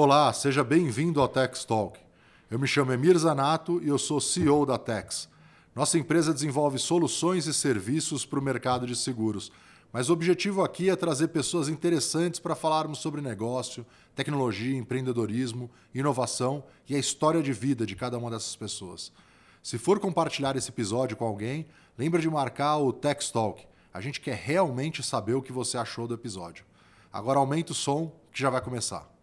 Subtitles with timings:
[0.00, 1.98] Olá, seja bem-vindo ao Tex Talk.
[2.48, 5.28] Eu me chamo Emir Zanato e eu sou CEO da Tex.
[5.74, 9.50] Nossa empresa desenvolve soluções e serviços para o mercado de seguros,
[9.92, 13.84] mas o objetivo aqui é trazer pessoas interessantes para falarmos sobre negócio,
[14.14, 19.10] tecnologia, empreendedorismo, inovação e a história de vida de cada uma dessas pessoas.
[19.64, 21.66] Se for compartilhar esse episódio com alguém,
[21.98, 23.66] lembre de marcar o Tex Talk.
[23.92, 26.64] A gente quer realmente saber o que você achou do episódio.
[27.12, 29.17] Agora aumenta o som que já vai começar.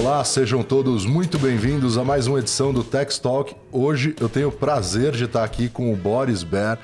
[0.00, 3.54] Olá, sejam todos muito bem-vindos a mais uma edição do Tex Talk.
[3.70, 6.78] Hoje eu tenho o prazer de estar aqui com o Boris Ber,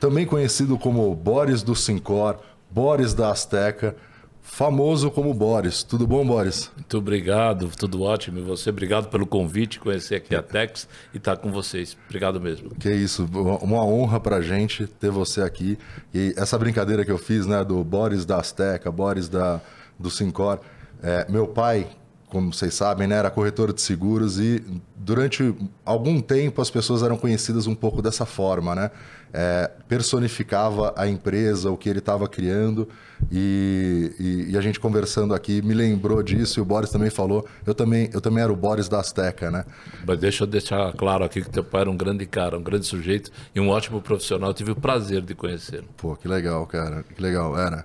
[0.00, 2.38] também conhecido como Boris do Sincor,
[2.70, 3.94] Boris da Azteca,
[4.40, 5.82] famoso como Boris.
[5.82, 6.72] Tudo bom, Boris?
[6.74, 8.38] Muito obrigado, tudo ótimo.
[8.38, 11.94] E você, obrigado pelo convite, conhecer aqui a Tex e estar com vocês.
[12.06, 12.70] Obrigado mesmo.
[12.76, 13.28] Que isso,
[13.60, 15.78] uma honra pra gente ter você aqui.
[16.12, 19.60] E essa brincadeira que eu fiz, né, do Boris da Azteca, Boris da,
[19.98, 20.58] do Sincor,
[21.02, 21.86] é, meu pai
[22.28, 24.62] como vocês sabem, né, era corretor de seguros e
[24.96, 28.90] durante algum tempo as pessoas eram conhecidas um pouco dessa forma, né?
[29.32, 32.88] É, personificava a empresa, o que ele estava criando
[33.30, 37.46] e, e, e, a gente conversando aqui me lembrou disso e o Boris também falou.
[37.66, 39.64] Eu também, eu também era o Boris da Azteca, né?
[40.06, 42.86] Mas deixa eu deixar claro aqui que teu pai era um grande cara, um grande
[42.86, 44.50] sujeito e um ótimo profissional.
[44.50, 45.88] Eu tive o prazer de conhecê-lo.
[45.96, 47.84] Pô, que legal, cara, que legal, era.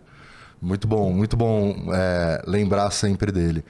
[0.62, 3.64] Muito bom, muito bom é, lembrar sempre dele.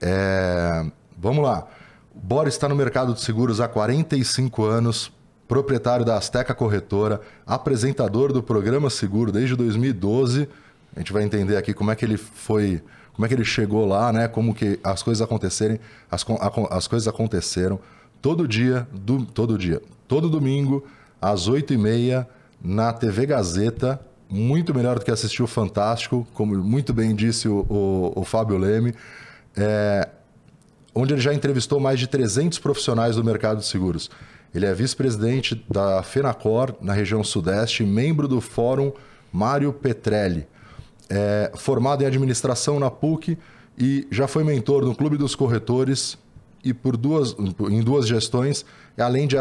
[0.00, 0.84] É,
[1.16, 1.66] vamos lá.
[2.14, 5.12] Boris está no mercado de seguros há 45 anos,
[5.46, 10.48] proprietário da Azteca Corretora, apresentador do programa Seguro desde 2012.
[10.94, 13.86] A gente vai entender aqui como é que ele foi, como é que ele chegou
[13.86, 14.28] lá, né?
[14.28, 15.78] Como que as coisas acontecerem,
[16.10, 16.24] as,
[16.70, 17.78] as coisas aconteceram
[18.20, 20.84] todo dia, do, todo dia, todo domingo
[21.20, 22.26] às 8h30
[22.62, 24.00] na TV Gazeta.
[24.28, 28.58] Muito melhor do que assistir o Fantástico, como muito bem disse o, o, o Fábio
[28.58, 28.92] Leme
[29.56, 30.08] é,
[30.94, 34.10] onde ele já entrevistou mais de 300 profissionais do mercado de seguros.
[34.54, 38.92] Ele é vice-presidente da FENACOR na região Sudeste, membro do Fórum
[39.32, 40.46] Mário Petrelli.
[41.08, 43.38] É, formado em administração na PUC
[43.78, 46.18] e já foi mentor no Clube dos Corretores
[46.64, 47.36] e por duas,
[47.70, 48.64] em duas gestões,
[48.98, 49.36] além de,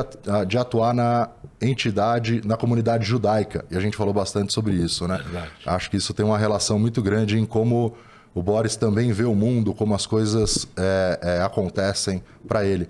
[0.47, 3.65] de atuar na entidade, na comunidade judaica.
[3.71, 5.17] E a gente falou bastante sobre isso, né?
[5.17, 5.49] Verdade.
[5.65, 7.95] Acho que isso tem uma relação muito grande em como
[8.35, 12.89] o Boris também vê o mundo, como as coisas é, é, acontecem para ele.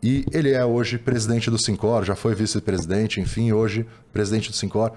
[0.00, 4.92] E ele é hoje presidente do Sincor, já foi vice-presidente, enfim, hoje presidente do Sincor.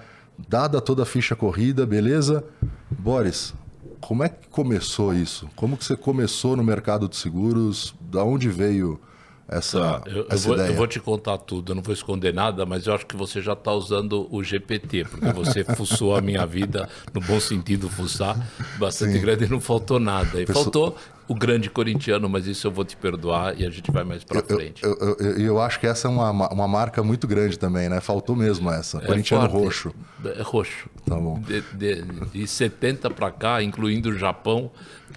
[0.48, 2.44] Dada toda a ficha corrida, beleza?
[2.88, 3.52] Boris,
[4.00, 5.48] como é que começou isso?
[5.56, 7.92] Como que você começou no mercado de seguros?
[8.00, 9.00] Da onde veio
[9.48, 10.66] essa, eu, essa eu vou?
[10.66, 13.40] Eu vou te contar tudo, eu não vou esconder nada, mas eu acho que você
[13.40, 18.36] já está usando o GPT, porque você fuçou a minha vida, no bom sentido, fuçar,
[18.78, 19.20] bastante Sim.
[19.20, 20.40] grande e não faltou nada.
[20.40, 20.64] E Pessoa...
[20.64, 20.98] faltou
[21.28, 24.42] o grande corintiano, mas isso eu vou te perdoar e a gente vai mais para
[24.42, 24.82] frente.
[24.82, 28.00] Eu, eu, eu, eu, acho que essa é uma, uma marca muito grande também, né?
[28.00, 28.98] Faltou mesmo essa.
[28.98, 29.64] É corintiano forte.
[29.64, 29.94] roxo.
[30.24, 30.88] É roxo.
[31.04, 31.38] Tá bom.
[31.40, 32.02] De, de,
[32.32, 34.70] de 70 para cá, incluindo o Japão,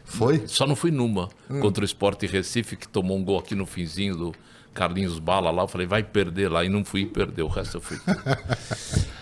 [0.04, 0.44] foi?
[0.46, 1.62] Só não fui numa hum.
[1.62, 4.36] contra o Sport Recife, que tomou um gol aqui no finzinho do
[4.74, 5.64] Carlinhos Bala lá.
[5.64, 6.66] Eu falei, vai perder lá.
[6.66, 7.44] E não fui perder.
[7.44, 7.98] O resto eu fui.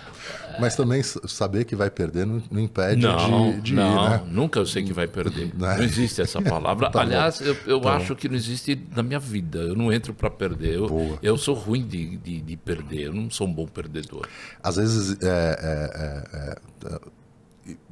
[0.60, 4.22] Mas também saber que vai perder não, não impede não, de, de não, ir, né?
[4.28, 5.52] nunca eu sei que vai perder.
[5.60, 6.90] Não, não existe essa palavra.
[6.92, 8.16] tá Aliás, eu, eu tá acho bom.
[8.16, 9.60] que não existe na minha vida.
[9.60, 10.76] Eu não entro para perder.
[10.76, 13.08] Eu, eu sou ruim de, de, de, perder.
[13.08, 14.28] Eu não sou um bom perdedor.
[14.64, 17.00] Às vezes, é, é, é, é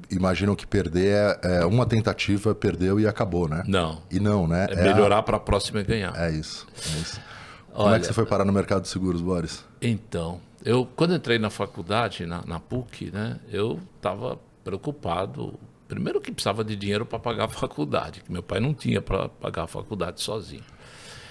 [0.10, 3.64] imaginam que perder é, é, uma tentativa, perdeu e acabou, né?
[3.68, 4.02] Não.
[4.10, 4.68] E não, né?
[4.70, 5.24] É, é melhorar a...
[5.24, 6.14] para a próxima e ganhar.
[6.16, 6.68] É isso.
[6.76, 7.22] É isso.
[7.74, 9.64] Como é que você foi parar no mercado de seguros, Boris?
[9.80, 15.60] Então, eu quando entrei na faculdade, na, na PUC, né, eu estava preocupado.
[15.88, 19.30] Primeiro que precisava de dinheiro para pagar a faculdade, que meu pai não tinha para
[19.30, 20.64] pagar a faculdade sozinho.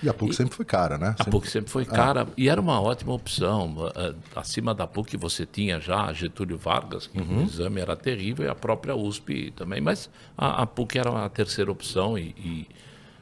[0.03, 1.09] E a PUC e, sempre foi cara, né?
[1.09, 1.31] A sempre...
[1.31, 1.87] PUC sempre foi ah.
[1.87, 3.75] cara e era uma ótima opção.
[3.95, 7.41] Eh, acima da PUC você tinha já Getúlio Vargas, que uhum.
[7.41, 9.81] o exame era terrível, e a própria USP também.
[9.81, 12.69] Mas a, a PUC era a terceira opção e, e,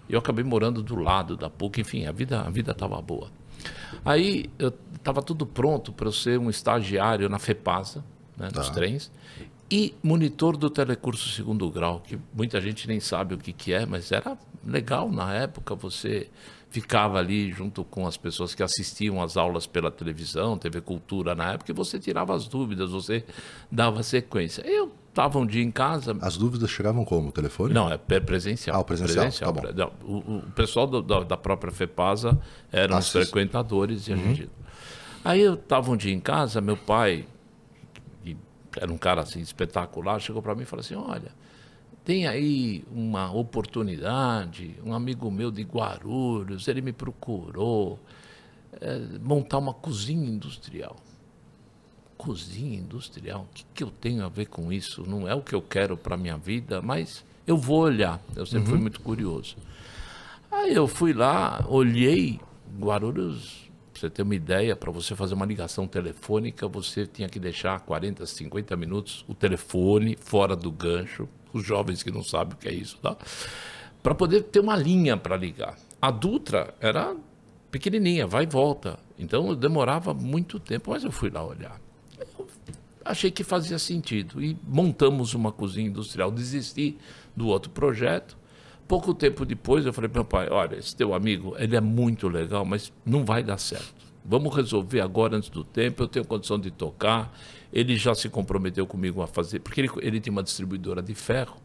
[0.09, 1.81] eu acabei morando do lado da PUC.
[1.81, 3.29] Enfim, a vida a vida estava boa.
[4.05, 4.51] Aí
[5.05, 8.03] estava tudo pronto para eu ser um estagiário na FEPASA,
[8.39, 8.63] né, tá.
[8.71, 9.13] trens,
[9.71, 13.85] e monitor do telecurso segundo grau, que muita gente nem sabe o que, que é,
[13.85, 14.37] mas era
[14.67, 16.29] legal na época você
[16.71, 21.53] ficava ali junto com as pessoas que assistiam às aulas pela televisão, TV Cultura na
[21.53, 23.25] época, e você tirava as dúvidas, você
[23.71, 24.63] dava sequência.
[24.67, 26.17] Eu estava um dia em casa.
[26.21, 27.31] As dúvidas chegavam como?
[27.31, 27.73] Telefone?
[27.73, 28.77] Não, é presencial.
[28.77, 29.93] Ah, o presencial, tá bom.
[30.03, 32.37] O, o, pessoal do, da, da, própria FEPASA
[32.73, 34.35] eram os frequentadores e a uhum.
[34.35, 34.51] gente.
[35.25, 37.27] Aí eu estava um dia em casa, meu pai,
[38.23, 38.37] que
[38.77, 41.33] era um cara assim espetacular, chegou para mim e falou assim: Olha,
[42.05, 47.99] tem aí uma oportunidade, um amigo meu de Guarulhos, ele me procurou
[48.81, 50.97] é, montar uma cozinha industrial
[52.25, 55.05] cozinha industrial, o que, que eu tenho a ver com isso?
[55.07, 58.21] Não é o que eu quero para minha vida, mas eu vou olhar.
[58.35, 58.71] Eu sempre uhum.
[58.71, 59.57] fui muito curioso.
[60.51, 62.41] Aí eu fui lá, olhei
[62.79, 63.64] Guarulhos,
[64.01, 68.27] você ter uma ideia, para você fazer uma ligação telefônica, você tinha que deixar 40,
[68.27, 71.29] 50 minutos o telefone fora do gancho.
[71.53, 73.17] Os jovens que não sabem o que é isso, tá?
[74.03, 75.79] Para poder ter uma linha para ligar.
[76.03, 77.17] A Dutra era
[77.71, 78.99] pequenininha, vai e volta.
[79.19, 81.81] Então demorava muito tempo, mas eu fui lá olhar
[83.05, 86.31] achei que fazia sentido e montamos uma cozinha industrial.
[86.31, 86.97] Desisti
[87.37, 88.37] do outro projeto.
[88.87, 92.29] Pouco tempo depois eu falei para meu pai, olha, esse teu amigo, ele é muito
[92.29, 94.05] legal, mas não vai dar certo.
[94.25, 97.37] Vamos resolver agora antes do tempo, eu tenho condição de tocar.
[97.73, 101.57] Ele já se comprometeu comigo a fazer, porque ele, ele tinha uma distribuidora de ferro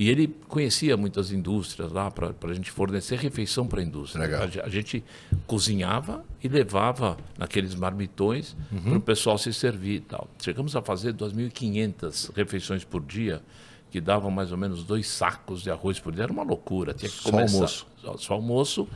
[0.00, 4.24] e ele conhecia muitas indústrias lá para a gente fornecer refeição para a indústria.
[4.24, 4.42] Legal.
[4.42, 5.04] A, a, gente
[5.46, 8.80] cozinhava e levava naqueles marmitões uhum.
[8.80, 10.28] para o pessoal se servir e tal.
[10.42, 13.42] Chegamos a fazer 2.500 refeições por dia,
[13.90, 16.24] que davam mais ou menos dois sacos de arroz por dia.
[16.24, 16.94] Era uma loucura.
[16.94, 17.54] Tinha que só começar.
[17.54, 17.86] almoço.
[18.00, 18.88] Só, só almoço.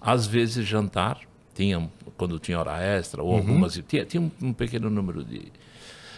[0.00, 1.20] Às vezes jantar.
[1.54, 3.36] Tinha, quando tinha hora extra, ou uhum.
[3.36, 3.80] algumas.
[3.86, 5.52] Tinha, tinha um, um pequeno número de.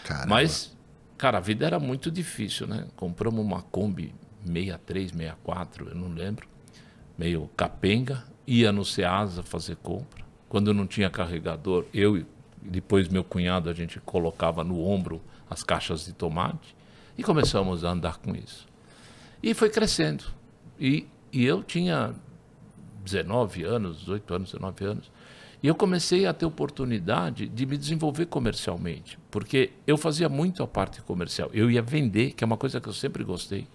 [0.04, 0.26] Caramba.
[0.28, 0.76] Mas
[1.18, 2.86] Cara, a vida era muito difícil, né?
[2.94, 4.14] Compramos uma Kombi
[4.44, 6.46] 63, 64, eu não lembro,
[7.16, 10.24] meio capenga, ia no Ceasa fazer compra.
[10.48, 12.26] Quando não tinha carregador, eu e
[12.60, 16.75] depois meu cunhado, a gente colocava no ombro as caixas de tomate
[17.16, 18.66] e começamos a andar com isso.
[19.42, 20.24] E foi crescendo.
[20.78, 22.14] E, e eu tinha
[23.04, 25.10] 19 anos, 18 anos, 19 anos.
[25.62, 30.66] E eu comecei a ter oportunidade de me desenvolver comercialmente, porque eu fazia muito a
[30.66, 31.50] parte comercial.
[31.52, 33.66] Eu ia vender, que é uma coisa que eu sempre gostei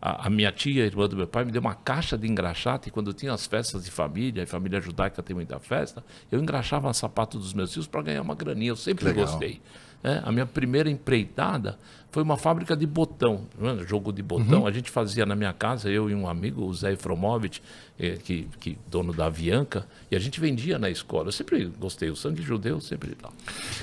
[0.00, 2.88] a, a, minha tia, irmã do meu pai, me deu uma caixa de engraxate.
[2.88, 6.92] E quando tinha as festas de família, e família judaica tem muita festa, eu engraxava
[6.92, 8.70] sapato dos meus filhos para ganhar uma graninha.
[8.70, 9.60] Eu sempre gostei.
[10.04, 11.78] É, a minha primeira empreitada
[12.12, 13.84] foi uma fábrica de botão, é?
[13.84, 14.60] jogo de botão.
[14.60, 14.66] Uhum.
[14.66, 17.62] A gente fazia na minha casa, eu e um amigo, o Zé Efromovich,
[17.98, 21.28] eh, que, que dono da Avianca, e a gente vendia na escola.
[21.28, 23.16] Eu sempre gostei, o sangue judeu sempre.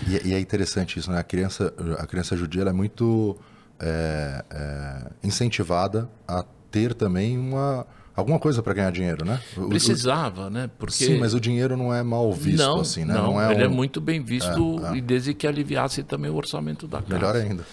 [0.08, 1.20] E, e é interessante isso, né?
[1.20, 3.38] A criança, a criança judia é muito
[3.80, 7.86] é, é, incentivada a ter também uma
[8.16, 9.42] alguma coisa para ganhar dinheiro, né?
[9.70, 10.70] Precisava, né?
[10.78, 10.94] Porque...
[10.94, 13.14] Sim, mas o dinheiro não é mal visto não, assim, né?
[13.14, 13.72] Não, não é ele é um...
[13.72, 14.98] é muito bem visto é, é.
[14.98, 17.14] e desde que aliviasse também o orçamento da casa.
[17.14, 17.66] Melhor ainda.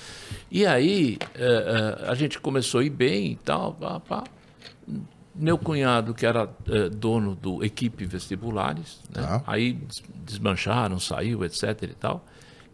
[0.51, 4.25] E aí é, a gente começou a ir bem e tal, pá, pá.
[5.35, 6.49] Meu cunhado, que era
[6.97, 9.23] dono do Equipe Vestibulares, né?
[9.23, 9.43] ah.
[9.47, 9.79] aí
[10.25, 12.25] desmancharam, saiu, etc e tal.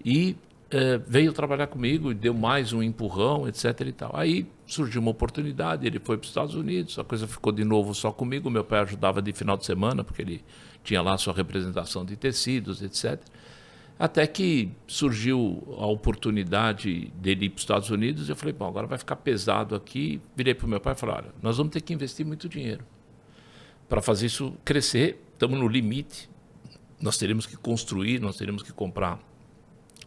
[0.04, 0.36] E
[0.70, 3.80] é, veio trabalhar comigo e deu mais um empurrão, etc.
[3.80, 4.10] e tal.
[4.14, 7.94] Aí surgiu uma oportunidade, ele foi para os Estados Unidos, a coisa ficou de novo
[7.94, 8.50] só comigo.
[8.50, 10.44] Meu pai ajudava de final de semana, porque ele
[10.82, 13.20] tinha lá sua representação de tecidos, etc.
[13.98, 18.86] Até que surgiu a oportunidade dele ir para os Estados Unidos, eu falei, bom, agora
[18.86, 20.20] vai ficar pesado aqui.
[20.36, 22.84] Virei para o meu pai e falei, olha, nós vamos ter que investir muito dinheiro
[23.88, 25.22] para fazer isso crescer.
[25.32, 26.28] Estamos no limite.
[27.00, 29.18] Nós teremos que construir, nós teremos que comprar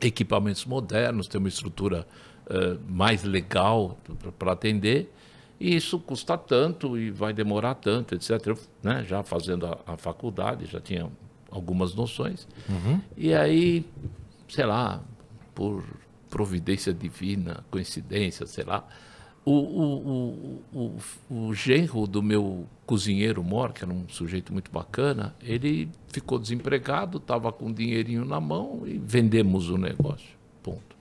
[0.02, 2.08] equipamentos modernos, ter uma estrutura
[2.48, 3.98] uh, mais legal
[4.38, 5.12] para atender.
[5.60, 8.32] E isso custa tanto e vai demorar tanto, etc.
[8.48, 11.10] Eu, né, já fazendo a, a, faculdade, já tinha
[11.52, 12.48] algumas noções.
[12.70, 13.02] Uhum.
[13.18, 13.86] E aí,
[14.48, 15.02] sei lá,
[15.54, 15.84] por
[16.30, 18.88] providência divina, coincidência, sei lá,
[19.44, 20.98] o, o, o,
[21.30, 26.40] o, o genro do meu cozinheiro mor, que era um sujeito muito bacana, ele ficou
[26.40, 30.36] desempregado, estava com um dinheirinho na mão e vendemos o negócio.
[30.64, 30.98] Ponto.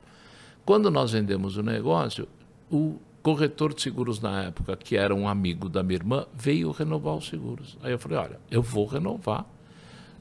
[0.67, 2.29] Quando nós vendemos o negócio,
[2.71, 7.17] o corretor de seguros na época, que era um amigo da minha irmã, veio renovar
[7.17, 7.79] os seguros.
[7.83, 9.47] Aí eu falei: olha, eu vou renovar,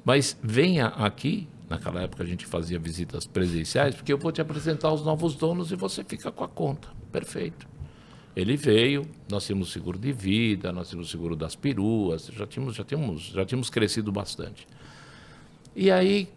[0.06, 1.50] mas venha aqui.
[1.70, 5.70] Naquela época a gente fazia visitas presenciais, porque eu vou te apresentar os novos donos
[5.70, 6.88] e você fica com a conta.
[7.12, 7.68] Perfeito.
[8.38, 12.84] Ele veio, nós tínhamos seguro de vida, nós tínhamos seguro das peruas, já tínhamos, já
[12.84, 14.68] tínhamos, já tínhamos crescido bastante.
[15.76, 16.30] E aí,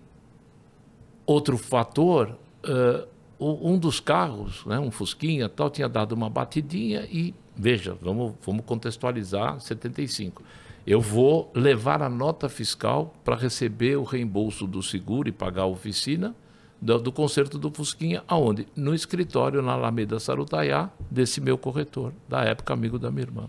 [1.26, 3.07] outro fator, uh,
[3.38, 8.64] um dos carros, né, um Fusquinha tal, tinha dado uma batidinha e, veja, vamos, vamos
[8.64, 10.42] contextualizar 75.
[10.87, 15.66] Eu vou levar a nota fiscal para receber o reembolso do seguro e pagar a
[15.66, 16.35] oficina
[16.80, 18.66] do, do concerto do Fusquinha, aonde?
[18.75, 23.49] No escritório na Alameda Sarutaiá, desse meu corretor, da época amigo da minha irmã.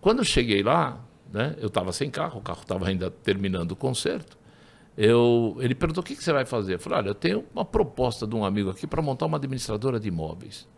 [0.00, 1.00] Quando cheguei lá,
[1.32, 4.36] né, eu estava sem carro, o carro estava ainda terminando o concerto.
[4.96, 6.74] Eu, ele perguntou o que, que, você vai fazer.
[6.74, 9.98] Eu falei, olha, eu tenho uma proposta de um amigo aqui para montar uma administradora
[9.98, 10.68] de imóveis.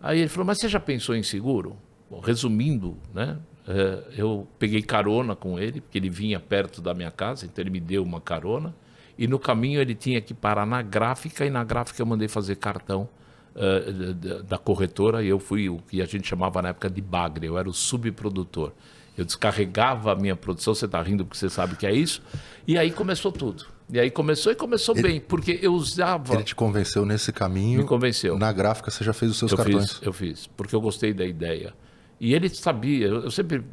[0.00, 1.76] Aí ele falou, mas você já pensou em seguro?
[2.10, 7.10] Bom, resumindo, né, é, eu peguei carona com ele, porque ele vinha perto da minha
[7.10, 8.74] casa, então ele me deu uma carona.
[9.18, 12.54] E no caminho ele tinha que parar na gráfica, e na gráfica eu mandei fazer
[12.56, 13.08] cartão
[13.56, 17.00] uh, da, da, corretora, e eu fui o que a gente chamava na época de
[17.00, 18.72] bagre, eu era o subprodutor.
[19.16, 22.22] Eu descarregava a minha produção, você está rindo porque você sabe que é isso,
[22.66, 23.66] e aí começou tudo.
[23.90, 26.34] E aí começou e começou ele, bem, porque eu usava.
[26.34, 27.80] Ele te convenceu nesse caminho?
[27.80, 28.38] Me convenceu.
[28.38, 29.94] Na gráfica você já fez os seus eu cartões?
[29.94, 31.74] Fiz, eu fiz, porque eu gostei da ideia.
[32.20, 33.64] E ele sabia, eu sempre.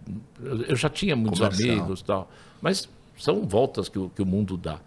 [0.67, 1.77] Eu já tinha muitos Comercial.
[1.77, 2.87] amigos e tal, mas
[3.17, 4.79] são voltas que, que o mundo dá.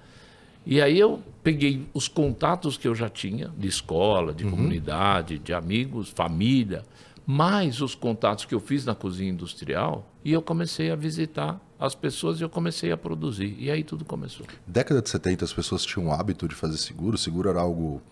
[0.70, 4.50] E aí eu peguei os contatos que eu já tinha, de escola, de uhum.
[4.50, 6.84] comunidade, de amigos, família,
[7.26, 11.94] mais os contatos que eu fiz na cozinha industrial, e eu comecei a visitar as
[11.94, 13.56] pessoas e eu comecei a produzir.
[13.58, 14.44] E aí tudo começou.
[14.66, 17.16] Década de 70 as pessoas tinham o hábito de fazer seguro?
[17.16, 18.02] Seguro era algo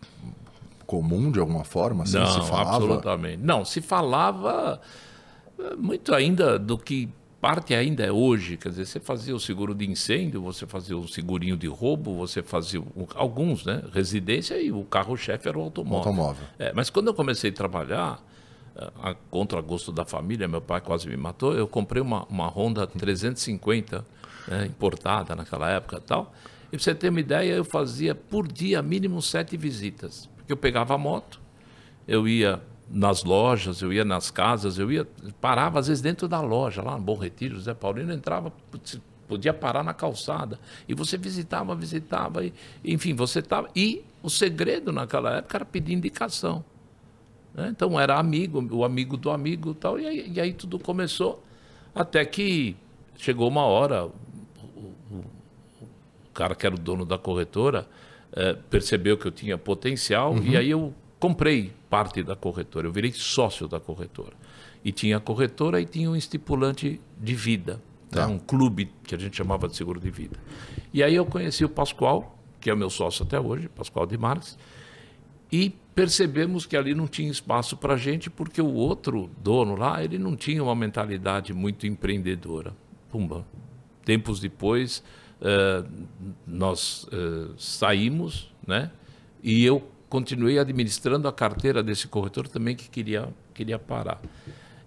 [0.87, 2.05] comum de alguma forma?
[2.05, 2.77] Assim, Não, se falava?
[2.77, 3.43] absolutamente.
[3.43, 4.81] Não, se falava
[5.59, 7.11] eh, muito ainda do que
[7.41, 11.07] parte ainda é hoje, quer dizer, você fazia o seguro de incêndio, você fazia o
[11.07, 13.83] segurinho de roubo, você fazia o, alguns, né?
[13.93, 15.99] Residência e o carro-chefe era o automóvel.
[16.11, 16.47] automóvel.
[16.59, 18.23] É, mas quando eu comecei a trabalhar,
[19.03, 22.87] a, contra gosto da família, meu pai quase me matou, eu comprei uma, uma Honda
[22.87, 24.05] 350
[24.49, 26.33] né, importada naquela época e tal.
[26.67, 30.29] E para você ter uma ideia, eu fazia por dia mínimo sete visitas.
[30.37, 31.41] Porque eu pegava a moto,
[32.07, 35.07] eu ia nas lojas, eu ia nas casas, eu ia
[35.41, 38.53] parava às vezes dentro da loja, lá no Bom Retiro, Zé Paulino entrava,
[39.27, 40.59] podia parar na calçada.
[40.89, 42.53] E você visitava, visitava, e,
[42.85, 43.69] enfim, você estava.
[43.75, 46.65] E o segredo naquela época era pedir indicação.
[47.55, 47.69] Né?
[47.71, 51.43] Então era amigo, o amigo do amigo tal, e aí, e aí tudo começou,
[51.95, 52.77] até que
[53.17, 54.11] chegou uma hora, o,
[55.11, 55.25] o,
[55.81, 57.89] o cara que era o dono da corretora
[58.33, 60.43] é, percebeu que eu tinha potencial, uhum.
[60.43, 64.35] e aí eu comprei parte da corretora, eu virei sócio da corretora.
[64.85, 67.81] E tinha a corretora e tinha um estipulante de vida, né?
[68.11, 68.27] tá.
[68.27, 68.35] né?
[68.35, 70.39] um clube que a gente chamava de seguro de vida.
[70.93, 74.17] E aí eu conheci o Pascoal, que é o meu sócio até hoje, Pascoal de
[74.17, 74.57] Marques,
[75.51, 80.05] e percebemos que ali não tinha espaço para a gente, porque o outro dono lá,
[80.05, 82.75] ele não tinha uma mentalidade muito empreendedora.
[83.11, 83.47] Pumba.
[84.05, 85.03] Tempos depois,
[85.41, 85.89] uh,
[86.47, 88.91] nós uh, saímos, né?
[89.43, 94.19] E eu continuei administrando a carteira desse corretor também que queria, queria parar.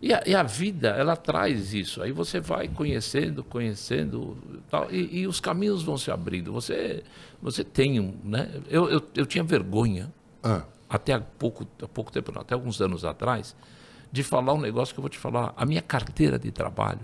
[0.01, 2.01] E a, e a vida, ela traz isso.
[2.01, 4.35] Aí você vai conhecendo, conhecendo,
[4.71, 6.51] tal, e, e, os caminhos vão se abrindo.
[6.51, 7.03] Você,
[7.39, 8.15] você tem um.
[8.23, 8.49] Né?
[8.67, 10.63] Eu, eu, eu tinha vergonha, ah.
[10.89, 13.55] até há pouco, há pouco tempo, até alguns anos atrás,
[14.11, 15.53] de falar um negócio que eu vou te falar.
[15.55, 17.01] A minha carteira de trabalho,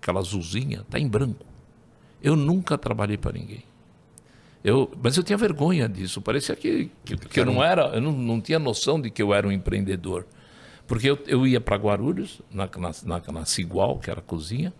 [0.00, 1.44] aquela azulzinha, está em branco.
[2.22, 3.67] Eu nunca trabalhei para ninguém.
[4.62, 6.20] Eu, mas eu tinha vergonha disso.
[6.20, 9.32] Parecia que, que, que eu não era, eu não, não tinha noção de que eu
[9.32, 10.26] era um empreendedor.
[10.86, 14.72] Porque eu, eu ia para Guarulhos, na, na, na, Cigual, que era a cozinha.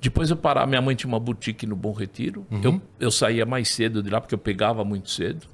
[0.00, 2.46] Depois eu parava, minha mãe tinha uma boutique no Bom Retiro.
[2.50, 2.60] Uhum.
[2.62, 5.46] Eu, eu saía mais cedo de lá, porque eu pegava muito cedo.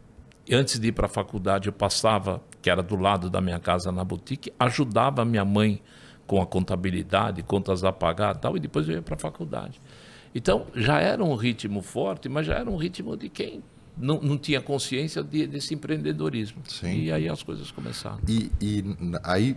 [0.46, 3.58] E antes de ir para a faculdade, eu passava, que era do lado da minha
[3.58, 5.82] casa, na boutique, ajudava minha mãe
[6.26, 9.80] com a contabilidade, contas a pagar e tal, e depois eu ia para a faculdade.
[10.38, 13.60] Então, já era um ritmo forte, mas já era um ritmo de quem
[13.96, 16.62] não, não tinha consciência de, desse empreendedorismo.
[16.68, 16.96] Sim.
[17.00, 18.20] E aí as coisas começaram.
[18.28, 18.84] E, e
[19.24, 19.56] aí,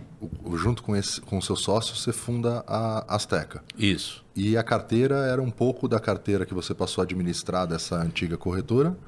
[0.56, 3.62] junto com, esse, com o seu sócio, você funda a Azteca.
[3.78, 4.24] Isso.
[4.34, 8.36] E a carteira era um pouco da carteira que você passou a administrar dessa antiga
[8.36, 8.98] corretora,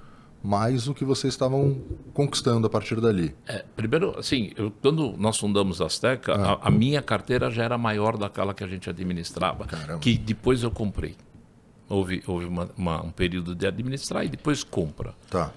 [0.41, 3.35] mais o que vocês estavam conquistando a partir dali.
[3.49, 6.53] É, primeiro, assim, eu, quando nós fundamos a Azteca, ah.
[6.63, 9.99] a, a, minha carteira já era maior daquela que a gente administrava, Caramba.
[9.99, 11.17] que depois eu comprei.
[11.89, 15.15] Houve, houve uma, uma, um período de administrar e depois compra.
[15.31, 15.53] Tá.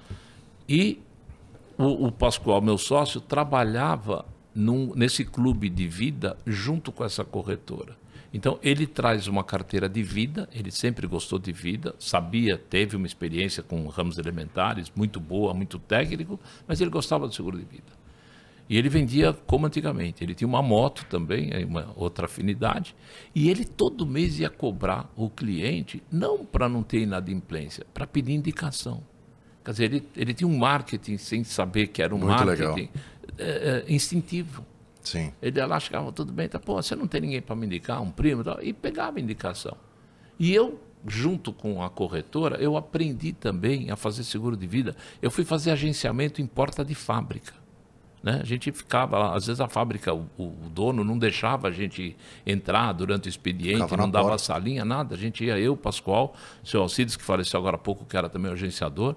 [0.67, 0.99] E
[1.77, 7.95] o, o Pascoal, meu sócio, trabalhava num, nesse clube de vida junto com essa corretora.
[8.33, 13.07] Então, ele traz uma carteira de vida, ele sempre gostou de vida, sabia, teve uma
[13.07, 17.97] experiência com ramos elementares muito boa, muito técnico, mas ele gostava do seguro de vida.
[18.69, 20.23] E ele vendia como antigamente.
[20.23, 22.95] Ele tinha uma moto também, uma outra afinidade.
[23.33, 28.33] E ele todo mês ia cobrar o cliente, não para não ter inadimplência, para pedir
[28.33, 29.01] indicação.
[29.63, 32.89] Quer dizer, ele, ele tinha um marketing sem saber que era um Muito marketing
[33.37, 34.65] é, é, instintivo.
[35.01, 35.31] Sim.
[35.41, 38.11] Ele lá chegava, tudo bem, tá, pô, você não tem ninguém para me indicar, um
[38.11, 39.77] primo, tal, e pegava indicação.
[40.37, 44.95] E eu junto com a corretora, eu aprendi também a fazer seguro de vida.
[45.21, 47.53] Eu fui fazer agenciamento em porta de fábrica.
[48.23, 48.39] Né?
[48.41, 52.15] A gente ficava lá, às vezes a fábrica, o, o dono não deixava a gente
[52.45, 54.43] entrar durante o expediente, Ficava não dava porta.
[54.43, 55.15] salinha, nada.
[55.15, 58.49] A gente ia, eu, Pascoal, seu Alcides, que faleceu agora há pouco, que era também
[58.49, 59.15] o agenciador,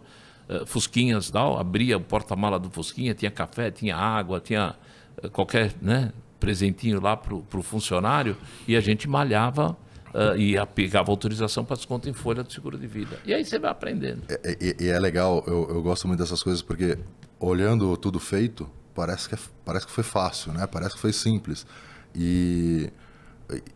[0.48, 4.76] eh, Fusquinhas tal, abria o porta-mala do Fusquinha, tinha café, tinha água, tinha
[5.22, 8.36] eh, qualquer né, presentinho lá para o funcionário,
[8.68, 9.76] e a gente malhava
[10.12, 13.18] eh, e a- pegava autorização para desconto em folha do seguro de vida.
[13.24, 14.22] E aí você vai aprendendo.
[14.44, 16.98] E, e- e é legal, eu, eu gosto muito dessas coisas porque
[17.38, 18.68] olhando tudo feito,
[19.00, 20.66] parece que, é- parece que foi fácil, né?
[20.66, 21.66] Parece que foi simples.
[22.14, 22.90] E,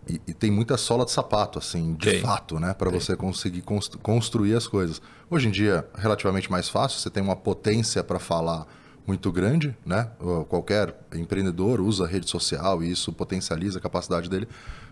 [0.09, 2.75] e, e tem muita sola de sapato, assim, de fato, né?
[2.75, 5.00] Para você conseguir constru- construir as coisas.
[5.31, 8.66] Hoje em dia, relativamente mais fácil, você tem uma potência para falar
[9.07, 10.11] muito grande, né?
[10.49, 14.47] Qualquer empreendedor usa rede social e isso potencializa a capacidade dele.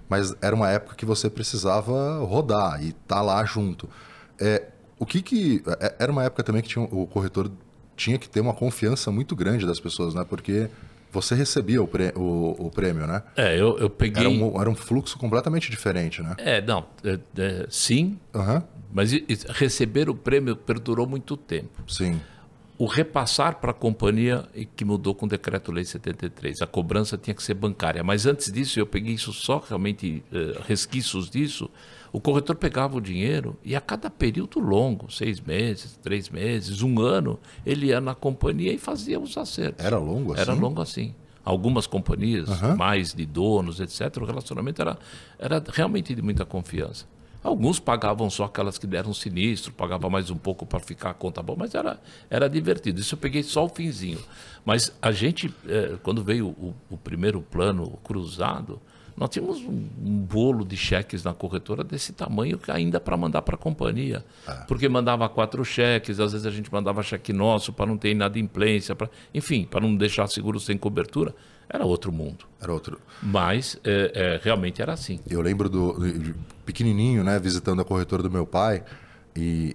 [0.09, 3.89] Mas era uma época que você precisava rodar e estar lá junto.
[4.39, 7.51] É, o que que é- era uma época também que tinha, o corretor
[7.97, 10.25] tinha que ter uma confiança muito grande das pessoas, né?
[10.29, 10.69] Porque
[11.11, 13.23] você recebia o, prê- o- o prêmio, né?
[13.37, 14.21] É, eu, eu peguei.
[14.23, 16.35] Era um, era um fluxo completamente diferente, né?
[16.39, 19.11] É, não, é, é, sim, Aham, mas
[19.51, 21.83] receber o prêmio perdurou muito tempo.
[21.87, 22.21] sim.
[22.79, 26.63] O repassar para a companhia e que mudou com o Decreto-Lei 73.
[26.63, 28.03] A cobrança tinha que ser bancária.
[28.03, 31.71] Mas antes disso, eu peguei isso só realmente, eh, resquícios disso.
[32.13, 37.01] O corretor pegava o dinheiro e a cada período longo, seis meses, três meses, um
[37.01, 39.85] ano, ele ia na companhia e fazia os acertos.
[39.85, 40.43] Era longo assim?
[40.43, 41.15] Era longo assim.
[41.43, 44.99] Algumas companhias, mais de donos, etc., o relacionamento era,
[45.39, 47.07] era realmente de muita confiança.
[47.43, 51.43] Alguns pagavam só aquelas que deram sinistro, pagava mais um pouco para ficar a conta
[51.43, 52.01] boa, mas era,
[52.31, 53.01] era divertido.
[53.01, 54.21] Isso eu peguei só o finzinho.
[54.65, 58.81] Mas a gente, eh, quando veio o, o primeiro plano cruzado,
[59.17, 59.89] nós tínhamos um,
[60.25, 64.25] bolo de cheques na corretora desse tamanho que ainda para mandar para a companhia.
[64.67, 68.95] Porque mandava quatro cheques, às vezes a gente mandava cheque nosso para não ter inadimplência,
[68.95, 71.35] pra, enfim, para não deixar seguro sem cobertura.
[71.69, 72.45] Era outro mundo.
[72.61, 73.01] Era outro.
[73.23, 75.21] Mas é, é, realmente era assim.
[75.29, 75.97] Eu lembro do,
[76.67, 78.85] pequenininho, né, visitando a corretora do meu pai
[79.35, 79.75] e,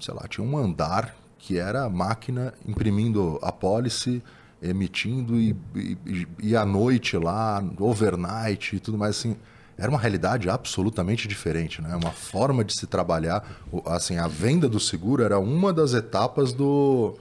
[0.00, 4.22] sei lá, tinha um andar que era a máquina imprimindo a pólice,
[4.64, 9.36] emitindo e, e, e à noite lá, overnight e tudo mais assim.
[9.76, 11.96] Era uma realidade absolutamente diferente, né?
[11.96, 13.44] Uma forma de se trabalhar.
[13.86, 17.16] Assim, a venda do seguro era uma das etapas do,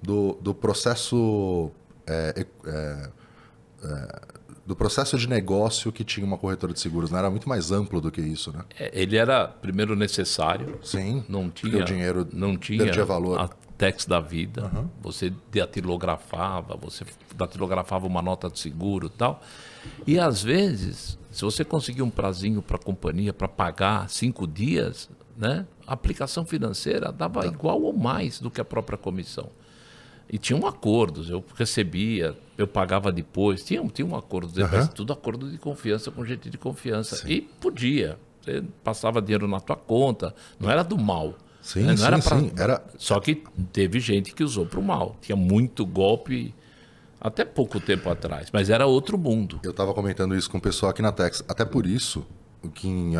[0.00, 1.70] do, do processo
[2.06, 3.10] é, é,
[4.66, 7.18] do processo de negócio que tinha uma corretora de seguros, né?
[7.18, 8.64] Era muito mais amplo do que isso, né?
[8.78, 11.24] É, Ele era primeiro necessário, Sim.
[11.28, 13.38] não porque tinha o dinheiro não tinha perdia valor.
[13.38, 13.48] a
[13.78, 14.70] tax da vida.
[15.00, 17.04] Você datilografava, você
[17.36, 19.40] datilografava uma nota de seguro, e tal.
[20.06, 25.08] E às vezes, se você conseguir um prazinho para a companhia para pagar cinco dias,
[25.36, 29.48] né, a aplicação financeira dava igual ou mais do que a própria comissão.
[30.28, 35.48] E tinham acordos, eu recebia, eu pagava depois, tinha, tinha um acordo, depois, tudo acordo
[35.50, 37.22] de confiança com gente de confiança.
[37.30, 41.34] E podia, você passava dinheiro na tua conta, não era do mal.
[41.62, 41.86] Sim, né?
[41.90, 45.16] não sim, era pra- sim, era- Só que teve gente que usou para o mal.
[45.20, 46.52] Tinha muito golpe
[47.20, 49.60] até pouco tempo atrás, mas era outro mundo.
[49.62, 51.42] Eu estava comentando isso com o pessoal aqui na Tex.
[51.48, 52.24] Até por isso
[52.74, 53.14] que em,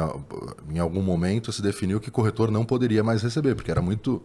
[0.73, 4.21] em algum momento se definiu que corretor não poderia mais receber, porque era muito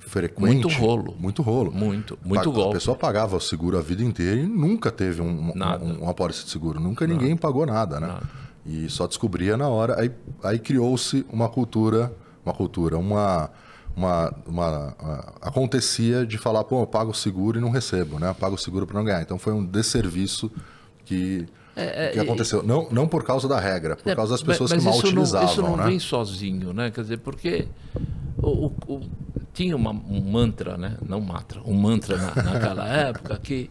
[0.00, 0.64] frequente.
[0.64, 1.14] Muito rolo.
[1.18, 1.70] Muito rolo.
[1.72, 2.70] Muito, muito golpe.
[2.70, 5.84] A pessoa pagava o seguro a vida inteira e nunca teve um, Nada.
[5.84, 6.80] um- uma pólice de seguro.
[6.80, 8.18] Nunca ninguém pagou nada, né?
[8.66, 10.00] E só descobria na hora.
[10.00, 10.10] Aí,
[10.42, 12.12] aí criou-se uma cultura,
[12.44, 13.50] uma cultura, uma...
[13.96, 18.28] Uma, uma, a- acontecia de falar, pô, eu pago o seguro e não recebo, né?
[18.30, 19.20] Eu pago o seguro para não ganhar.
[19.22, 20.48] Então foi um desserviço
[21.04, 21.48] que,
[22.12, 22.62] que aconteceu.
[22.62, 25.52] Não, não por causa da regra, por É, causa das pessoas que mal utilizavam, Não,
[25.52, 25.84] isso não né?
[25.86, 26.92] vem sozinho, né?
[26.92, 27.66] Quer dizer, porque
[28.40, 29.00] o- o-
[29.58, 30.96] tinha uma- um mantra, né?
[31.04, 33.68] Não mantra, um mantra na- naquela época que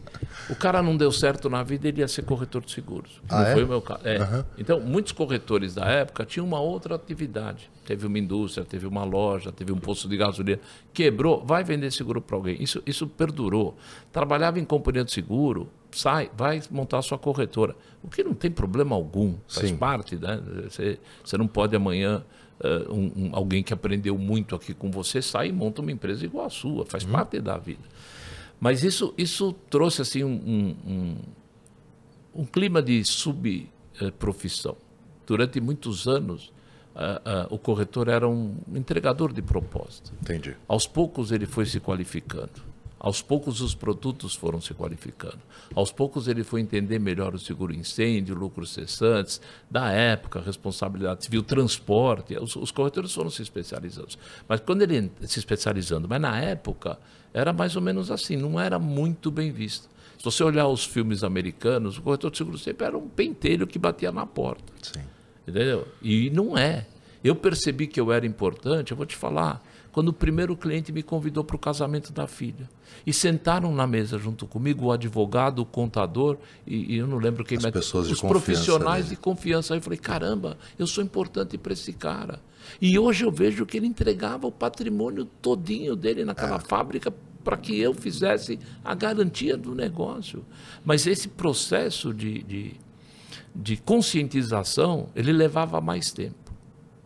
[0.50, 3.22] o cara não deu certo na vida, ele ia ser corretor de seguros.
[3.26, 3.52] Ah, não é?
[3.54, 4.00] foi o meu caso.
[4.06, 4.44] É.
[4.58, 7.70] Então, muitos corretores da época tinham uma outra atividade.
[7.86, 10.60] Teve uma indústria, teve uma loja, teve um posto de gasolina.
[10.92, 12.62] Quebrou, vai vender seguro para alguém.
[12.62, 13.74] Isso, isso perdurou.
[14.12, 17.74] Trabalhava em companhia de seguro, sai, vai montar sua corretora.
[18.02, 19.76] O que não tem problema algum, faz Sim.
[19.78, 20.38] parte, né?
[20.68, 22.22] Você, você não pode amanhã
[22.60, 26.24] eh, um- um- alguém que aprendeu muito aqui com você sai e monta uma empresa
[26.24, 27.82] igual a sua, faz parte da vida.
[28.60, 31.16] Mas isso, isso trouxe assim um, um,
[32.34, 34.76] um- clima de subprofissão.
[35.26, 36.52] Durante muitos anos,
[36.94, 40.10] ah, ah, o corretor era um entregador de proposta.
[40.20, 40.56] Entendi.
[40.66, 42.67] Aos poucos ele foi se qualificando.
[43.00, 45.38] Aos poucos os produtos foram se qualificando.
[45.74, 51.42] Aos poucos ele foi entender melhor o seguro incêndio, lucros cessantes, da época, responsabilidade civil,
[51.42, 52.36] transporte.
[52.36, 54.08] Os, os corretores foram se especializando.
[54.48, 56.98] Mas quando ele se especializando, mas na época
[57.32, 59.88] era mais ou menos assim, não era muito bem visto.
[60.18, 63.78] Se você olhar os filmes americanos, o corretor de seguro sempre era um pentelho que
[63.78, 64.72] batia na porta.
[64.82, 65.00] Sim.
[65.46, 65.86] Entendeu?
[66.02, 66.86] E não é.
[67.22, 69.62] Eu percebi que eu era importante, eu vou te falar,
[69.98, 72.70] quando o primeiro cliente me convidou para o casamento da filha.
[73.04, 77.44] E sentaram na mesa junto comigo o advogado, o contador, e, e eu não lembro
[77.44, 77.72] quem As mais.
[77.74, 79.16] pessoas de os confiança profissionais dele.
[79.16, 79.74] de confiança.
[79.74, 82.38] Aí eu falei, caramba, eu sou importante para esse cara.
[82.80, 86.60] E hoje eu vejo que ele entregava o patrimônio todinho dele naquela É.
[86.60, 90.44] fábrica para que eu fizesse a garantia do negócio.
[90.84, 92.76] Mas esse processo de, de,
[93.52, 96.52] de conscientização, ele levava mais tempo.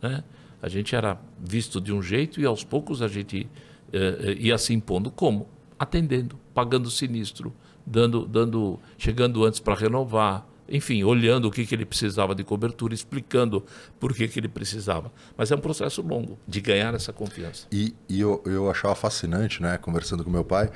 [0.02, 0.22] Né?
[0.62, 3.50] A gente era visto de um jeito e aos poucos a gente
[3.92, 5.48] eh, eh, ia se impondo como?
[5.76, 7.52] Atendendo, pagando sinistro,
[7.84, 12.94] dando, dando, chegando antes para renovar, enfim, olhando o que, que ele precisava de cobertura,
[12.94, 13.64] explicando
[13.98, 15.12] por que, que ele precisava.
[15.36, 17.66] Mas é um processo longo de ganhar essa confiança.
[17.70, 20.70] E, e eu, eu achava fascinante, né, conversando com meu pai,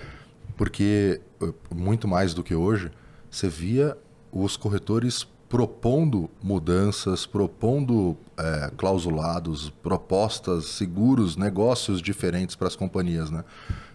[0.57, 2.91] porque eh, muito mais do que hoje,
[3.31, 3.97] você via
[4.33, 13.45] os corretores propondo mudanças, propondo eh, clausulados, propostas, seguros, negócios diferentes para as companhias, né?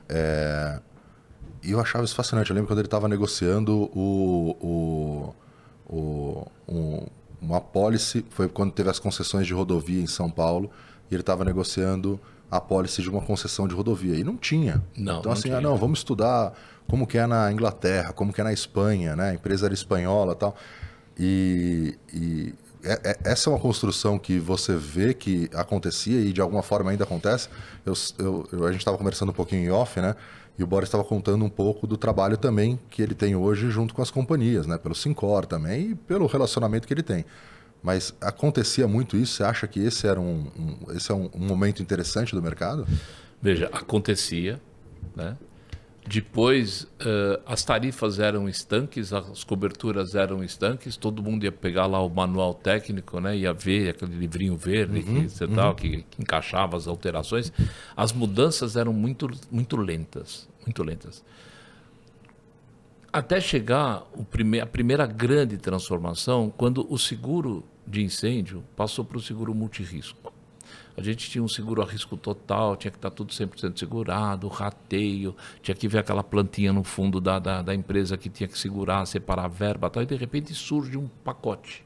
[0.08, 0.80] Eh,
[1.64, 2.50] e eu achava isso fascinante.
[2.50, 4.56] Eu lembro quando ele estava negociando o,
[5.90, 7.06] o, o, um-
[7.42, 10.70] uma apólice, foi quando teve as concessões de rodovia em São Paulo,
[11.10, 14.16] e ele estava negociando a apólice de uma concessão de rodovia.
[14.16, 14.76] E não tinha.
[14.96, 15.58] Não, então, não assim, tinha.
[15.58, 16.54] ah, não, vamos estudar
[16.88, 19.32] como que é na Inglaterra, como que é na Espanha, né?
[19.32, 20.56] A empresa era espanhola tal.
[21.24, 22.54] E, e
[22.84, 26.90] é- é- essa é uma construção que você vê que acontecia e de alguma forma
[26.90, 27.48] ainda acontece.
[27.86, 27.94] Eu,
[28.52, 30.16] eu- a gente estava conversando um pouquinho em off, né?
[30.58, 33.94] E o Boris estava contando um pouco do trabalho também que ele tem hoje junto
[33.94, 34.78] com as companhias, né?
[34.80, 37.24] Pelo Sincor também e pelo relacionamento que ele tem.
[37.84, 39.36] Mas acontecia muito isso?
[39.36, 42.88] Você acha que esse era um, um- esse é um, um momento interessante do mercado?
[43.42, 44.60] Veja, acontecia,
[45.16, 45.36] né?
[46.14, 52.02] Depois, eh, as tarifas eram estanques, as coberturas eram estanques, todo mundo ia pegar lá
[52.04, 53.38] o manual técnico, né?
[53.38, 57.54] ia ver aquele livrinho verde que, você tal, que, que encaixava as alterações.
[57.96, 61.24] As mudanças eram muito, muito lentas, muito lentas.
[63.14, 69.22] Até chegar prime a primeira grande transformação, quando o seguro de incêndio passou para o
[69.22, 70.34] seguro multirrisco.
[70.96, 75.36] A gente tinha um seguro a risco total, tinha que estar tudo 100% segurado, rateio,
[75.62, 79.06] tinha que ver aquela plantinha no fundo da, da, da empresa que tinha que segurar,
[79.06, 81.84] separar a verba tal, e de repente surge um pacote.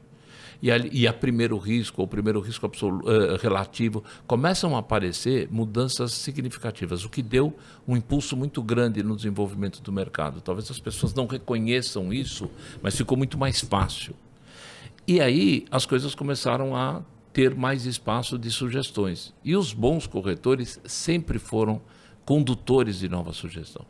[0.62, 5.48] E, ali, e a primeiro risco, ou primeiro risco absolu, eh, relativo, começam a aparecer
[5.52, 7.54] mudanças significativas, o que deu
[7.88, 10.42] um impulso muito grande no desenvolvimento do mercado.
[10.42, 12.50] Talvez as pessoas não reconheçam isso,
[12.82, 14.16] mas ficou muito mais fácil.
[15.08, 17.04] E aí as coisas começaram a
[17.36, 19.34] ter mais espaço de sugestões.
[19.44, 21.82] E os bons corretores sempre foram
[22.24, 23.86] condutores de nova sugestão.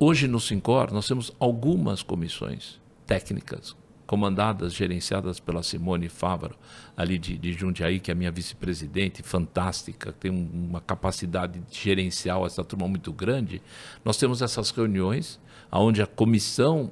[0.00, 3.76] Hoje no Sincor nós temos algumas comissões técnicas
[4.08, 6.56] comandadas, gerenciadas pela Simone Fávaro,
[6.96, 12.44] ali de, de Jundiaí, que é a minha vice-presidente, fantástica, tem um- uma capacidade gerencial,
[12.44, 13.62] essa turma muito grande.
[14.04, 16.90] Nós temos essas reuniões onde a comissão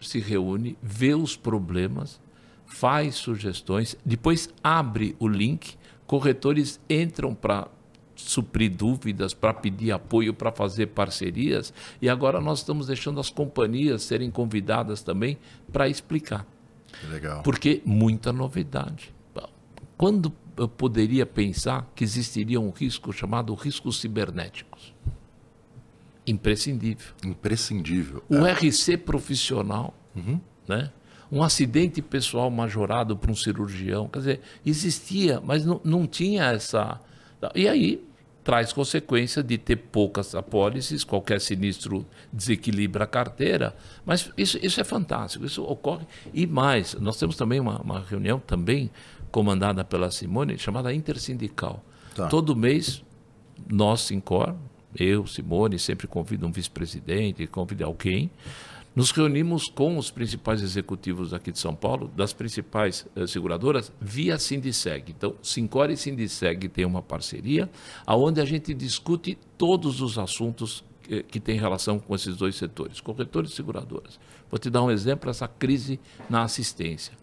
[0.00, 2.20] se reúne, vê os problemas,
[2.70, 7.68] faz sugestões, depois abre o link, corretores entram para
[8.14, 14.02] suprir dúvidas, para pedir apoio, para fazer parcerias, e agora nós estamos deixando as companhias
[14.02, 15.38] serem convidadas também
[15.72, 16.46] para explicar.
[17.10, 17.42] Legal.
[17.42, 19.14] Porque muita novidade.
[19.96, 24.94] Quando eu poderia pensar que existiria um risco chamado riscos cibernéticos?
[26.26, 27.14] Imprescindível.
[27.24, 28.22] Imprescindível.
[28.28, 29.94] O RC profissional,
[30.66, 30.90] né?
[31.30, 34.08] Um acidente pessoal majorado por um cirurgião.
[34.08, 37.00] Quer dizer, existia, mas não, não tinha essa.
[37.54, 38.04] E aí
[38.42, 44.84] traz consequência de ter poucas apólices, qualquer sinistro desequilibra a carteira, mas isso, isso é
[44.84, 46.06] fantástico, isso ocorre.
[46.32, 48.90] E mais, nós temos também uma, uma reunião também
[49.30, 51.84] comandada pela Simone, chamada Intersindical.
[52.14, 52.28] Tá.
[52.28, 53.04] Todo mês,
[53.70, 54.56] nós, Sincor,
[54.98, 58.30] eu, Simone, sempre convido um vice-presidente, convido alguém,
[59.00, 64.38] nos reunimos com os principais executivos aqui de São Paulo, das principais eh, seguradoras, via
[64.38, 65.14] Sindiceg.
[65.16, 67.70] Então, Sincor e Sindiceg têm uma parceria,
[68.06, 73.00] onde a gente discute todos os assuntos que, que têm relação com esses dois setores,
[73.00, 74.20] corretores e seguradoras.
[74.50, 77.14] Vou te dar um exemplo, essa crise na assistência.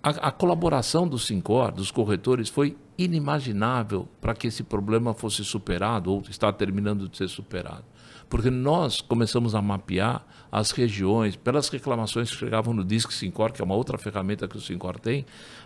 [0.00, 6.12] A, a colaboração do Sincor, dos corretores, foi inimaginável para que esse problema fosse superado
[6.12, 7.86] ou está terminando de ser superado.
[8.32, 13.62] porque nós começamos a mapear as regiões, pelas reclamações que chegavam no Disque Sincor, que
[13.62, 15.24] é uma outra ferramenta que o Sincor tem,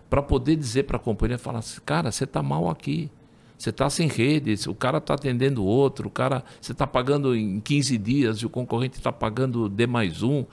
[0.09, 3.11] para poder dizer para a companhia, falar assim, cara, você está mal aqui.
[3.59, 7.59] Você está sem redes, o cara está atendendo outro, o cara você está pagando em
[7.59, 10.45] 15 dias e o concorrente está pagando D mais um.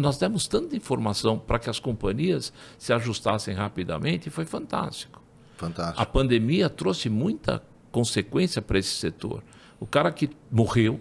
[0.00, 5.22] Nós demos tanta informação para que as companhias se ajustassem rapidamente e foi fantástico.
[5.56, 6.02] Fantástico.
[6.02, 9.40] A pandemia trouxe muita consequência para esse setor.
[9.78, 10.98] O cara que morreu,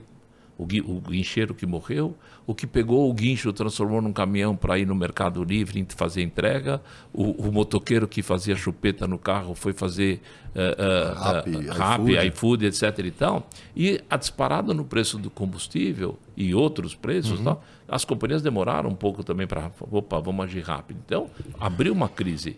[0.61, 4.85] o, o guincheiro que morreu, o que pegou o guincho transformou num caminhão para ir
[4.85, 10.21] no Mercado Livre fazer entrega, o, o, motoqueiro que fazia chupeta no carro foi fazer
[10.55, 12.99] uh, rap, uh, iFood, etc.
[12.99, 13.49] E, tal.
[13.75, 17.45] e a disparada no preço do combustível e outros preços, uhum.
[17.45, 20.99] tal, as companhias demoraram um pouco também para, opa, vamos agir rápido.
[21.05, 22.57] Então, abriu uma crise.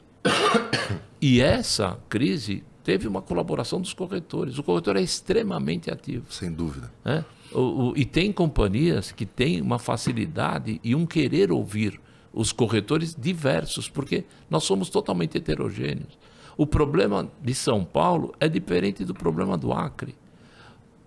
[1.21, 4.57] E essa crise teve uma colaboração dos corretores.
[4.57, 6.25] O corretor é extremamente ativo.
[6.29, 6.91] Sem dúvida.
[7.05, 7.23] É?
[7.53, 11.99] O, o, e tem companhias que têm uma facilidade e um querer ouvir
[12.33, 16.17] os corretores diversos, porque nós somos totalmente heterogêneos.
[16.57, 20.15] O problema de São Paulo é diferente do problema do Acre.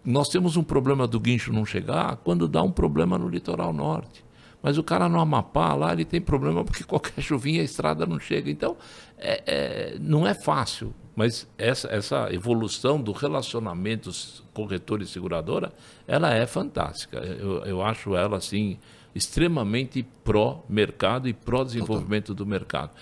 [0.04, 4.24] Nós temos um problema do guincho não chegar quando dá um problema no litoral norte.
[4.62, 8.18] Mas o cara no Amapá, lá, ele tem problema porque qualquer chuvinha a estrada não
[8.18, 8.50] chega.
[8.50, 8.76] Então,
[9.18, 10.94] é, é, não é fácil.
[11.14, 14.11] Mas essa, essa evolução do relacionamento
[14.57, 15.71] corretor e seguradora,
[16.09, 17.19] ela é fantástica.
[17.19, 18.79] Eu, eu acho ela, assim,
[19.14, 22.92] extremamente pró-mercado e pró-desenvolvimento do mercado.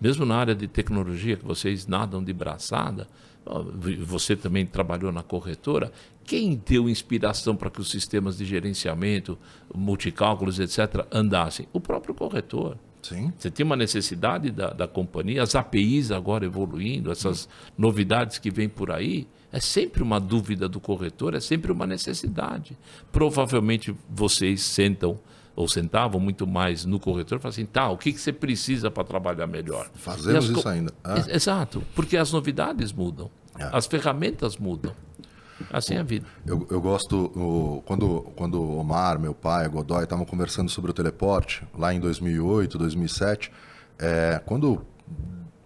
[0.00, 3.06] Mesmo na área de tecnologia, que vocês nadam de braçada,
[4.04, 5.92] você também trabalhou na corretora,
[6.24, 9.38] quem deu inspiração para que os sistemas de gerenciamento,
[9.72, 11.68] multicálculos, etc., andassem?
[11.72, 12.76] O próprio corretor.
[13.02, 13.32] Sim.
[13.38, 17.72] Você tem uma necessidade da, da companhia, as APIs agora evoluindo, essas hum.
[17.78, 22.76] novidades que vêm por aí, é sempre uma dúvida do corretor, é sempre uma necessidade.
[23.12, 25.16] Provavelmente vocês sentam
[25.54, 28.90] ou sentavam muito mais no corretor e falavam assim, tá, o que, que você precisa
[28.90, 29.88] para trabalhar melhor?
[29.94, 30.92] Fazemos isso ainda.
[31.04, 31.22] Ah.
[31.28, 33.70] Exato, porque as novidades mudam, é.
[33.72, 34.92] as ferramentas mudam.
[35.72, 36.26] Assim é a vida.
[36.44, 40.94] Eu, eu gosto, o, quando, quando o Omar, meu pai, Godoy estavam conversando sobre o
[40.94, 43.52] teleporte, lá em 2008, 2007,
[44.00, 44.84] é, quando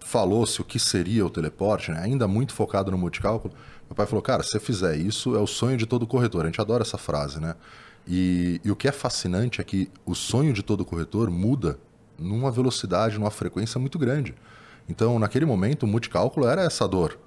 [0.09, 3.53] falou-se o que seria o teleporte, né, ainda muito focado no multicálculo,
[3.89, 6.43] meu pai falou, cara, se você fizer isso, é o sonho de todo corretor.
[6.43, 7.55] A gente adora essa frase, né?
[8.07, 11.79] E, e o que é fascinante é que o sonho de todo corretor muda
[12.17, 14.35] numa velocidade, numa frequência muito grande.
[14.87, 17.17] Então, naquele momento, o multicálculo era essa dor.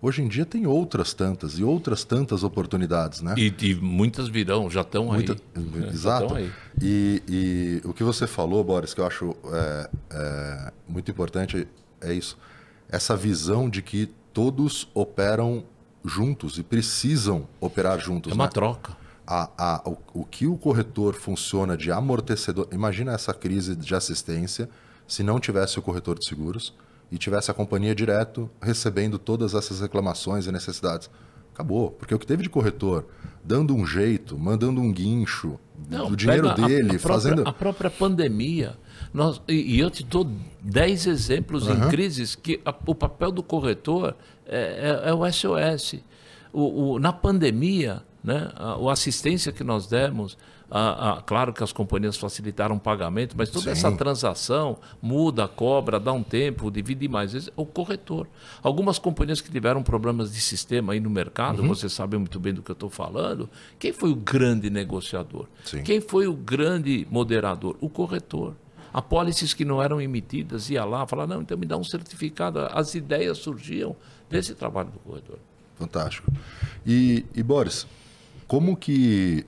[0.00, 3.34] Hoje em dia tem outras tantas e outras tantas oportunidades, né?
[3.36, 5.84] E, e muitas virão, já estão Muita, aí.
[5.84, 6.34] É, exato.
[6.34, 6.52] Aí.
[6.80, 11.66] E, e, o que você falou, Boris, que eu acho é, é, muito importante,
[12.00, 12.36] é isso.
[12.88, 15.64] Essa visão de que todos operam
[16.06, 18.32] juntos e precisam operar juntos.
[18.32, 18.50] É uma né?
[18.50, 22.68] troca a, a, o, o que o corretor funciona de amortecedor.
[22.70, 24.68] Imagina essa crise de assistência
[25.06, 26.72] se não tivesse o corretor de seguros
[27.10, 31.10] e tivesse a companhia direto recebendo todas essas reclamações e necessidades.
[31.52, 31.90] Acabou.
[31.90, 33.06] Porque o que teve de corretor
[33.42, 37.46] dando um jeito, mandando um guincho não, do dinheiro dele, a, a fazendo.
[37.46, 38.76] a própria pandemia.
[39.14, 40.28] Nós, e, e eu te dou
[40.62, 41.74] 10 exemplos uhum.
[41.74, 44.16] em crises que a, o papel do corretor
[44.48, 45.96] é, é, é o SOS.
[46.52, 48.50] O, o, na pandemia, né?
[48.56, 50.36] A, a assistência que nós demos,
[50.70, 53.70] a, a, claro que as companhias facilitaram o pagamento, mas toda Sim.
[53.70, 58.26] essa transação muda, cobra, dá um tempo, divide mais vezes, o corretor.
[58.62, 61.68] Algumas companhias que tiveram problemas de sistema aí no mercado, uhum.
[61.68, 65.46] você sabe muito bem do que eu estou falando, quem foi o grande negociador?
[65.64, 65.82] Sim.
[65.84, 67.76] Quem foi o grande moderador?
[67.80, 68.54] O corretor.
[68.92, 72.60] Apólices que não eram emitidas, ia lá, falar, não, então me dá um certificado.
[72.72, 73.94] As ideias surgiam
[74.28, 75.38] desse trabalho do corretor.
[75.78, 76.32] Fantástico.
[76.86, 77.86] E, e Boris,
[78.46, 79.44] como que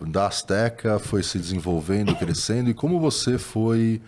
[0.00, 4.00] da Azteca foi se desenvolvendo, crescendo e como você foi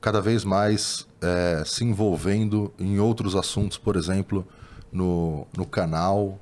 [0.00, 4.46] cada vez mais é, se envolvendo em outros assuntos, por exemplo,
[4.92, 6.38] no, no canal.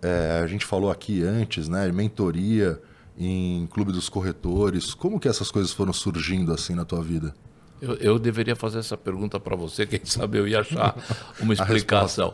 [0.00, 1.90] É, a gente falou aqui antes, né?
[1.90, 2.80] Mentoria
[3.18, 4.94] em Clube dos Corretores.
[4.94, 7.34] Como que essas coisas foram surgindo assim na tua vida?
[7.82, 10.96] Eu, eu deveria fazer essa pergunta para você, quem sabe eu ia achar
[11.40, 12.32] uma explicação.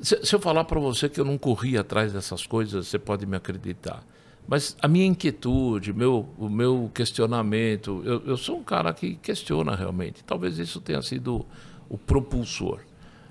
[0.00, 3.26] Se, se eu falar para você que eu não corri atrás dessas coisas, você pode
[3.26, 4.02] me acreditar.
[4.46, 9.76] Mas a minha inquietude, meu, o meu questionamento, eu, eu sou um cara que questiona
[9.76, 10.24] realmente.
[10.24, 11.44] Talvez isso tenha sido
[11.90, 12.80] o propulsor.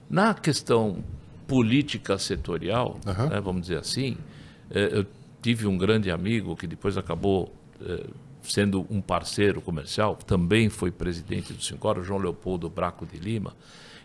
[0.07, 1.03] Na questão
[1.47, 3.29] política setorial, uhum.
[3.29, 4.17] né, vamos dizer assim,
[4.69, 5.05] eh, eu
[5.41, 8.05] tive um grande amigo que depois acabou eh,
[8.47, 13.55] sendo um parceiro comercial, também foi presidente do Sincor, João Leopoldo Braco de Lima.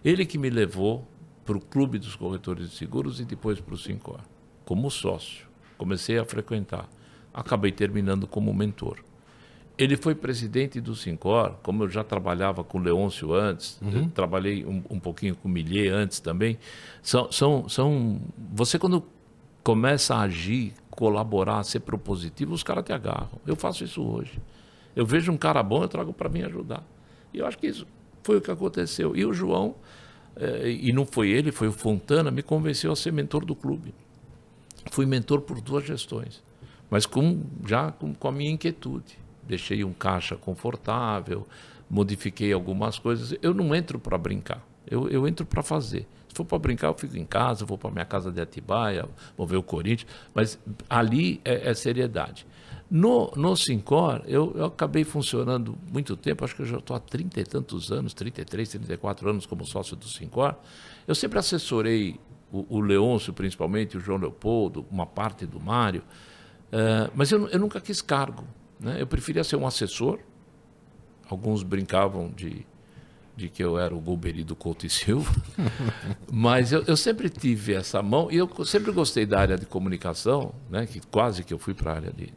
[0.05, 1.07] Ele que me levou
[1.45, 4.21] para o Clube dos Corretores de Seguros e depois para o Sincor.
[4.65, 5.47] como sócio.
[5.77, 6.89] Comecei a frequentar.
[7.35, 8.99] Acabei terminando como mentor.
[9.77, 14.09] Ele foi presidente do Sincor, como eu já trabalhava com o Leôncio antes, uhum.
[14.09, 16.59] trabalhei um, um, pouquinho com o Millet antes também.
[17.03, 18.21] São, são, são,
[18.53, 19.03] você quando
[19.65, 23.41] começa a agir, colaborar, ser propositivo, os caras te agarram.
[23.47, 24.41] Eu faço isso hoje.
[24.95, 26.85] Eu vejo um cara bom, eu trago para mim ajudar.
[27.33, 27.87] E eu acho que isso
[28.23, 29.17] foi o que aconteceu.
[29.17, 29.75] E o João,
[30.37, 33.95] eh, e não foi ele, foi o Fontana, me convenceu a ser mentor do clube.
[34.91, 36.43] Fui mentor por duas gestões,
[36.91, 39.19] mas com, já com, com a minha inquietude.
[39.45, 41.47] Deixei um caixa confortável,
[41.89, 43.35] modifiquei algumas coisas.
[43.41, 46.07] Eu não entro para brincar, eu, eu entro para fazer.
[46.33, 49.47] Se for para brincar, eu fico em casa, vou para minha casa de Atibaia, vou
[49.47, 52.47] ver o Corinthians, mas ali é, é seriedade.
[52.91, 57.01] No, no Sincor, eu, eu acabei funcionando muito tempo, acho que eu já estou há
[57.01, 60.55] 30 e tantos anos, 33, 34 anos como sócio do Sincor.
[61.07, 62.19] Eu sempre assessorei
[62.51, 66.03] o, o Leôncio, principalmente, o João Leopoldo, uma parte do Mário,
[66.73, 68.45] uh, mas eu, eu nunca quis cargo.
[68.81, 68.97] Né?
[68.99, 70.19] Eu preferia ser um assessor.
[71.29, 72.67] Alguns brincavam de,
[73.37, 75.33] de que eu era o Golbery do Couto e Silva,
[76.31, 80.55] mas eu, eu, sempre tive essa mão e eu sempre gostei da área de comunicação,
[80.71, 80.87] né?
[80.87, 82.33] que quase que eu fui para a área de,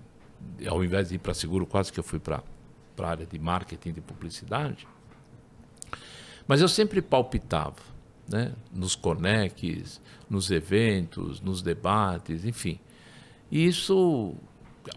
[0.67, 2.41] ao invés de ir para seguro, quase que eu fui para
[2.99, 4.87] a área de marketing, de publicidade.
[6.47, 7.75] Mas eu sempre palpitava,
[8.29, 8.53] né?
[8.71, 12.79] nos conex, nos eventos, nos debates, enfim.
[13.51, 14.33] E isso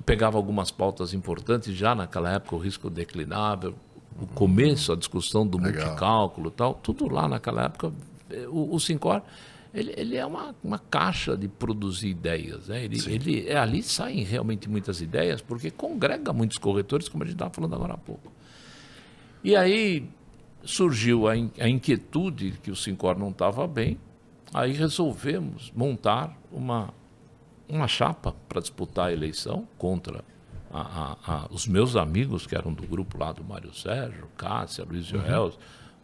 [0.05, 3.75] pegava algumas pautas importantes, já naquela época o risco declinável,
[4.21, 5.85] o começo, a discussão do Legal.
[5.85, 7.93] multicálculo tal, tudo lá naquela época.
[8.51, 9.23] O, o Sincor
[9.73, 12.69] ele, ele é uma, uma caixa de produzir ideias.
[12.69, 12.85] Né?
[12.85, 17.35] Ele, ele, é, ali saem realmente muitas ideias, porque congrega muitos corretores, como a gente
[17.35, 18.33] estava falando agora há pouco.
[19.45, 20.09] E aí
[20.65, 23.99] surgiu a, in, a inquietude que o Sincor não estava bem,
[24.53, 26.93] aí resolvemos montar uma,
[27.69, 30.25] uma chapa para disputar a eleição contra
[30.81, 35.11] a, a, os meus amigos, que eram do grupo lá do Mário Sérgio, Cássia, Luiz
[35.13, 35.51] uhum.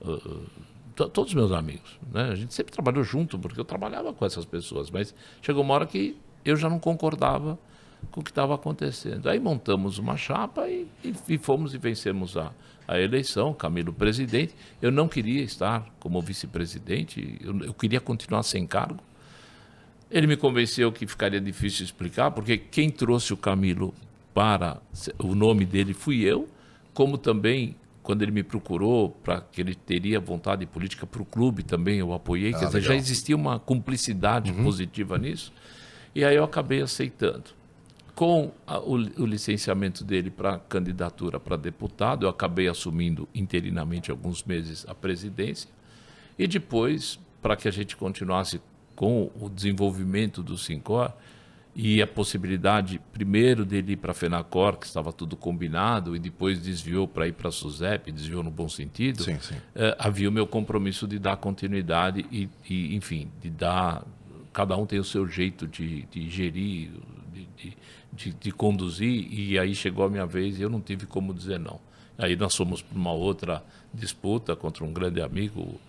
[0.01, 0.47] uh, uh
[0.95, 1.99] todos meus amigos.
[2.13, 2.31] Né?
[2.31, 5.87] A gente sempre trabalhou junto, porque eu trabalhava com essas pessoas, mas chegou uma hora
[5.87, 7.59] que eu já não concordava
[8.11, 9.29] com o que estava acontecendo.
[9.29, 12.53] Aí montamos uma chapa e, e, e fomos e vencemos a,
[12.87, 14.55] a, eleição, Camilo presidente.
[14.81, 19.01] Eu não queria estar como vice-presidente, eu, eu queria continuar sem cargo.
[20.11, 23.93] Ele me convenceu que ficaria difícil explicar, porque quem trouxe o Camilo
[24.35, 24.83] para
[25.19, 26.49] o nome dele fui eu,
[26.93, 31.63] como também quando ele me procurou para que ele teria vontade política para o clube
[31.63, 32.53] também, eu apoiei.
[32.55, 34.63] Ah, Quer dizer, já existia uma cumplicidade uhum.
[34.63, 35.51] positiva nisso.
[36.15, 37.45] E aí eu acabei aceitando.
[38.15, 44.45] Com a, o, o, licenciamento dele para candidatura para deputado, eu acabei assumindo interinamente alguns
[44.45, 45.71] meses a presidência.
[46.39, 48.61] E depois, para que a gente continuasse
[48.95, 51.13] com o desenvolvimento do Sincor,
[51.77, 56.61] e a possibilidade, primeiro, dele ir para a FENACOR, que estava tudo combinado, e depois
[56.61, 59.57] desviou para ir para a SUSEP, desviou no bom sentido, sim, sim.
[59.75, 64.05] Eh, havia o meu compromisso de dar continuidade e, e, enfim, de dar.
[64.53, 66.93] Cada um tem o seu jeito de, de gerir,
[67.33, 67.77] de,
[68.13, 71.59] de, de, conduzir, e aí chegou a minha vez e eu não tive como dizer
[71.59, 71.81] não.
[72.17, 75.81] Aí nós fomos para uma outra disputa contra um grande amigo,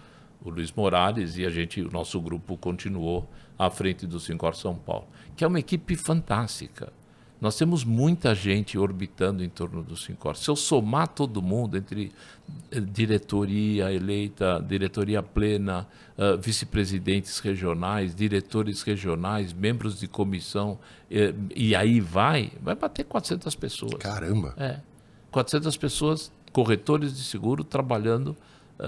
[0.44, 4.76] o Luiz Morales, e a gente, o nosso grupo continuou à frente do Sincor São
[4.76, 6.92] Paulo, que é uma equipe fantástica.
[7.40, 10.38] Nós temos muita gente orbitando em torno do Sincor.
[10.38, 12.12] Se eu somar todo mundo, entre
[12.72, 15.86] eh, diretoria eleita, diretoria plena,
[16.18, 20.80] uh, vice-presidentes regionais, diretores regionais, membros de comissão,
[21.12, 23.96] eh, e aí vai, vai bater 400 pessoas.
[23.96, 24.54] Caramba!
[24.58, 24.80] É.
[25.30, 28.36] 400 pessoas, corretores de seguro, trabalhando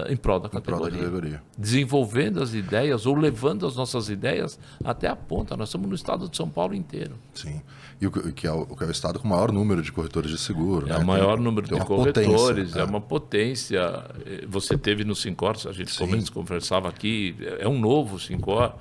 [0.08, 0.78] em prol da categoria.
[0.78, 1.42] Prol da categoria.
[1.56, 5.56] Desenvolvendo as ideias ou levando as nossas ideias até a ponta.
[5.56, 7.16] Nós estamos no estado de São Paulo inteiro.
[7.34, 7.62] Sim.
[8.00, 10.30] E o que é o, que é o estado com o maior número de corretores
[10.30, 10.86] de seguro.
[10.86, 10.98] É né?
[10.98, 12.82] o maior tem, número tem de corretores, potência, é.
[12.82, 12.84] é.
[12.84, 14.04] uma potência.
[14.48, 16.32] Você teve no Sincor, a gente Sim.
[16.32, 18.74] conversava aqui, é um novo Sincor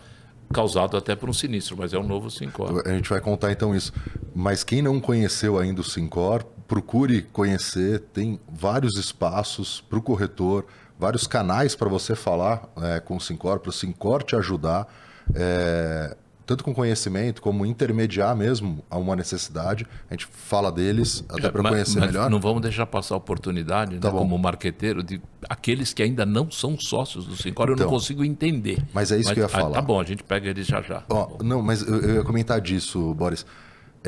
[0.53, 2.83] causado até por um sinistro, mas é um novo Sincor.
[2.85, 3.91] A gente vai contar então isso.
[4.35, 10.65] Mas quem não conheceu ainda o Sincor, procure conhecer, tem vários espaços para o corretor,
[10.99, 14.87] vários canais para você falar é, com o Sincor, para o Sincor te ajudar,
[15.33, 19.85] é, tanto com conhecimento como intermediar mesmo a uma necessidade.
[20.09, 22.29] A gente fala deles até para conhecer mas melhor.
[22.29, 26.49] Não vamos deixar passar a oportunidade, tá né, como marqueteiro, de aqueles que ainda não
[26.49, 28.81] são sócios do Sincor, então, eu não então, consigo entender.
[28.93, 29.69] Mas é isso mas, que eu ia falar.
[29.69, 31.03] Ah, tá bom, a gente pega eles já já.
[31.09, 33.45] Oh, não, mas eu, eu ia comentar disso, Boris.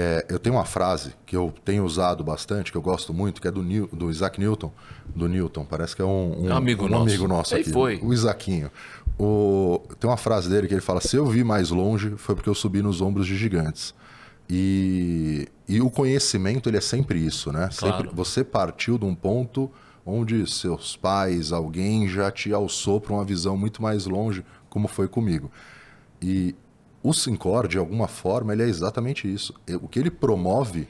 [0.02, 3.50] É, eu tenho uma frase que eu tenho usado bastante, que eu gosto muito, que
[3.50, 4.72] é do, New, do Isaac Newton.
[5.14, 7.04] Do Newton, parece que é um, um, é amigo um nosso.
[7.04, 8.00] Amigo nosso aqui, foi.
[8.02, 8.72] O Isaquinho.
[9.18, 9.82] o...
[10.00, 12.56] tem uma frase dele que ele fala: se eu vi mais longe, foi porque eu
[12.56, 13.93] subi nos ombros de gigantes.
[14.50, 17.68] E, e o conhecimento ele é sempre isso, né?
[17.78, 17.97] Claro.
[17.97, 19.70] Sempre você partiu de um ponto
[20.06, 25.10] onde seus pais, alguém já te alçou para uma visão muito mais longe, como foi
[25.10, 25.52] comigo.
[26.22, 26.56] E
[27.02, 29.54] o Sincor, de alguma forma, ele é exatamente isso.
[29.82, 30.88] O que ele promove,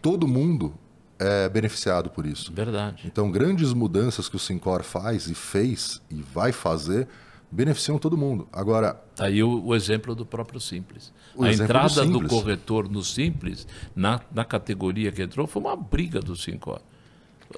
[0.00, 0.74] todo mundo
[1.18, 2.52] é beneficiado por isso.
[2.52, 3.04] Verdade.
[3.06, 7.08] Então, grandes mudanças que o Sincor faz e fez e vai fazer
[7.50, 8.46] beneficiam todo mundo.
[8.52, 8.94] Agora.
[9.16, 11.12] Tá aí o, o exemplo do próprio Simples.
[11.40, 12.30] A entrada do do, Simples.
[12.30, 16.80] corretor no Simples, na, na categoria que entrou, foi uma briga do Sincor.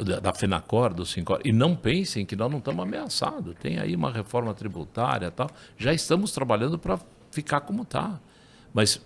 [0.00, 1.40] Da, da Fenacor, do Sincor.
[1.44, 3.56] E não pensem que nós não estamos ameaçados.
[3.60, 5.50] Tem aí uma reforma tributária tal.
[5.76, 7.00] Já estamos trabalhando para
[7.30, 8.20] ficar como está.
[8.72, 9.00] Mas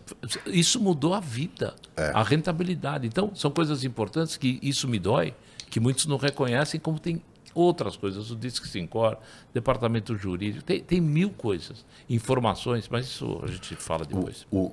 [0.47, 2.11] isso mudou a vida, É.
[2.15, 3.07] a rentabilidade.
[3.07, 5.35] Então, são coisas importantes que isso me dói,
[5.71, 7.23] que muitos não reconhecem, como tem
[7.55, 9.17] outras coisas, o Disque Sincor,
[9.55, 14.45] departamento jurídico, tem, tem mil coisas, informações, mas isso a gente fala depois.
[14.51, 14.73] o,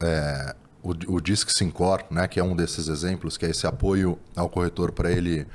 [0.00, 4.18] é, o, o Disque Sincor, né, que é um desses exemplos, que é esse apoio
[4.34, 5.46] ao corretor para ele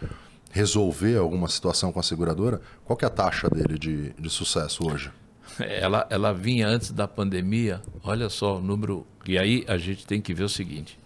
[0.51, 4.89] resolver alguma situação com a seguradora, qual que é a taxa dele de, de sucesso
[4.89, 5.11] hoje?
[5.63, 9.05] Ela, ela vinha antes da pandemia, olha só o número.
[9.27, 10.97] E aí a gente tem que ver o seguinte: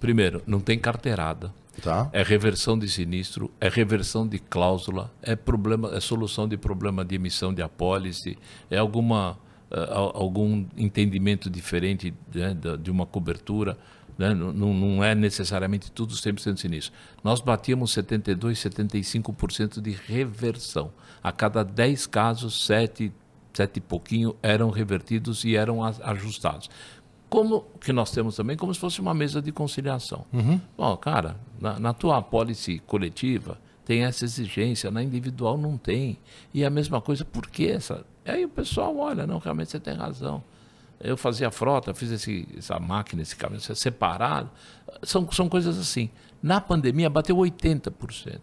[0.00, 1.52] primeiro, não tem carteirada.
[1.82, 2.08] Tá?
[2.12, 7.16] É reversão de sinistro, é reversão de cláusula, é problema, é solução de problema de
[7.16, 8.38] emissão de apólice,
[8.70, 9.36] é alguma
[9.72, 13.76] eh, al- algum entendimento diferente né, de uma cobertura.
[14.16, 14.32] né?
[14.32, 16.92] Não, não- não é necessariamente tudo 100% sinistro.
[17.24, 20.92] Nós batíamos 72, 75% de reversão.
[21.20, 23.12] A cada 10 casos, 7,
[23.54, 26.68] sete e pouquinho eram revertidos e eram ajustados.
[27.30, 30.26] Como que nós temos também, como se fosse uma mesa de conciliação.
[30.76, 36.18] Bom, cara, na, na tua apólice coletiva tem essa exigência, na individual não tem.
[36.52, 38.04] E a mesma coisa, por que essa?
[38.24, 40.42] Aí o pessoal olha, não, realmente você tem razão.
[41.00, 44.50] Eu fazia frota, fiz esse, essa máquina, esse caminhão separado.
[45.02, 46.08] São, são coisas assim.
[46.42, 48.40] Na pandemia bateu 80%.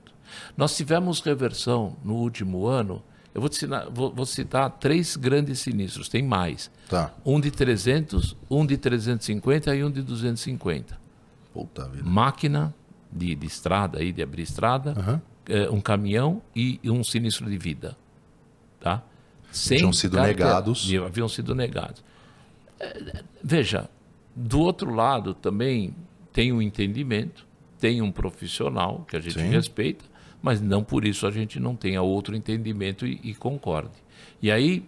[0.56, 3.02] Nós tivemos reversão no último ano.
[3.34, 6.70] Eu vou, te citar, vou, vou citar três grandes sinistros, tem mais.
[6.90, 7.14] Tá.
[7.26, 11.00] Um de 300, um de 350 e um de 250.
[11.54, 12.04] Puta vida.
[12.08, 12.74] Máquina
[13.12, 15.22] de, de estrada, aí, de abrir estrada, Aham.
[15.48, 17.96] eh, um caminhão e um sinistro de vida.
[18.80, 19.02] Tá?
[19.52, 20.38] Sem Tinham sido carteira.
[20.46, 20.90] negados.
[20.90, 22.04] E Haviam sido negados.
[22.80, 23.90] Eh, Veja,
[24.36, 25.94] do outro lado também
[26.34, 27.46] tem um entendimento,
[27.80, 29.50] tem um profissional que a gente Sim.
[29.50, 30.04] respeita,
[30.42, 33.92] mas não por isso a gente não tenha outro entendimento e, e concorde.
[34.42, 34.84] E aí,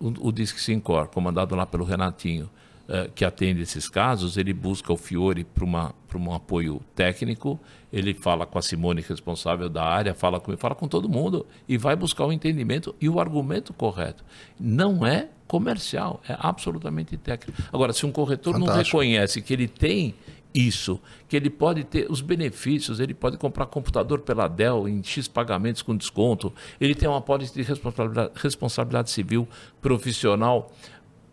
[0.00, 2.50] o, o Disque Sincor, comandado lá pelo Renatinho,
[2.88, 7.58] eh, que atende esses casos, ele busca o Fiore para um apoio técnico,
[7.92, 11.76] ele fala com a Simone, responsável da área, fala com, fala com todo mundo e
[11.76, 14.24] vai buscar o entendimento e o argumento correto.
[14.60, 17.60] Não é comercial, é absolutamente técnico.
[17.72, 18.98] Agora, se um corretor não Fantástico.
[18.98, 20.14] reconhece que ele tem
[20.56, 20.98] isso,
[21.28, 25.82] que ele pode ter os benefícios, ele pode comprar computador pela Dell em X pagamentos
[25.82, 26.50] com desconto,
[26.80, 29.46] ele tem uma pólice de responsabilidade, responsabilidade civil
[29.82, 30.72] profissional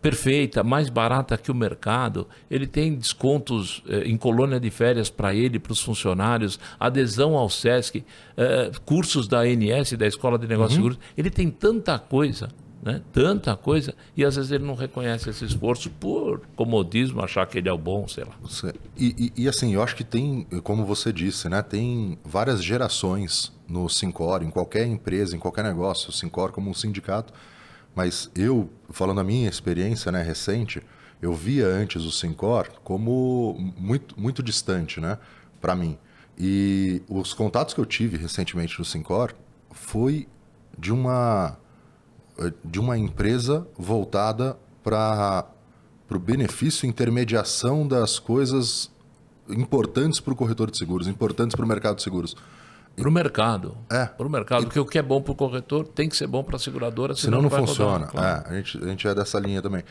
[0.02, 5.34] perfeita, mais barata que o mercado, ele tem descontos eh, em colônia de férias para
[5.34, 8.04] ele, para os funcionários, adesão ao SESC,
[8.36, 12.50] eh, cursos da ANS, da Escola de Negócios Seguros, ele tem tanta coisa,
[12.84, 13.00] né?
[13.12, 17.68] tanta coisa, e às vezes ele não reconhece esse esforço por comodismo, achar que ele
[17.68, 18.34] é o bom, sei lá.
[18.96, 21.62] E, e- e, assim, eu acho que tem, como você disse, né?
[21.62, 26.74] Tem várias gerações no Sincor, em qualquer empresa, em qualquer negócio, o Sincor como um
[26.74, 27.32] sindicato.
[27.96, 30.82] Mas eu, falando a minha experiência né, recente,
[31.22, 35.16] eu via antes o Sincor como muito, muito distante, né?
[35.60, 35.96] Para mim.
[36.38, 39.32] E os contatos que eu tive recentemente no Sincor
[39.70, 40.28] foi
[40.78, 41.56] de uma
[42.64, 45.46] de uma empresa voltada para
[46.10, 48.90] o benefício e intermediação das coisas
[49.48, 52.36] importantes para o corretor de seguros, importantes para o mercado de seguros.
[52.96, 53.76] Para o mercado.
[53.90, 54.06] É.
[54.06, 54.64] Para o mercado.
[54.64, 57.14] Porque o que é bom para o corretor tem que ser bom para a seguradora,
[57.14, 58.06] senão, Senão não vai funciona.
[58.06, 58.44] claro.
[58.46, 59.82] É, a, gente, a gente é dessa linha também.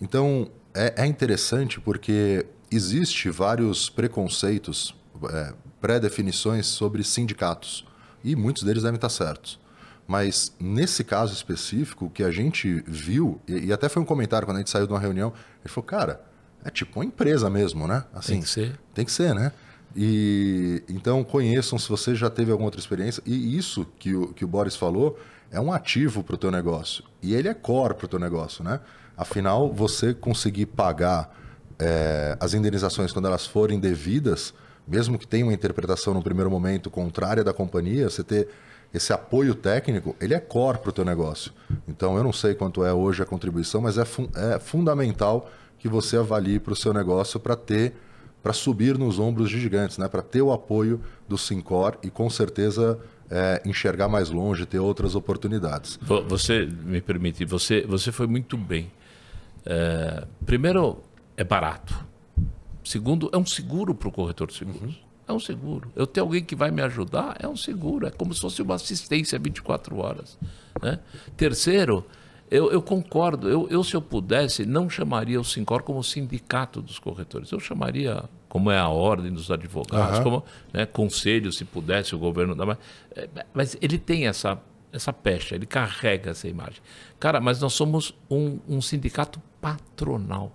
[0.00, 4.94] Então, é, é interessante porque existe vários preconceitos,
[5.30, 7.84] é, pré-definições sobre sindicatos.
[8.24, 9.58] E muitos deles devem estar certos.
[10.06, 14.46] Mas nesse caso específico, o que a gente viu, e, e até foi um comentário
[14.46, 15.32] quando a gente saiu de uma reunião,
[15.64, 16.20] ele falou, cara,
[16.64, 18.04] é tipo uma empresa mesmo, né?
[18.12, 18.80] Assim, Tem que ser.
[18.94, 19.52] Tem que ser, né?
[19.94, 23.22] E então conheçam se você já teve alguma outra experiência.
[23.26, 25.18] E isso que o, que o Boris falou
[25.50, 27.04] é um ativo para o teu negócio.
[27.22, 28.80] E ele é core para o teu negócio, né?
[29.16, 31.36] Afinal, você conseguir pagar
[31.78, 34.54] é, as indenizações quando elas forem devidas,
[34.86, 38.48] mesmo que tenha uma interpretação no primeiro momento contrária da companhia, você ter
[38.92, 41.52] esse apoio técnico, ele é core para o teu negócio.
[41.88, 45.88] Então, eu não sei quanto é hoje a contribuição, mas é, fun é fundamental que
[45.88, 47.94] você avalie para o seu negócio para ter,
[48.42, 50.08] para subir nos ombros de gigantes, né?
[50.08, 55.14] para ter o apoio do Sincor e com certeza é, enxergar mais longe, ter outras
[55.14, 55.98] oportunidades.
[56.28, 58.92] Você me permite, você, você foi muito bem.
[59.64, 61.02] É, primeiro,
[61.36, 61.94] é barato.
[62.84, 64.82] Segundo, é um seguro para o corretor de seguros.
[64.82, 65.11] Uhum.
[65.32, 65.90] É um seguro.
[65.96, 68.06] Eu tenho alguém que vai me ajudar, é um seguro.
[68.06, 70.38] É como se fosse uma assistência 24 horas.
[70.80, 70.98] Né?
[71.36, 72.04] Terceiro,
[72.50, 73.48] eu, eu concordo.
[73.48, 77.50] Eu, eu, se eu pudesse, não chamaria o Sincor como sindicato dos corretores.
[77.50, 80.24] Eu chamaria, como é a ordem dos advogados, uhum.
[80.24, 82.78] como né, conselho, se pudesse, o governo dar mais.
[83.16, 84.60] É, mas ele tem essa,
[84.92, 86.82] essa pecha, ele carrega essa imagem.
[87.18, 90.54] Cara, mas nós somos um, um sindicato patronal.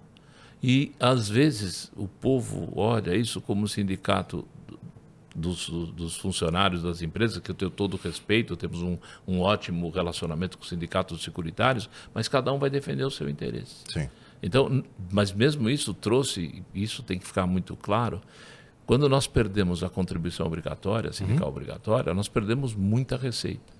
[0.62, 4.48] E, às vezes, o povo olha isso como um sindicato
[5.38, 9.90] dos, dos, funcionários das empresas, que eu tenho todo o respeito, temos um, um ótimo
[9.92, 13.84] relacionamento com os sindicatos securitários, mas cada um vai defender o seu interesse.
[13.88, 14.10] Sim.
[14.42, 18.20] Então, mas mesmo isso trouxe, isso tem que ficar muito claro,
[18.86, 21.54] quando nós perdemos a contribuição obrigatória, sindical uhum.
[21.54, 23.77] obrigatória, nós perdemos muita receita.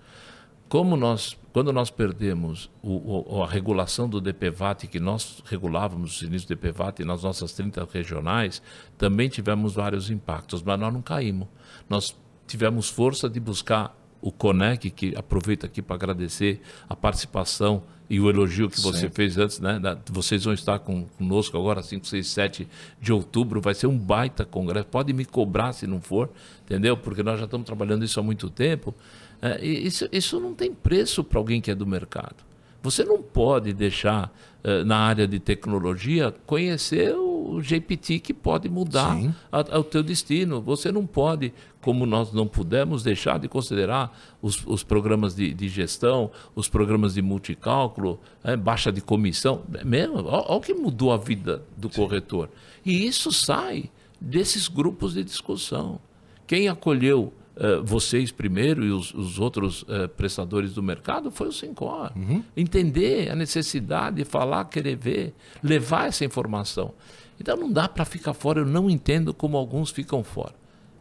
[0.70, 6.22] Como nós, quando nós perdemos o, o, a regulação do DPVAT, que nós regulávamos os
[6.22, 8.62] inícios do DPVAT nas nossas 30 regionais,
[8.98, 11.48] também tivemos vários impactos, mas nós não caímos.
[11.90, 12.16] Nós
[12.46, 18.30] tivemos força de buscar o CONEC, que aproveito aqui para agradecer a participação e o
[18.30, 19.10] elogio que você Sim.
[19.10, 19.80] fez antes, né?
[20.10, 22.68] Vocês vão estar com, conosco agora, 5, 6, 7
[23.02, 24.88] de outubro, vai ser um baita congresso.
[24.88, 26.30] Pode me cobrar se não for,
[26.64, 26.96] entendeu?
[26.96, 28.96] Porque nós já estamos trabalhando isso há muito tempo.
[29.42, 32.48] É, isso, isso não tem preço para alguém que é do mercado.
[32.82, 34.34] Você não pode deixar,
[34.64, 39.18] uh, na área de tecnologia, conhecer o GPT que pode mudar
[39.52, 40.62] o teu destino.
[40.62, 45.68] Você não pode, como nós não pudemos, deixar de considerar os, os programas de, de,
[45.68, 49.64] gestão, os programas de multicálculo, é, baixa de comissão.
[49.74, 52.02] É mesmo, olha o que mudou a vida do Sim.
[52.02, 52.50] corretor.
[52.86, 56.00] E isso sai desses grupos de discussão.
[56.46, 61.52] Quem acolheu uh, vocês primeiro e os, os outros uh, prestadores do mercado foi o
[61.52, 62.12] Sincor.
[62.16, 62.44] Uhum.
[62.56, 66.94] Entender a necessidade de falar, querer ver, levar essa informação.
[67.40, 70.56] Então não dá para ficar fora, eu não entendo como alguns ficam fora.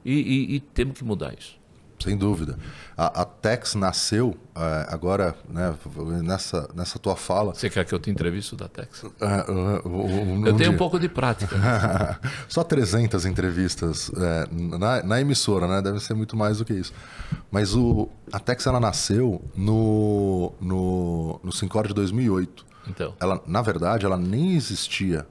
[0.04, 1.59] E, e, e temos que mudar isso.
[1.99, 2.59] Sem dúvida.
[2.97, 5.74] A, a Tex nasceu uh, agora, né,
[6.22, 7.55] nessa, nessa tua fala.
[7.55, 9.03] Você quer que eu te entreviste da Tex?
[9.03, 9.09] Uh,
[9.84, 11.57] uh, eu tenho um pouco de prática.
[12.49, 15.80] Só 300 entrevistas é, na, na, emissora, né?
[15.80, 16.92] Deve ser muito mais do que isso.
[17.51, 22.66] Mas o, a Tex ela nasceu no, no, no Sincor de 2008.
[22.88, 23.14] Então.
[23.18, 25.26] Ela, na verdade, ela nem existia.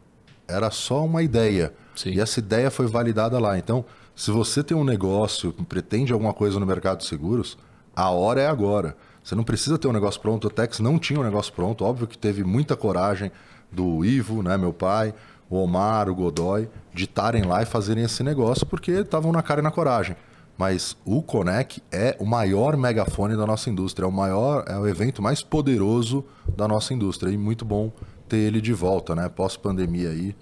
[0.48, 1.74] Era só uma ideia.
[1.96, 2.12] Sim.
[2.12, 3.58] E essa ideia foi validada lá.
[3.58, 3.86] Então
[4.16, 7.58] se você tem um negócio, pretende alguma coisa no mercado de seguros,
[7.96, 8.96] a hora é agora.
[9.24, 10.48] Você não precisa ter um negócio pronto.
[10.48, 11.84] O Tex não tinha um negócio pronto.
[11.84, 13.32] Óbvio que teve muita coragem
[13.72, 15.14] do Ivo, né, meu pai,
[15.50, 19.62] o Omar, o Godoy, de estarem lá e fazerem esse negócio porque estavam na cara
[19.62, 20.16] e na coragem.
[20.58, 24.88] Mas o Conec é o maior megafone da nossa indústria, é o maior, é o
[24.88, 26.24] evento mais poderoso
[26.56, 27.92] da nossa indústria e muito bom
[28.30, 29.28] ter ele de volta, né?
[29.28, 30.34] Pós pandemia aí,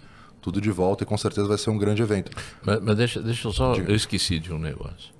[0.44, 2.30] tudo de volta e com certeza vai ser um grande evento.
[2.62, 3.74] Mas, mas deixa, deixa eu só.
[3.74, 3.90] Diga.
[3.90, 5.14] Eu esqueci de um negócio.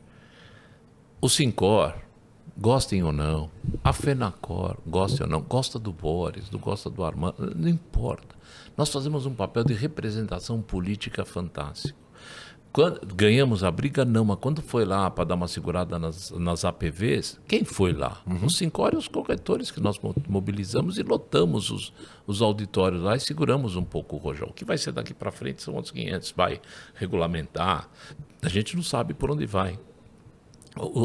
[1.22, 1.96] O Sincor,
[2.58, 3.50] gostem ou não,
[3.82, 8.36] a Fenacor, gostem ou não, gosta do Boris, do gosta do Armando, não importa.
[8.76, 11.98] Nós fazemos um papel de representação política fantástico.
[12.74, 16.66] Quando, ganhamos a briga, não, mas quando foi lá para dar uma segurada nas, nas
[16.66, 18.20] APVs, quem foi lá?
[18.26, 18.48] Uhum.
[18.48, 21.94] Os cinco e os corretores que nós mobilizamos e lotamos os,
[22.26, 24.48] os auditórios lá e seguramos um pouco o rojão.
[24.48, 26.60] O que vai ser daqui para frente são outros 500, vai
[26.96, 27.88] regulamentar.
[28.42, 29.80] A gente não sabe por onde vai.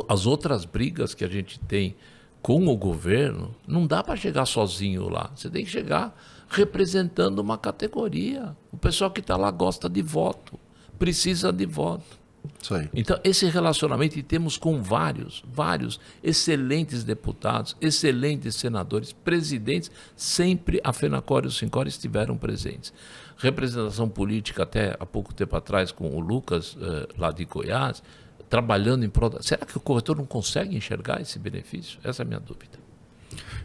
[0.09, 1.95] As outras brigas que a gente tem
[2.41, 5.31] com o governo, não dá para chegar sozinho lá.
[5.37, 8.57] Você tem que chegar representando uma categoria.
[8.73, 10.59] O pessoal que está lá gosta de voto
[10.99, 12.19] precisa de voto.
[12.95, 21.45] Então, esse relacionamento, temos com vários, vários excelentes deputados, excelentes senadores, presidentes, sempre a FENACOR
[21.45, 22.93] e o SINCOR estiveram presentes.
[23.37, 28.03] Representação política, até há pouco tempo atrás, com o Lucas, eh, lá de Goiás,
[28.49, 29.31] trabalhando em prol.
[29.41, 31.99] Será que o corretor não consegue enxergar esse benefício?
[32.03, 32.79] Essa é a minha dúvida.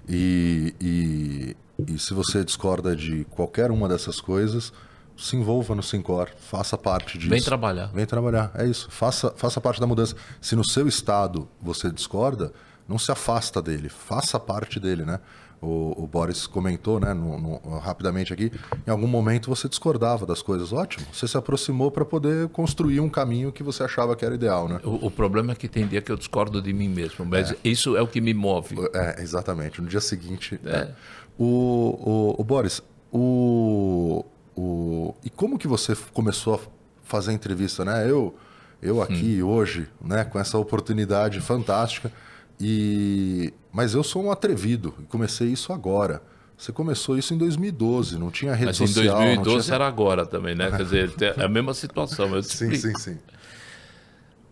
[0.08, 1.56] E, e,
[1.88, 4.72] e se você discorda de qualquer uma dessas coisas,
[5.18, 7.30] se envolva no Sincor, faça parte disso.
[7.30, 7.88] Vem trabalhar.
[7.88, 8.90] Vem trabalhar, é isso.
[8.90, 10.16] Faça, faça parte da mudança.
[10.42, 12.52] Se no seu estado você discorda,
[12.88, 15.20] não se afasta dele, faça parte dele, né?
[15.64, 18.52] o, o Boris comentou, né, no, no, rapidamente aqui,
[18.86, 20.74] em algum momento você discordava das coisas.
[20.74, 24.68] Ótimo, você se aproximou para poder construir um caminho que você achava que era ideal,
[24.68, 24.80] né?
[24.84, 27.58] O, o, problema é que tem dia que eu discordo de mim mesmo, mas é.
[27.64, 28.76] isso é o que me move.
[28.94, 29.82] É, exatamente.
[29.82, 30.60] No dia seguinte.
[30.66, 30.70] É.
[30.70, 30.92] é.
[31.38, 34.24] O, o, o, Boris, o,
[34.56, 36.60] o, e como que você começou a
[37.04, 38.10] fazer entrevista, né?
[38.10, 38.36] Eu,
[38.82, 39.48] eu aqui hum.
[39.48, 42.12] hoje, né, com essa oportunidade fantástica.
[42.60, 46.22] E mas eu sou um atrevido e comecei isso agora.
[46.56, 49.18] Você começou isso em 2012, não tinha rede Mas social.
[49.18, 49.76] Mas em 2012 tinha...
[49.76, 50.70] era agora também, né?
[50.70, 52.42] Quer dizer, é a mesma situação.
[52.44, 53.18] Sim, sim, sim.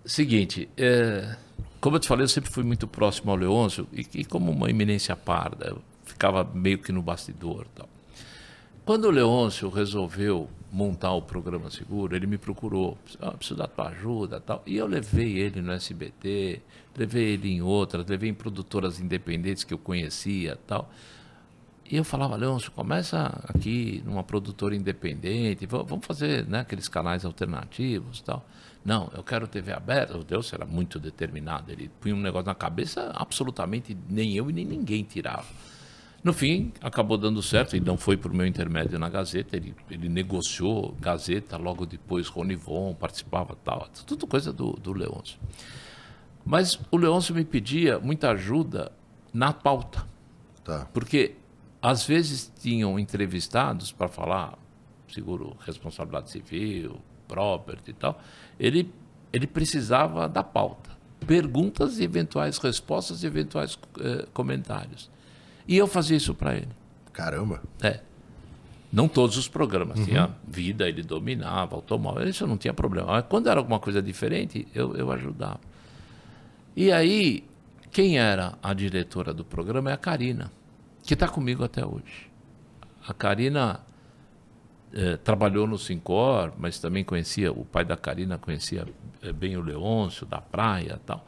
[0.04, 1.36] Seguinte, é,
[1.80, 4.70] como eu te falei, eu sempre fui muito próximo ao Leôncio e, e como uma
[4.70, 7.68] eminência parda, eu ficava meio que no bastidor.
[7.76, 7.88] Tal.
[8.84, 13.89] Quando o Leôncio resolveu montar o programa seguro, ele me procurou, ah, preciso da tua
[13.89, 14.63] ajuda tal.
[14.65, 16.61] E eu levei ele no SBT,
[16.97, 20.89] levei ele em outras, levei em produtoras independentes que eu conhecia tal.
[21.91, 28.21] E eu falava, Leôncio, começa aqui numa produtora independente, vamos fazer né, aqueles canais alternativos
[28.21, 28.43] tal.
[28.84, 30.17] Não, eu quero TV aberta.
[30.17, 31.71] O Deus era muito determinado.
[31.71, 35.45] Ele punha um negócio na cabeça, absolutamente nem eu e nem ninguém tirava.
[36.24, 40.07] No fim, acabou dando certo, e não foi por meu intermédio na Gazeta, ele, ele
[40.07, 45.39] negociou Gazeta, logo depois Ronivon participava tal, tudo coisa do, do Leôncio.
[46.45, 48.91] Mas o Leôncio me pedia muita ajuda
[49.34, 50.05] na pauta.
[50.63, 50.88] Tá.
[50.93, 51.36] Porque
[51.82, 54.57] às vezes tinham entrevistados para falar
[55.11, 58.19] seguro responsabilidade civil, property e tal.
[58.59, 58.91] Ele,
[59.32, 60.91] ele precisava da pauta.
[61.26, 65.09] Perguntas e eventuais respostas e eventuais eh, comentários.
[65.68, 66.70] E eu fazia isso para ele.
[67.14, 67.62] Caramba.
[67.82, 67.99] É.
[68.91, 69.99] Não todos os programas.
[69.99, 70.05] Uhum.
[70.05, 73.07] Tinha vida, ele dominava, automóvel, isso não tinha problema.
[73.07, 75.59] Mas quando era alguma coisa diferente, eu, eu ajudava.
[76.76, 77.43] E aí,
[77.91, 80.51] quem era a diretora do programa é a Karina,
[81.03, 82.30] que está comigo até hoje.
[83.07, 83.80] A Karina
[84.93, 88.86] é, trabalhou no Sincor, mas também conhecia, o pai da Karina conhecia
[89.22, 91.26] é, bem o Leôncio, da praia e tal.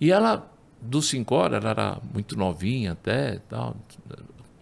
[0.00, 0.51] E ela
[0.82, 3.76] do Sincor, ela era muito novinha até, tal,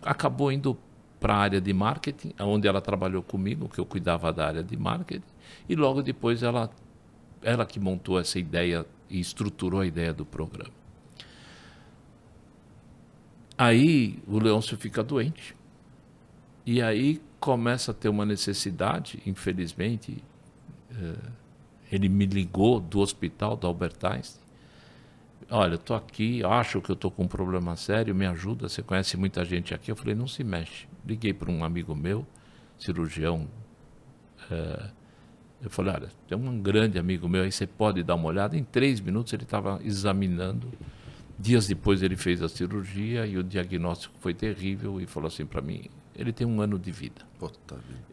[0.02, 0.76] acabou indo
[1.18, 4.76] para a área de marketing, onde ela trabalhou comigo, que eu cuidava da área de
[4.76, 5.24] marketing,
[5.68, 6.70] e logo depois ela,
[7.42, 10.72] ela que montou essa ideia e estruturou a ideia do programa.
[13.56, 15.56] Aí o Leôncio fica doente,
[16.66, 20.22] e aí começa a ter uma necessidade, infelizmente,
[20.90, 21.30] eh,
[21.90, 24.49] ele me ligou do hospital do Albert Einstein,
[25.51, 29.16] olha, tô aqui, acho que eu tô com um problema sério, me ajuda, você conhece
[29.16, 29.90] muita gente aqui.
[29.90, 30.86] Eu falei, não se mexe.
[31.05, 32.26] Liguei para um amigo meu,
[32.78, 33.48] cirurgião.
[34.51, 34.90] É,
[35.62, 38.57] eu falei, olha, tem um grande amigo meu aí, você pode dar uma olhada.
[38.57, 40.68] Em três minutos ele estava examinando.
[41.38, 45.62] Dias depois ele fez a cirurgia e o diagnóstico foi terrível e falou assim para
[45.62, 45.84] mim,
[46.14, 47.22] ele tem um ano de vida.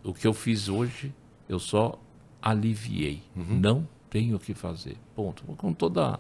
[0.04, 1.14] O que eu fiz hoje,
[1.48, 2.00] eu só
[2.42, 3.22] aliviei.
[3.36, 3.60] Uhum.
[3.60, 4.96] Não tenho o que fazer.
[5.14, 5.44] Ponto.
[5.44, 6.18] Com toda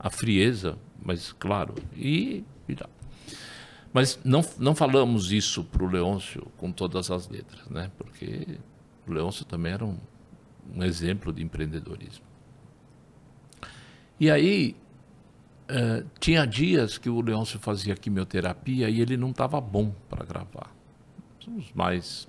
[0.00, 2.76] a frieza, mas claro, e, e
[3.92, 7.90] Mas não, não falamos isso para o Leôncio com todas as letras, né?
[7.98, 8.58] porque
[9.06, 9.98] o Leôncio também era um,
[10.74, 12.24] um exemplo de empreendedorismo.
[14.18, 14.74] E aí,
[15.68, 20.74] eh, tinha dias que o Leôncio fazia quimioterapia e ele não estava bom para gravar.
[21.58, 22.26] Os mais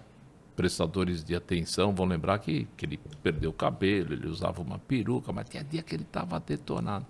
[0.56, 5.32] prestadores de atenção vão lembrar que, que ele perdeu o cabelo, ele usava uma peruca,
[5.32, 7.06] mas tinha dia que ele estava detonado.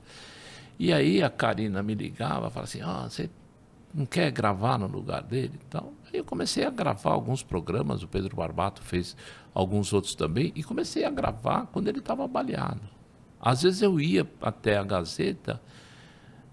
[0.82, 3.30] E aí a Karina me ligava, falava assim, ah, você
[3.94, 5.60] não quer gravar no lugar dele?
[5.68, 9.16] Então, aí eu comecei a gravar alguns programas, o Pedro Barbato fez
[9.54, 12.82] alguns outros também, e comecei a gravar quando ele estava baleado.
[13.40, 15.62] Às vezes eu ia até a Gazeta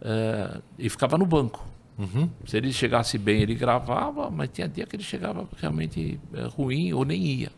[0.03, 1.67] é, e ficava no banco.
[1.97, 2.29] Uhum.
[2.45, 6.93] Se ele chegasse bem, ele gravava, mas tinha dia que ele chegava realmente é, ruim
[6.93, 7.53] ou nem ia.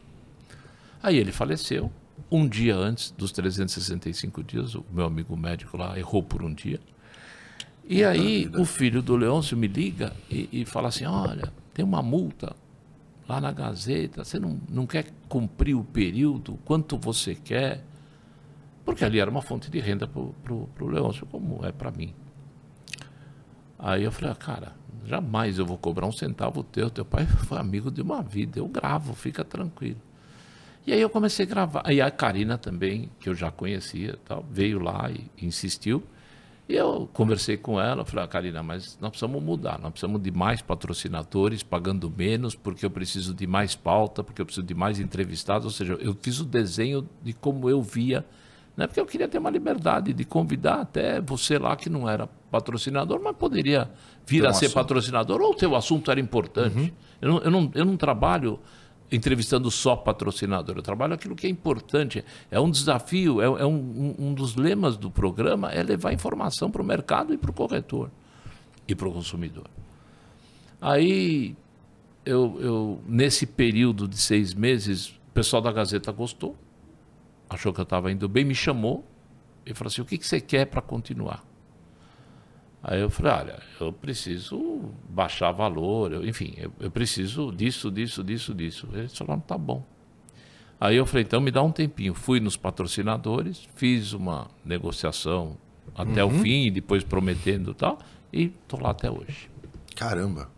[1.02, 1.90] Aí ele faleceu
[2.30, 6.80] um dia antes dos 365 dias, o meu amigo médico lá errou por um dia.
[7.88, 12.02] E aí o filho do Leôncio me liga e, e, fala assim, olha, tem uma
[12.02, 12.54] multa
[13.28, 17.84] lá na Gazeta, você não, não quer cumprir o período, quanto você quer?
[18.84, 22.14] Porque ali era uma fonte de renda para o Leôncio, como é para mim.
[23.78, 27.58] Aí eu falei, ah, cara, jamais eu vou cobrar um centavo teu, teu pai foi
[27.58, 30.00] amigo de uma vida, eu gravo, fica tranquilo.
[30.86, 31.92] E aí eu comecei a gravar.
[31.92, 36.02] E a Karina também, que eu já conhecia, tal, veio lá e insistiu.
[36.68, 40.30] E eu conversei com ela, falei, ah, Karina, mas nós precisamos mudar, nós precisamos de
[40.30, 45.00] mais patrocinadores, pagando menos, porque eu preciso de mais pauta, porque eu preciso de mais
[45.00, 45.64] entrevistados.
[45.64, 48.24] Ou seja, eu fiz o desenho de como eu via,
[48.76, 48.86] né?
[48.86, 53.20] porque eu queria ter uma liberdade de convidar até você lá que não era patrocinador,
[53.20, 53.90] mas poderia
[54.24, 54.74] vir a ser assunto.
[54.76, 56.94] patrocinador, ou o teu assunto era importante.
[57.20, 58.60] Eu, não, eu, não, eu não trabalho
[59.10, 62.24] entrevistando só patrocinador, eu trabalho aquilo que é importante.
[62.50, 66.80] É um desafio, é, é um, um, dos lemas do programa, é levar informação para
[66.80, 68.10] o mercado e para o corretor
[68.86, 69.66] e para o consumidor.
[70.80, 71.56] Aí,
[72.24, 76.56] eu, eu, nesse período de seis meses, o pessoal da Gazeta gostou,
[77.48, 79.04] achou que eu estava indo bem, me chamou
[79.66, 81.44] e falou assim: o que, que você quer para continuar?
[82.82, 88.24] Aí eu falei: olha, eu preciso baixar valor, eu, enfim, eu, eu preciso disso, disso,
[88.24, 88.88] disso, disso.
[88.92, 89.84] Eles falaram: tá bom.
[90.80, 92.14] Aí eu falei: então me dá um tempinho.
[92.14, 95.58] Fui nos patrocinadores, fiz uma negociação
[95.94, 97.98] até o fim, depois prometendo e tal,
[98.32, 99.50] e estou lá até hoje.
[99.94, 100.48] Caramba.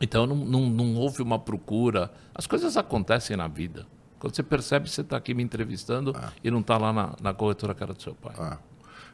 [0.00, 2.12] Então não, não, não houve uma procura.
[2.34, 3.86] As coisas acontecem na vida.
[4.18, 6.12] Quando você percebe, você está aqui me entrevistando
[6.42, 8.34] e não está lá na, na corretora cara do seu pai.
[8.38, 8.58] Ah.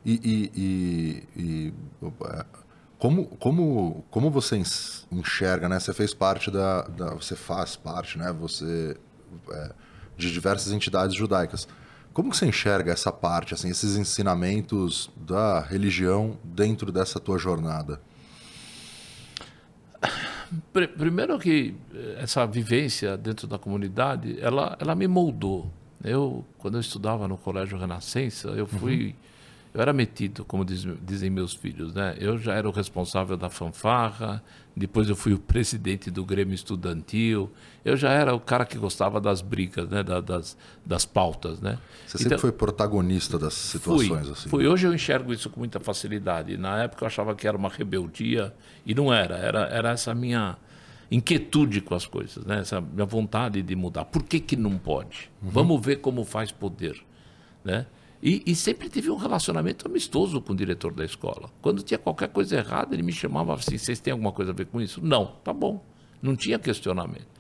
[0.04, 1.74] E, e- e- e,
[2.98, 4.60] como, como, como você
[5.12, 5.78] enxerga, né?
[5.78, 8.32] Você fez parte da, da- você faz parte, né?
[8.40, 8.96] Você
[9.50, 9.72] é,
[10.16, 11.68] de diversas entidades judaicas.
[12.12, 18.00] Como você enxerga essa parte, assim, esses ensinamentos da religião dentro dessa tua jornada?
[20.72, 25.70] Pri- Primeiro que eh, essa vivência dentro da comunidade, ela, ela me moldou.
[26.02, 29.14] Eu, quando eu estudava no Colégio Renascença, eu fui...
[29.74, 32.16] Eu era metido, como diz- dizem meus filhos, né?
[32.18, 34.42] Eu já era o responsável da fanfarra,
[34.74, 37.50] depois eu fui o presidente do Grêmio Estudantil,
[37.84, 40.02] eu já era o cara que gostava das brigas, né?
[40.02, 40.56] Da- das,
[40.86, 41.78] das pautas, né?
[42.06, 44.48] Você sempre foi protagonista das Fui, situações, assim.
[44.48, 44.66] fui.
[44.66, 46.56] Hoje eu enxergo isso com muita facilidade.
[46.56, 48.54] Na época eu achava que era uma rebeldia
[48.86, 49.36] e não era.
[49.36, 50.56] Era, era essa minha
[51.10, 52.60] inquietude com as coisas, né?
[52.60, 54.04] essa minha vontade de mudar.
[54.06, 55.30] Por que, que não pode?
[55.40, 57.02] Vamos ver como faz poder.
[57.64, 57.86] Né?
[58.22, 61.48] E, e sempre tive um relacionamento amistoso com o diretor da escola.
[61.62, 64.66] Quando tinha qualquer coisa errada, ele me chamava assim: vocês têm alguma coisa a ver
[64.66, 65.00] com isso?
[65.04, 65.84] Não, tá bom.
[66.20, 67.38] Não tinha questionamento.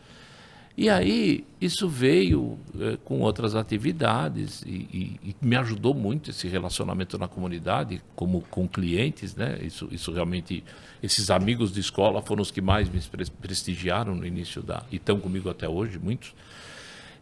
[0.76, 4.70] E aí, isso veio eh, com outras atividades e,
[5.24, 9.58] e- e me ajudou muito esse relacionamento na comunidade, como com clientes, né?
[9.60, 10.62] Isso, isso realmente,
[11.02, 14.84] esses amigos de escola foram os que mais me pres- prestigiaram no início da.
[14.92, 16.32] e estão comigo até hoje, muitos.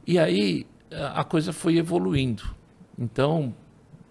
[0.07, 0.67] E aí,
[1.15, 2.55] a coisa foi evoluindo.
[2.99, 3.55] Então,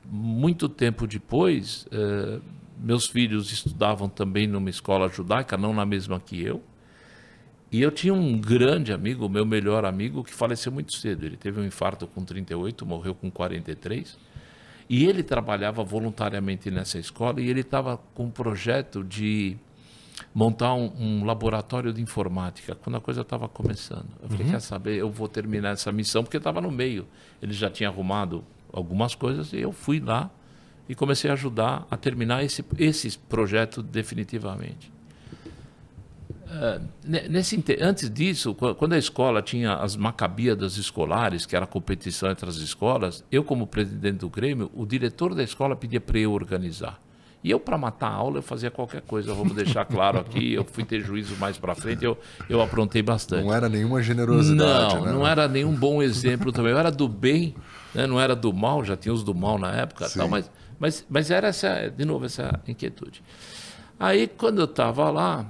[0.06, 2.40] muito tempo depois, eh,
[2.78, 6.62] meus filhos estudavam também numa escola judaica, não na mesma que eu.
[7.72, 11.26] E eu tinha um grande amigo, meu melhor amigo, que faleceu muito cedo.
[11.26, 14.18] Ele teve um infarto com 38, morreu com 43.
[14.88, 19.58] E ele trabalhava voluntariamente nessa escola e ele estava com um projeto de
[20.34, 24.08] montar um, um laboratório de informática, quando a coisa estava começando.
[24.22, 27.08] Eu falei, quer saber, eu vou terminar essa missão, porque estava no meio.
[27.42, 28.46] Ele já tinha arrumado
[28.76, 30.30] algumas coisas e eu fui lá
[30.88, 34.94] e comecei a ajudar a terminar esse, esse projeto definitivamente.
[37.04, 41.68] Ne- Nesse, antes disso, qu- quando a escola tinha as macabíadas escolares, que era a
[41.68, 46.20] competição entre as escolas, eu, como presidente do Grêmio, o diretor da escola pedia para
[46.20, 47.00] eu organizar.
[47.44, 49.32] E eu, para matar a aula, eu fazia qualquer coisa.
[49.34, 50.54] Vamos deixar claro aqui.
[50.54, 52.18] Eu fui ter juízo mais para frente, eu,
[52.50, 53.44] eu aprontei bastante.
[53.44, 55.12] Não era nenhuma generosidade, Não, né?
[55.12, 56.72] não era nenhum bom exemplo também.
[56.72, 57.54] Eu era do bem,
[57.96, 58.06] né?
[58.08, 61.32] não era do mal, já tinha os do mal na época, tal, mas, mas, mas
[61.32, 63.24] era essa, de novo, essa inquietude.
[64.00, 65.46] Aí, quando eu estava lá,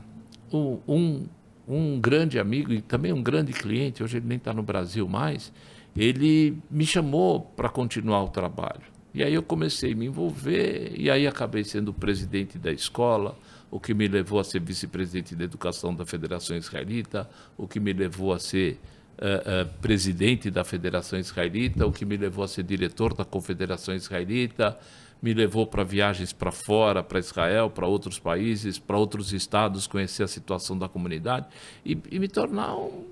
[0.51, 1.25] o- um,
[1.67, 5.51] um grande amigo e também um grande cliente, hoje ele nem está no Brasil mais,
[5.97, 8.81] ele me chamou para continuar o trabalho.
[9.13, 13.35] E aí eu comecei a me envolver, e aí acabei sendo presidente da escola,
[13.71, 17.27] o que me levou a ser vice-presidente da educação da Federação Israelita,
[17.57, 18.79] o que me levou a ser
[19.17, 23.95] eh, eh, presidente da Federação Israelita, o que me levou a ser diretor da Confederação
[23.95, 24.77] Israelita,
[25.21, 30.23] me levou para viagens para fora, para Israel, para outros países, para outros estados, conhecer
[30.23, 31.47] a situação da comunidade
[31.85, 33.03] e, e me tornar um,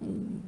[0.00, 0.42] um-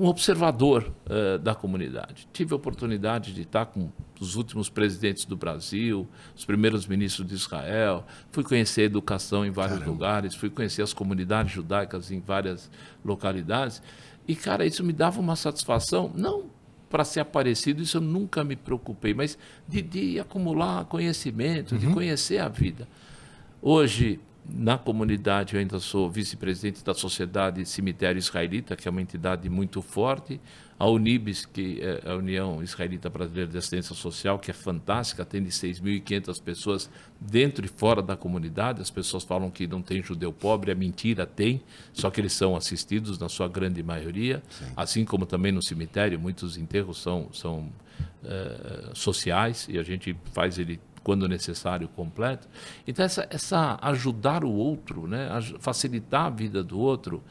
[0.00, 2.26] um observador eh, da comunidade.
[2.32, 3.90] Tive a oportunidade de estar com
[4.22, 9.50] os últimos presidentes do Brasil, os primeiros ministros de Israel, fui conhecer a educação em
[9.50, 12.70] vários lugares, fui conhecer as comunidades judaicas em várias
[13.04, 13.82] localidades.
[14.26, 16.44] E, cara, isso me dava uma satisfação, não
[16.88, 22.38] para ser aparecido, isso eu nunca me preocupei, mas de, de acumular conhecimento, de conhecer
[22.38, 22.86] a vida.
[23.60, 29.48] Hoje, na comunidade, eu ainda sou vice-presidente da Sociedade Cemitério Israelita, que é uma entidade
[29.48, 30.40] muito forte.
[30.76, 35.48] A Unibis, que é a União Israelita Brasileira de Assistência Social, que é fantástica, atende
[35.50, 36.90] 6.500 pessoas
[37.20, 38.82] dentro e fora da comunidade.
[38.82, 41.62] As pessoas falam que não tem judeu pobre, é mentira, tem,
[41.92, 44.42] só que eles são assistidos na sua grande maioria.
[44.76, 47.70] Assim como também no cemitério, muitos enterros são, são
[48.24, 52.48] eh, sociais e a gente faz ele quando necessário, completo.
[52.86, 55.28] Então, essa, essa ajudar o outro, né?
[55.58, 57.22] facilitar a vida do outro,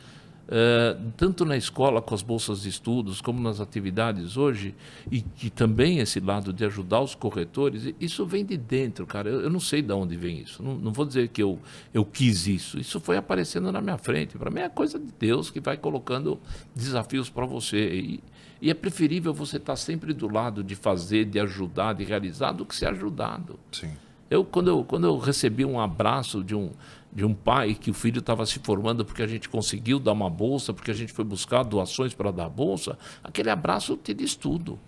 [0.54, 4.76] eh, tanto na escola com as bolsas de estudos, como nas atividades hoje,
[5.10, 9.30] e também esse lado de ajudar os corretores, isso vem de dentro, cara.
[9.30, 10.62] Eu, eu não sei de onde vem isso.
[10.62, 11.58] Não, não, vou dizer que eu,
[11.94, 12.78] eu quis isso.
[12.78, 14.38] Isso foi aparecendo na minha frente.
[14.38, 16.38] Para mim é coisa de Deus que vai colocando
[16.76, 17.90] desafios para você.
[17.90, 18.24] E,
[18.62, 22.66] e é preferível você estar sempre do lado de fazer, de ajudar, de realizar, do
[22.66, 23.60] que ser ajudado.
[23.72, 23.92] Sim.
[24.30, 26.72] Eu quando, eu, quando eu recebi um abraço de um,
[27.12, 30.30] de um pai que o filho estava se formando porque a gente conseguiu dar uma
[30.30, 34.36] bolsa, porque a gente foi buscar doações para dar a bolsa, aquele abraço te diz
[34.36, 34.80] tudo.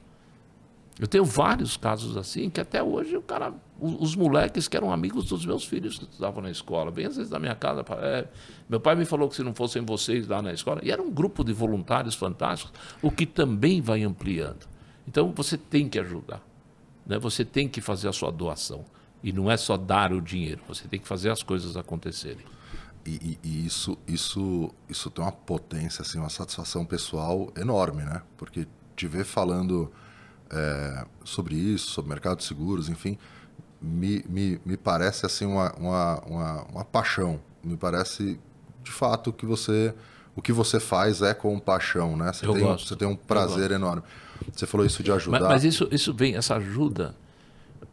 [1.00, 5.26] Eu tenho vários casos assim, que até hoje o cara, os, moleques que eram amigos
[5.26, 8.28] dos meus filhos que estudavam na escola, vem às vezes na minha casa, é,
[8.70, 11.10] meu pai me falou que se não fossem vocês lá na escola, e era um
[11.10, 14.68] grupo de voluntários fantásticos, o que também vai ampliando.
[15.08, 16.42] Então você tem que ajudar,
[17.06, 17.18] né?
[17.18, 18.86] você tem que fazer a sua doação.
[19.24, 22.46] E não é só dar o dinheiro, você tem que fazer as coisas acontecerem.
[23.06, 28.22] E, e, e, isso, isso, isso tem uma potência, assim, uma satisfação pessoal enorme, né?
[28.38, 29.92] Porque te ver falando
[30.54, 33.18] é, sobre isso, sobre mercado de seguros, enfim,
[33.82, 37.40] me, me, me parece assim uma, uma, uma, uma paixão.
[37.64, 38.40] Me parece
[38.84, 39.94] de fato que você
[40.36, 42.34] o que você faz é com paixão, né?
[42.34, 42.88] Você, Eu tem, gosto.
[42.88, 44.02] você tem um prazer enorme.
[44.52, 45.40] Você falou isso de ajudar.
[45.40, 47.16] Mas, mas isso, isso vem, essa ajuda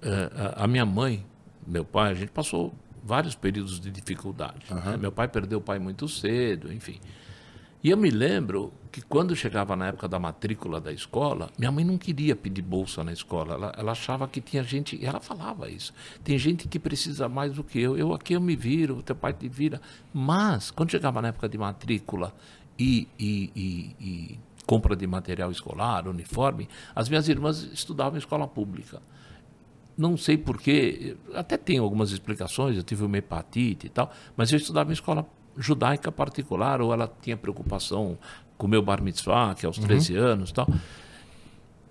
[0.03, 1.25] é, a minha mãe,
[1.67, 2.73] meu pai, a gente passou
[3.05, 4.67] vários períodos de dificuldade.
[4.71, 4.77] Uhum.
[4.77, 4.97] Né?
[4.97, 6.99] Meu pai perdeu o pai muito cedo, enfim.
[7.83, 11.83] E eu me lembro que quando chegava na época da matrícula da escola, minha mãe
[11.83, 13.55] não queria pedir bolsa na escola.
[13.55, 17.55] Ela, ela achava que tinha gente, e ela falava isso, tem gente que precisa mais
[17.55, 17.97] do que eu.
[17.97, 19.81] Eu aqui eu me viro, teu pai te vira.
[20.13, 22.35] Mas, quando chegava na época de matrícula
[22.79, 28.47] e, e, e, e compra de material escolar, uniforme, as minhas irmãs estudavam em escola
[28.47, 29.01] pública
[30.01, 34.57] não sei porquê, até tem algumas explicações, eu tive uma hepatite e tal, mas eu
[34.57, 38.19] estudava em escola judaica particular, ou ela tinha preocupação
[38.57, 39.85] com o meu bar mitzvah, que é aos uhum.
[39.85, 40.69] 13 anos e tal.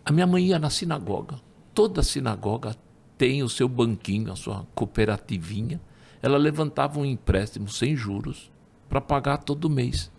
[0.05, 1.39] A minha mãe ia na sinagoga.
[1.73, 2.75] Toda sinagoga
[3.17, 5.79] tem o seu banquinho, a sua cooperativinha.
[6.21, 8.51] Ela levantava um empréstimo sem juros
[8.87, 10.11] para pagar todo mês.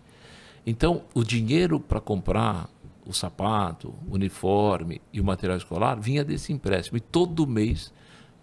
[0.65, 2.69] Então, o dinheiro para comprar
[3.05, 6.97] o sapato, o uniforme e o material escolar vinha desse empréstimo.
[6.97, 7.91] E todo mês,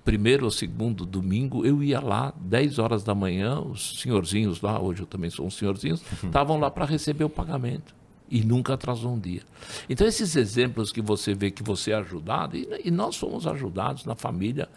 [0.09, 5.03] primeiro ou segundo domingo, eu ia lá, 10 horas da manhã, os senhorzinhos lá, hoje
[5.03, 7.95] eu também sou um senhorzinho, estavam lá para receber o pagamento.
[8.31, 9.43] E nunca atrasou um dia.
[9.87, 14.07] Então, esses exemplos que você vê que você é ajudado, e, e nós fomos ajudados
[14.07, 14.71] na família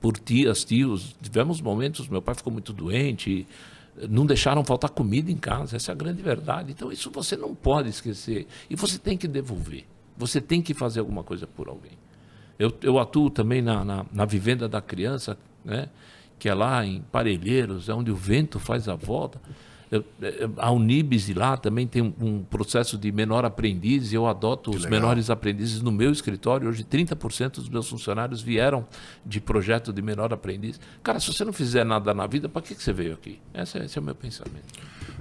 [0.00, 1.16] por tias, tios.
[1.20, 3.48] Tivemos momentos, meu pai ficou muito doente,
[4.08, 6.70] não deixaram faltar comida em casa, essa é a grande verdade.
[6.70, 8.46] Então, isso você não pode esquecer.
[8.68, 9.84] E você tem que devolver.
[10.16, 11.98] Você tem que fazer alguma coisa por alguém.
[12.60, 15.88] Eu, eu atuo também na, na, na vivenda da criança, né?
[16.38, 19.40] que é lá em Parelheiros, é onde o vento faz a volta.
[19.90, 20.04] Eu,
[20.58, 24.76] a Unibis lá também tem um, um, processo de menor aprendiz, e eu adoto que
[24.76, 25.00] os legal.
[25.00, 26.68] menores aprendizes no meu escritório.
[26.68, 28.86] Hoje, 30% dos meus funcionários vieram
[29.24, 30.78] de projeto de menor aprendiz.
[31.02, 33.40] Cara, se você não fizer nada na vida, para que, que você veio aqui?
[33.54, 34.74] Esse, esse é o meu pensamento.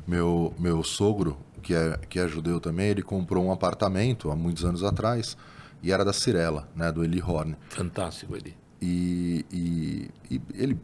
[0.05, 4.65] Meu, meu sogro, que é, que é judeu também, ele comprou um apartamento há muitos
[4.65, 5.37] anos atrás
[5.81, 7.55] e era da Cirela, né, do Eli Horn.
[7.69, 8.55] Fantástico, Eli.
[8.81, 10.77] E, e, e ele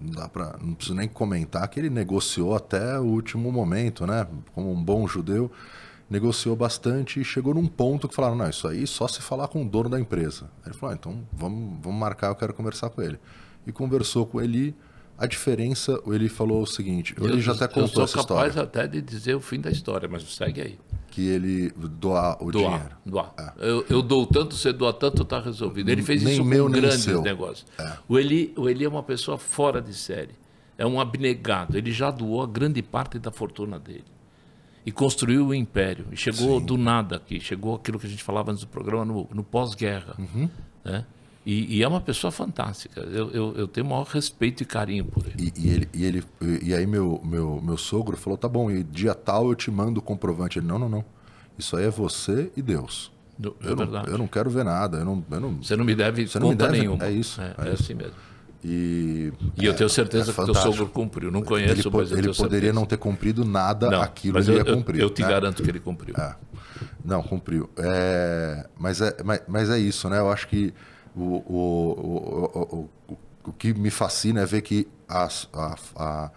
[0.00, 4.26] não dá para não preciso nem comentar que ele negociou até o último momento, né?
[4.54, 5.50] Como um bom judeu,
[6.08, 9.62] negociou bastante e chegou num ponto que falaram, não, isso aí só se falar com
[9.62, 10.50] o dono da empresa.
[10.64, 13.18] Ele falou, ah, então vamos, vamos marcar, eu quero conversar com ele.
[13.66, 14.74] E conversou com ele,
[15.18, 18.48] a diferença, ele falou o seguinte, ele já até contou essa história.
[18.48, 20.78] Eu sou capaz até de dizer o fim da história, mas segue aí
[21.18, 22.96] que ele doar o doar, dinheiro.
[23.04, 23.34] Doar.
[23.36, 23.68] É.
[23.68, 25.88] Eu, eu, dou tanto, você doa tanto, está resolvido.
[25.88, 27.20] Ele fez nem isso meu, com grandes seu.
[27.22, 27.66] negócios.
[27.76, 27.96] É.
[28.08, 30.36] O, Eli, o Eli é uma pessoa fora de série.
[30.76, 31.76] É um abnegado.
[31.76, 34.04] Ele já doou a grande parte da fortuna dele.
[34.86, 36.06] E construiu o império.
[36.12, 36.66] E chegou Sim.
[36.66, 37.40] do nada aqui.
[37.40, 40.14] Chegou aquilo que a gente falava antes do programa, no, no pós-guerra.
[40.16, 40.48] Uhum.
[40.84, 41.04] Né?
[41.48, 43.00] E, e, é uma pessoa fantástica.
[43.00, 45.50] Eu, eu, eu, tenho o maior respeito e carinho por ele.
[45.56, 46.24] E, e ele, e, ele,
[46.62, 49.98] e aí meu, meu, meu sogro falou, tá bom, e dia tal eu te mando
[49.98, 50.58] o comprovante.
[50.58, 51.04] Ele, não, não, não.
[51.58, 53.10] Isso aí é você e Deus.
[53.38, 54.08] Do, é eu, verdade.
[54.08, 54.98] Não, eu não quero ver nada.
[54.98, 57.02] Eu não, eu não, você não me deve você não me deve, nenhuma.
[57.06, 57.40] É isso.
[57.40, 58.12] É, é, é assim mesmo.
[58.62, 61.30] E, e eu tenho certeza é que o sogro cumpriu.
[61.30, 62.72] Não conheço, ele, mas Ele poderia certeza.
[62.74, 65.00] não ter cumprido nada não, aquilo mas ele ia cumprir.
[65.00, 65.28] Eu, eu te né?
[65.28, 66.14] garanto que ele cumpriu.
[66.18, 66.34] É.
[67.02, 67.70] Não, cumpriu.
[67.78, 70.18] É, mas, é, mas, mas, é isso, né?
[70.18, 70.74] Eu acho que
[71.22, 76.30] o, o, o, o, que me fascina é ver que as, a, a,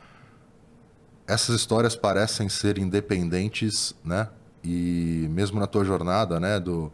[1.27, 4.29] essas histórias parecem ser independentes, né?
[4.63, 6.59] E mesmo na tua jornada, né?
[6.59, 6.91] Do,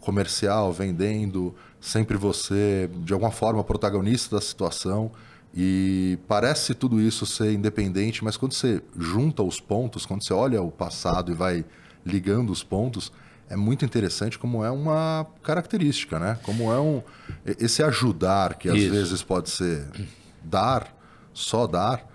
[0.00, 5.12] comercial, vendendo, sempre você, de alguma forma, protagonista da situação.
[5.54, 10.62] E parece tudo isso ser independente, mas quando você junta os pontos, quando você olha
[10.62, 11.64] o passado e vai
[12.04, 13.12] ligando os pontos,
[13.50, 16.38] é muito interessante como é uma característica, né?
[16.44, 17.02] Como é um
[17.44, 18.90] esse ajudar que às isso.
[18.90, 19.86] vezes pode ser
[20.42, 20.96] dar,
[21.34, 22.08] só dar,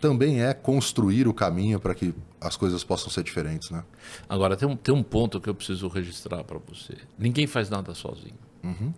[0.00, 3.84] também é construir o caminho para que as coisas possam ser diferentes, né?
[4.28, 6.96] Agora tem um, tem um ponto que eu preciso registrar para você.
[7.16, 8.38] Ninguém faz nada sozinho.
[8.64, 8.92] Uhum.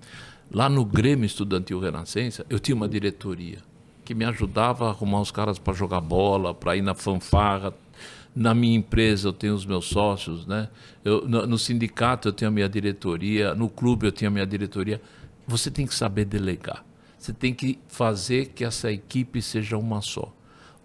[0.51, 3.59] Lá no Grêmio Estudantil Renascença, eu tinha uma diretoria
[4.05, 7.75] que me ajudava a arrumar os caras para jogar bola, para ir na fanfarra.
[8.35, 10.69] Na minha empresa eu tenho os meus sócios, né?
[11.05, 14.47] Eu, no, no, sindicato eu tenho a minha diretoria, no clube eu tenho a minha
[14.47, 15.01] diretoria.
[15.47, 16.85] Você tem que saber delegar.
[17.19, 20.33] Você tem que fazer que essa equipe seja uma só.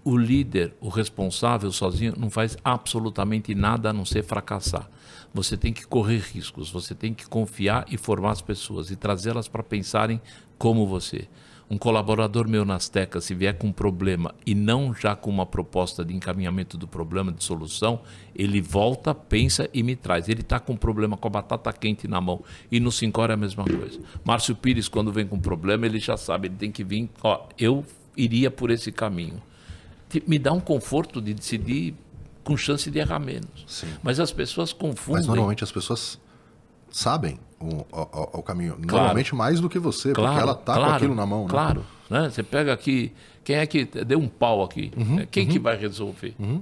[0.03, 4.89] O líder, o responsável sozinho, não faz absolutamente nada a não ser fracassar.
[5.33, 9.47] Você tem que correr riscos, você tem que confiar e formar as pessoas e trazê-las
[9.47, 10.21] para pensarem
[10.57, 11.27] como você
[11.69, 15.45] um colaborador meu nas tecas, se vier com um problema e não já com uma
[15.45, 17.99] proposta de encaminhamento do problema, de solução,
[18.33, 20.29] ele volta, pensa e me traz.
[20.29, 22.41] Ele está com um problema com a batata quente na mão.
[22.71, 23.99] E no Sincor é a mesma coisa.
[24.23, 27.09] Márcio Pires, quando vem com um problema, ele já sabe, ele tem que vir.
[27.21, 29.41] Ó, eu iria por esse caminho.
[30.25, 31.93] Me dá um conforto de decidir
[32.45, 33.65] com chance de errar menos.
[33.67, 33.87] Sim.
[34.01, 35.19] Mas as pessoas confundem.
[35.19, 36.17] Mas normalmente as pessoas
[36.89, 38.73] sabem o, caminho.
[38.73, 38.91] Claro.
[38.91, 41.43] Normalmente mais do que você, claro, porque ela tá claro, com aquilo na mão.
[41.43, 41.49] Né?
[41.49, 41.85] Claro.
[42.09, 42.29] Né?
[42.29, 43.11] Você pega aqui,
[43.43, 44.91] quem é que deu um pau aqui?
[44.95, 45.51] Uhum, quem uhum.
[45.51, 46.35] que vai resolver?
[46.39, 46.61] Uhum.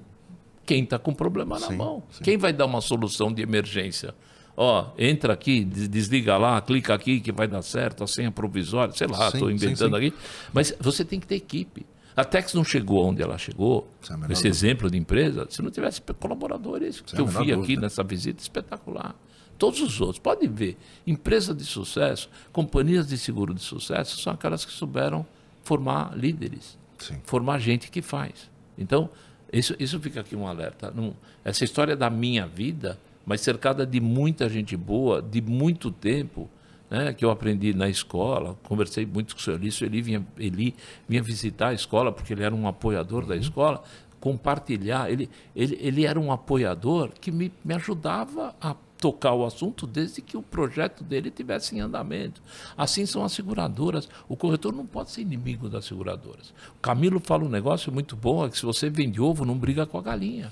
[0.66, 2.04] Quem está com problema na sim, mão.
[2.10, 2.24] Sim.
[2.24, 4.16] Quem vai dar uma solução de emergência?
[4.58, 9.06] Ó, entra aqui, desliga lá, clica aqui que vai dar certo, a senha provisória, sei
[9.06, 10.14] lá, estou inventando aqui.
[10.54, 11.86] Mas você tem que ter equipe.
[12.16, 13.89] A Tex não chegou onde ela chegou,
[14.30, 18.02] é esse exemplo de empresa, se não tivesse colaboradores, que é eu vi aqui nessa
[18.02, 19.14] visita espetacular.
[19.58, 20.20] Todos os outros.
[20.20, 20.78] Pode ver.
[21.06, 25.26] Empresas de sucesso, companhias de seguro de sucesso são aquelas que souberam
[25.64, 27.16] formar líderes, Sim.
[27.26, 28.49] formar gente que faz.
[28.78, 29.10] Então,
[29.51, 30.91] isso, isso fica aqui um alerta.
[30.91, 36.49] Não, essa história da minha vida, mas cercada de muita gente boa, de muito tempo,
[36.89, 40.76] né, que eu aprendi na escola, conversei muito com o senhor Elício, ele vinha, ele
[41.08, 43.30] vinha visitar a escola, porque ele era um apoiador uhum.
[43.30, 43.84] da escola,
[44.20, 48.76] compartilhar, ele, ele, ele era um apoiador que me, me ajudava a
[49.06, 52.41] tocar o assunto desde que o projeto dele tivesse em andamento.
[52.76, 54.10] Assim são as seguradoras.
[54.28, 56.49] O corretor não pode ser inimigo das seguradoras.
[56.76, 59.86] O Camilo fala um negócio muito bom, é que se você vende ovo, não briga
[59.86, 60.51] com a galinha.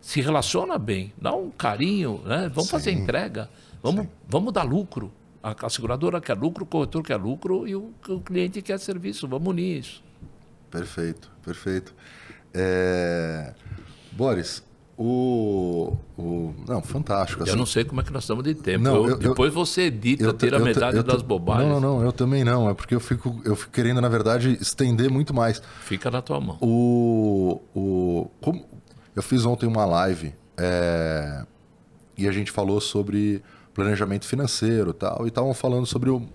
[0.00, 2.48] Se relaciona bem, dá um carinho, né?
[2.48, 2.70] vamos Sim.
[2.70, 3.50] fazer entrega,
[3.82, 5.10] vamos, vamos dar lucro.
[5.42, 9.26] A, a, seguradora quer lucro, o corretor quer lucro e o, o cliente quer serviço.
[9.26, 10.00] Vamos unir isso.
[10.70, 11.92] Perfeito, perfeito.
[12.54, 13.52] É...
[14.12, 14.62] Boris,
[15.02, 17.42] o, o, não, fantástico.
[17.42, 17.52] Assim.
[17.52, 18.84] Eu não sei como é que nós estamos de tempo.
[18.84, 21.66] Não, eu, eu, depois você edita, eu, tira metade das bobagens.
[21.66, 22.68] Não, não, eu também não.
[22.68, 25.62] É porque eu fico, eu fico querendo, na verdade, estender muito mais.
[25.80, 26.58] Fica na tua mão.
[26.60, 28.62] O, o, como,
[29.16, 31.46] eu fiz ontem uma live é,
[32.18, 33.42] e a gente falou sobre
[33.72, 36.28] planejamento financeiro tal, e estavam falando sobre o,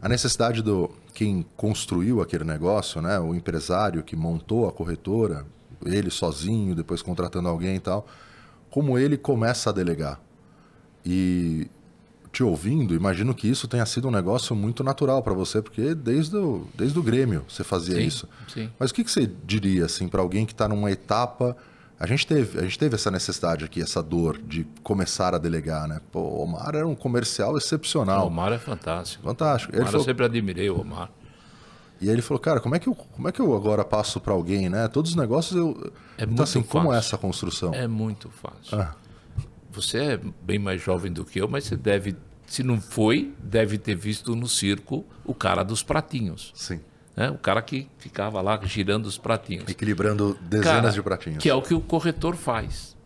[0.00, 5.44] a necessidade do quem construiu aquele negócio, né, o empresário que montou a corretora,
[5.84, 8.06] ele sozinho, depois contratando alguém e tal,
[8.70, 10.20] como ele começa a delegar.
[11.04, 11.68] E
[12.30, 16.36] te ouvindo, imagino que isso tenha sido um negócio muito natural para você, porque desde
[16.36, 18.28] o, desde o Grêmio você fazia sim, isso.
[18.46, 18.70] Sim.
[18.78, 21.56] Mas o que, que você diria assim para alguém que está numa etapa
[22.00, 25.88] a gente, teve, a gente teve essa necessidade aqui, essa dor de começar a delegar,
[25.88, 26.00] né?
[26.12, 28.22] Pô, o Omar era um comercial excepcional.
[28.22, 29.24] O Omar é fantástico.
[29.24, 29.72] Fantástico.
[29.72, 30.00] Omar ele falou...
[30.02, 31.10] Eu sempre admirei o Omar.
[32.00, 34.20] E aí ele falou, cara, como é que eu, como é que eu agora passo
[34.20, 34.86] para alguém, né?
[34.88, 35.92] Todos os negócios eu.
[36.16, 36.64] É então, assim, fácil.
[36.64, 37.74] como é essa construção?
[37.74, 38.78] É muito fácil.
[38.78, 38.94] Ah.
[39.72, 43.78] Você é bem mais jovem do que eu, mas você deve, se não foi, deve
[43.78, 46.52] ter visto no circo o cara dos pratinhos.
[46.54, 46.80] Sim.
[47.16, 47.30] Né?
[47.30, 49.68] O cara que ficava lá girando os pratinhos.
[49.68, 51.38] Equilibrando dezenas cara, de pratinhos.
[51.38, 52.96] Que é o que o corretor faz.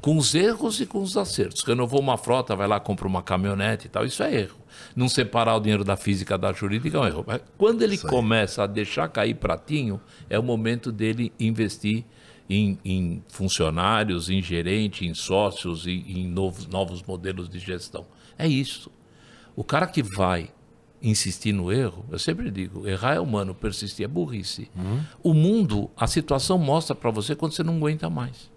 [0.00, 1.62] Com os erros e com os acertos.
[1.62, 4.04] Renovou uma frota, vai lá, compra uma caminhonete e tal.
[4.04, 4.61] Isso é erro
[4.94, 7.24] não separar o dinheiro da física da jurídica é um erro.
[7.26, 12.04] Mas quando ele começa a deixar cair pratinho, é o momento dele investir
[12.48, 18.06] em, em funcionários, em gerente, em sócios, em, em novos, novos modelos de gestão.
[18.38, 18.90] É isso.
[19.56, 20.50] O cara que vai
[21.02, 24.70] insistir no erro, eu sempre digo, errar é humano, persistir é burrice.
[24.76, 25.00] Uhum.
[25.22, 28.51] O mundo, a situação mostra para você quando você não aguenta mais.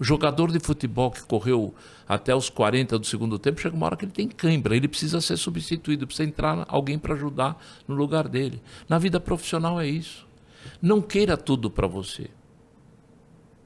[0.00, 1.74] O jogador de futebol que correu
[2.08, 5.20] até os 40 do segundo tempo, chega uma hora que ele tem cãibra, ele precisa
[5.20, 8.62] ser substituído, precisa entrar alguém para ajudar no lugar dele.
[8.88, 10.26] Na vida profissional é isso.
[10.80, 12.30] Não queira tudo para você.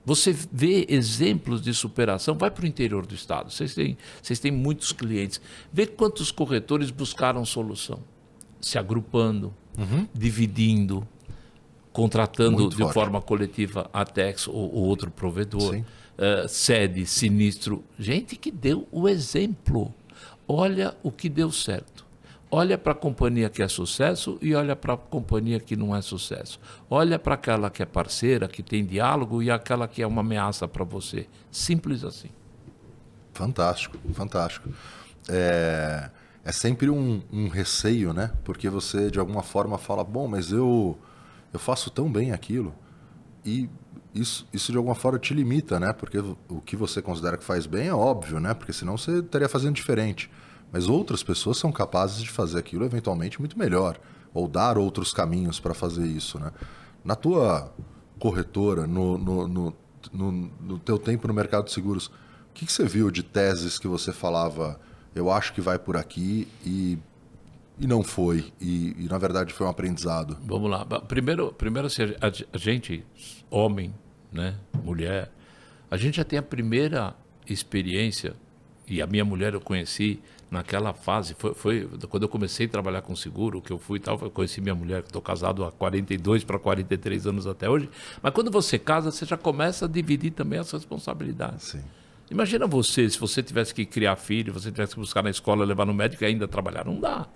[0.05, 3.53] Você vê exemplos de superação, vai para o interior do estado.
[3.53, 5.41] Vocês têm, vocês têm muitos clientes.
[5.73, 8.01] Vê quantos corretores buscaram solução,
[8.61, 10.09] se agrupando, uhum.
[10.13, 11.07] dividindo,
[11.93, 12.95] contratando Muito de forte.
[12.95, 15.81] forma coletiva a Tex ou, ou outro provedor,
[16.23, 17.85] uh, sede, sinistro.
[17.99, 19.93] Gente que deu o exemplo.
[20.47, 22.07] Olha o que deu certo.
[22.55, 26.03] Olha para a companhia que é sucesso e olha para a companhia que não é
[26.03, 26.61] sucesso.
[26.91, 30.69] Olha para aquela que é parceira, que tem diálogo e aquela que é uma ameaça
[30.69, 31.27] para você.
[31.51, 32.29] Simples assim.
[33.33, 34.69] Fantástico, fantástico.
[35.31, 36.11] É,
[36.45, 38.31] é sempre um, um, receio, né?
[38.45, 40.99] Porque você de alguma forma fala, bom, mas eu
[41.55, 42.75] eu faço tão bem aquilo
[43.45, 43.69] e
[44.15, 45.93] isso, isso de alguma forma te limita, né?
[45.93, 48.53] Porque o que você considera que faz bem é óbvio, né?
[48.53, 50.31] Porque senão você estaria fazendo diferente.
[50.71, 53.99] Mas outras pessoas são capazes de fazer aquilo eventualmente muito melhor,
[54.33, 56.39] ou dar outros caminhos para fazer isso.
[56.39, 56.51] Né?
[57.05, 57.73] Na tua
[58.19, 59.75] corretora, no, no, no,
[60.61, 62.13] no, teu tempo no mercado de seguros, o
[62.55, 64.81] que, que você viu de teses que você falava,
[65.15, 66.99] eu acho que vai por aqui e
[67.79, 72.03] e não foi e, e, na verdade foi um aprendizado vamos lá primeiro primeiro assim,
[72.21, 73.05] a, gente
[73.51, 73.95] homem
[74.33, 75.31] né mulher
[75.91, 77.15] a gente já tem a primeira
[77.47, 78.35] experiência
[78.89, 80.21] e a minha mulher eu conheci
[80.51, 84.01] naquela fase, foi, foi, quando eu comecei a trabalhar com seguro, que eu fui e
[84.01, 87.89] tal, eu conheci minha mulher, que estou casado há 42 para 43 anos até hoje.
[88.23, 91.69] Mas quando você casa, você já começa a dividir também as responsabilidades.
[91.69, 91.83] Sim.
[92.31, 95.87] Imagina você, se você tivesse que criar filho, você tivesse que buscar na escola, levar
[95.87, 96.85] no médico e ainda trabalhar.
[96.85, 97.27] Não dá.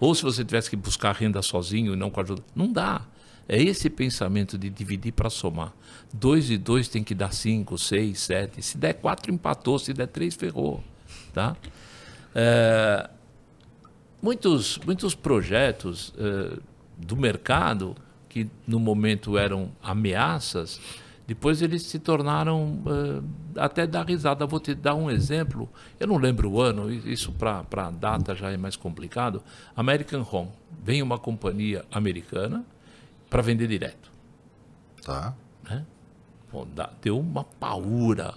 [0.00, 2.42] Ou se você tivesse que buscar renda sozinho e não com ajuda.
[2.54, 3.02] Não dá.
[3.48, 5.72] É esse pensamento de dividir para somar.
[6.12, 8.60] Dois e dois tem que dar cinco, seis, sete.
[8.60, 9.78] Se der quatro, empatou.
[9.78, 10.82] Se der três, ferrou.
[11.32, 11.56] Tá?
[12.34, 13.08] É,
[14.20, 16.58] muitos, muitos projetos é,
[16.96, 17.94] do mercado,
[18.28, 20.80] que no momento eram ameaças,
[21.26, 22.82] depois eles se tornaram
[23.54, 24.44] é, até dar risada.
[24.44, 25.68] Vou te dar um exemplo.
[26.00, 29.40] Eu não lembro o ano, isso para a data já é mais complicado.
[29.76, 30.50] American Home.
[30.82, 32.64] Vem uma companhia americana
[33.28, 34.10] para vender direto.
[35.02, 35.34] Tá.
[35.68, 35.84] Né?
[36.52, 38.34] Bom, dá, deu uma paura.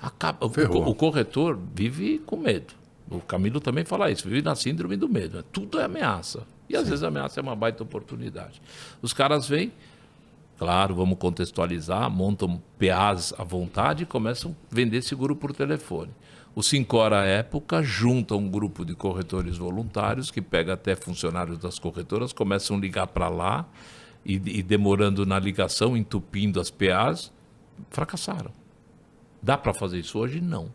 [0.00, 2.74] Acaba, o, o, corretor vive com medo.
[3.10, 5.42] O Camilo também fala isso, vive na síndrome do medo.
[5.44, 6.44] Tudo é ameaça.
[6.68, 6.90] E às Sim.
[6.90, 8.60] vezes a ameaça é uma baita oportunidade.
[9.00, 9.72] Os caras vêm,
[10.58, 16.10] claro, vamos contextualizar, montam PAs à vontade e começam a vender seguro por telefone.
[16.54, 21.78] O Sincor, à época, junta um grupo de corretores voluntários que pega até funcionários das
[21.78, 23.66] corretoras, começam a ligar para lá
[24.24, 27.32] e, e demorando na ligação, entupindo as PAs,
[27.90, 28.52] fracassaram.
[29.42, 30.40] Dá para fazer isso hoje?
[30.40, 30.70] Não.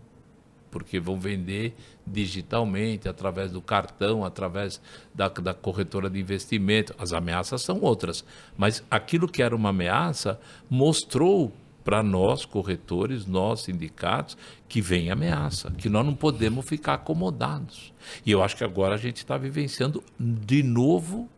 [0.70, 1.76] Porque vão vender
[2.06, 4.82] digitalmente, através do cartão, através
[5.14, 6.94] da, da corretora de investimento.
[7.00, 8.26] As ameaças são outras.
[8.58, 10.40] Mas aquilo que era uma ameaça
[10.70, 11.54] mostrou
[11.88, 14.38] para nós, corretores, nós, sindicatos,
[14.68, 17.94] que vem ameaça, que nós não podemos ficar acomodados.
[18.26, 21.30] E eu acho que agora a gente está vivenciando de novo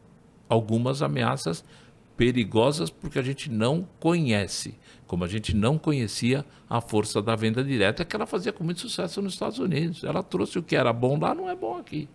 [0.50, 1.64] algumas ameaças
[2.20, 4.76] perigosas porque a gente não conhece,
[5.08, 8.82] como a gente não conhecia a força da venda direta, que ela fazia com muito
[8.82, 10.04] sucesso nos Estados Unidos.
[10.04, 12.10] Ela trouxe o que era bom lá, não é bom aqui.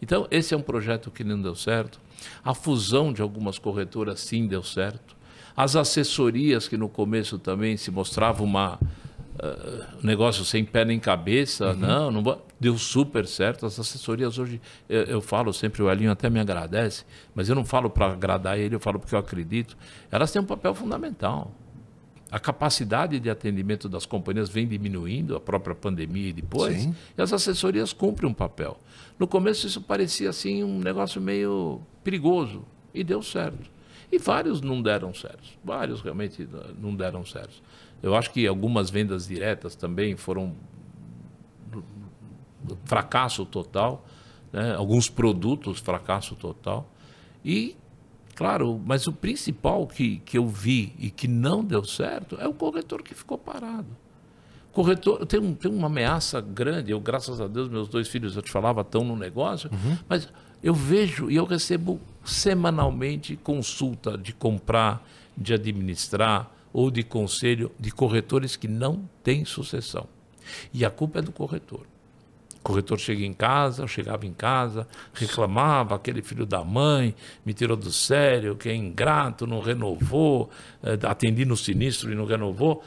[0.00, 2.00] Então, esse é um projeto que não deu certo.
[2.44, 5.16] A fusão de algumas corretoras sim deu certo.
[5.56, 8.78] As assessorias, que no começo também se mostrava uma
[9.42, 11.76] uh, negócio sem pé nem cabeça, uhum.
[11.76, 13.66] não, não deu super certo.
[13.66, 17.64] As assessorias hoje, eu, eu, falo sempre, o Elinho até me agradece, mas eu não
[17.64, 19.76] falo para agradar ele, eu falo porque eu acredito.
[20.10, 21.52] Elas têm um papel fundamental.
[22.30, 26.94] A capacidade de atendimento das companhias vem diminuindo, a própria pandemia e depois, Sim.
[27.16, 28.78] e as assessorias cumprem um papel.
[29.18, 32.64] No começo isso parecia assim um negócio meio perigoso,
[32.98, 33.70] e deu certo.
[34.10, 35.56] E vários não deram certo.
[35.62, 36.48] Vários realmente
[36.80, 37.62] não deram certo.
[38.02, 40.54] Eu acho que algumas vendas diretas também foram
[42.84, 44.04] fracasso total,
[44.52, 44.74] né?
[44.74, 46.90] alguns produtos fracasso total.
[47.44, 47.76] E,
[48.34, 52.54] claro, mas o principal que, que eu vi e que não deu certo é o
[52.54, 53.88] corretor que ficou parado.
[54.72, 56.92] Corretor, tem, um, tem uma ameaça grande.
[56.92, 59.96] Eu, graças a Deus, meus dois filhos, eu te falava, estão no negócio, uhum.
[60.08, 60.28] mas
[60.62, 65.04] eu vejo e eu recebo semanalmente consulta de comprar,
[65.36, 70.06] de administrar ou de conselho de corretores que não têm sucessão.
[70.72, 71.84] E a culpa é do corretor.
[72.54, 77.52] O corretor chega em casa, eu chegava em casa, reclamava, aquele filho da mãe me
[77.52, 80.50] tirou do sério, que é ingrato, não renovou,
[80.80, 82.84] eh, atendi no sinistro e não renovou.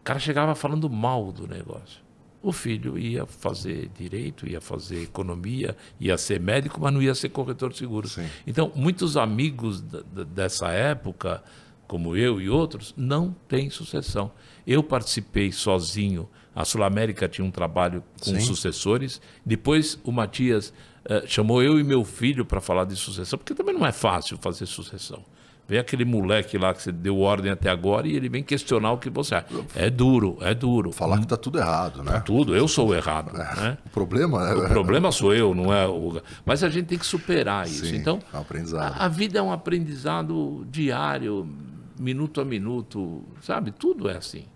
[0.00, 2.00] O cara chegava falando mal do negócio.
[2.42, 7.28] O filho ia fazer direito, ia fazer economia, ia ser médico, mas não ia ser
[7.28, 8.12] corretor de seguros.
[8.12, 8.26] Sim.
[8.46, 11.42] Então, muitos amigos dessa época
[11.86, 14.30] como eu e outros, não tem sucessão.
[14.66, 16.28] Eu participei sozinho.
[16.54, 18.40] A Sul América tinha um trabalho com Sim.
[18.40, 19.20] sucessores.
[19.44, 20.72] Depois o Matias
[21.04, 24.38] eh, chamou eu e meu filho para falar de sucessão, porque também não é fácil
[24.38, 25.22] fazer sucessão.
[25.68, 28.98] Vem aquele moleque lá que você deu ordem até agora e ele vem questionar o
[28.98, 29.46] que você acha.
[29.74, 30.92] É duro, é duro.
[30.92, 32.22] Falar que tá tudo errado, né?
[32.24, 33.32] Tudo, eu sou o errado.
[33.32, 33.76] Né?
[33.84, 34.54] O problema é.
[34.54, 36.20] O problema sou eu, não é o.
[36.44, 37.84] Mas a gente tem que superar isso.
[37.84, 38.94] Sim, então, é um aprendizado.
[38.96, 41.48] A, a vida é um aprendizado diário,
[41.98, 43.70] minuto a minuto, sabe?
[43.70, 44.46] Tudo é assim.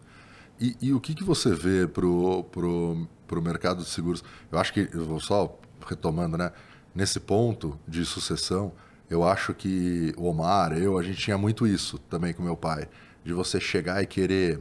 [0.61, 4.23] E, e o que, que você vê pro, pro, pro mercado de seguros?
[4.53, 6.53] Eu acho que, eu vou só retomando, né?
[6.95, 8.73] Nesse ponto de sucessão,
[9.09, 12.89] eu acho que o Omar, eu, a gente tinha muito isso também com meu pai,
[13.25, 14.61] de você chegar e querer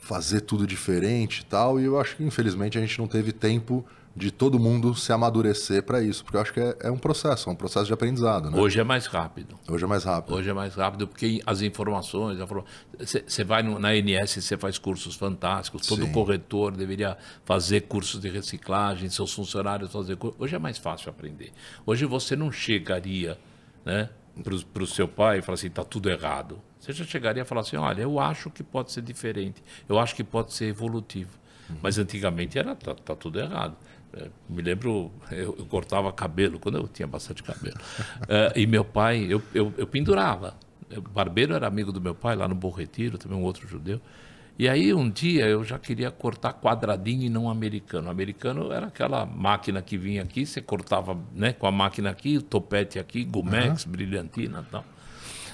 [0.00, 3.84] fazer tudo diferente e tal, e eu acho que infelizmente a gente não teve tempo
[4.14, 7.48] de todo mundo se amadurecer para isso, porque eu acho que é, é, um processo,
[7.48, 8.50] é um processo de aprendizado.
[8.50, 8.58] Né?
[8.58, 9.58] Hoje é mais rápido.
[9.68, 10.34] Hoje é mais rápido.
[10.34, 12.38] Hoje é mais rápido porque as informações,
[12.98, 16.12] você vai no, na NS, você faz cursos fantásticos, todo Sim.
[16.12, 20.38] corretor deveria fazer cursos de reciclagem, seus funcionários fazer cursos.
[20.40, 21.50] Hoje é mais fácil aprender.
[21.86, 23.38] Hoje você não chegaria
[23.84, 24.10] né,
[24.42, 26.60] para o seu pai e falar assim, está tudo errado.
[26.78, 30.14] Você já chegaria a falar assim, olha, eu acho que pode ser diferente, eu acho
[30.14, 31.30] que pode ser evolutivo.
[31.70, 31.76] Uhum.
[31.82, 33.76] Mas antigamente era, tá, tá tudo errado.
[34.48, 37.76] Me lembro, eu, eu, cortava cabelo, quando eu tinha bastante cabelo.
[38.28, 40.54] é, e meu pai, eu, eu, eu pendurava.
[40.94, 44.00] O barbeiro era amigo do meu pai, lá no Bom Retiro, também um outro judeu.
[44.58, 48.08] E aí um dia eu já queria cortar quadradinho e não americano.
[48.08, 52.36] O americano era aquela máquina que vinha aqui, você cortava né, com a máquina aqui,
[52.36, 53.92] o topete aqui, Gumex, uhum.
[53.92, 54.84] brilhantina e tal.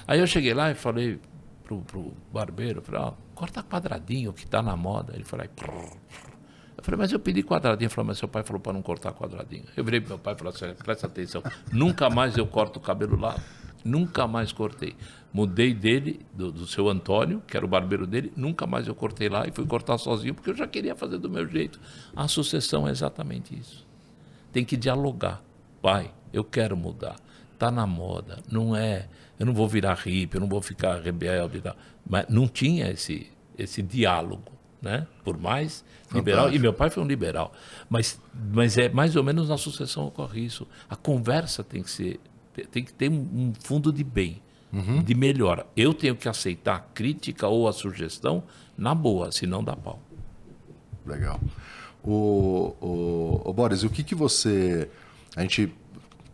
[0.07, 1.21] Aí eu cheguei lá e falei
[1.63, 5.15] pro, pro barbeiro, falei, ó, corta quadradinho que tá na moda.
[5.15, 5.47] Ele falou,
[6.79, 7.87] eu falei, mas eu pedi quadradinho.
[7.87, 9.65] Ele falou, mas seu pai falou para não cortar quadradinho.
[9.77, 11.43] Eu virei pro meu pai e falei assim, presta atenção,
[11.73, 13.37] nunca mais eu corto o cabelo lá.
[13.85, 14.95] Nunca mais cortei.
[15.33, 19.29] Mudei dele, do, do seu Antônio, que era o barbeiro dele, nunca mais eu cortei
[19.29, 21.81] lá e fui cortar sozinho, porque eu já queria fazer do meu jeito.
[22.15, 23.87] A sucessão é exatamente isso.
[24.53, 25.43] Tem que dialogar.
[25.83, 27.17] Pai, eu quero mudar.
[27.55, 28.39] Está na moda.
[28.51, 29.09] Não é.
[29.39, 31.63] Eu não vou virar hippie, eu não vou ficar rebelde.
[32.09, 35.07] Mas não tinha esse, esse diálogo né?
[35.25, 36.45] Por mais liberal.
[36.45, 36.57] Fantástico.
[36.57, 37.53] E meu pai foi um liberal.
[37.89, 38.21] Mas,
[38.53, 40.67] mas é mais ou menos na sucessão ocorre isso.
[40.89, 42.21] A conversa tem que ser,
[42.71, 44.41] tem que ter um fundo de bem,
[44.73, 45.03] uhum.
[45.03, 45.67] de melhora.
[45.77, 48.43] Eu tenho que aceitar a crítica ou a sugestão
[48.77, 50.01] na boa, senão dá pau.
[51.05, 51.41] Legal.
[52.03, 54.89] O, o, o Boris, o que, que você.
[55.37, 55.73] A gente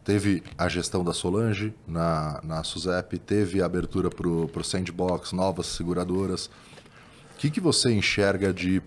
[0.04, 5.66] teve a gestão da Solange na, na SUSEP, teve a abertura para o Sandbox, novas
[5.66, 6.50] seguradoras.
[7.34, 8.82] O que, que você enxerga de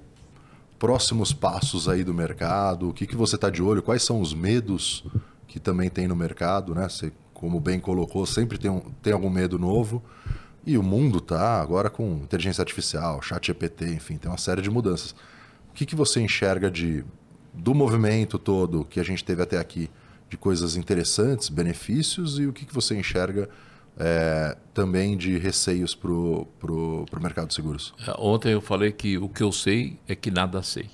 [0.80, 2.90] próximos passos aí do mercado?
[2.90, 3.84] O que, que você está de olho?
[3.84, 5.06] Quais são os medos
[5.48, 6.74] que também tem no mercado?
[6.74, 6.88] Né?
[6.88, 10.04] Você, como bem colocou, sempre tem, um, tem algum medo novo.
[10.66, 14.70] E o mundo está agora com inteligência artificial, chat GPT, enfim, tem uma série de
[14.70, 15.12] mudanças.
[15.70, 17.06] O que, que você enxerga de,
[17.54, 19.90] do movimento todo que a gente teve até aqui,
[20.30, 23.48] de coisas interessantes, benefícios, e o que, que você enxerga
[24.00, 27.94] é, também de receios para o mercado de seguros?
[28.08, 30.90] É, ontem eu falei que o que eu sei é que nada sei.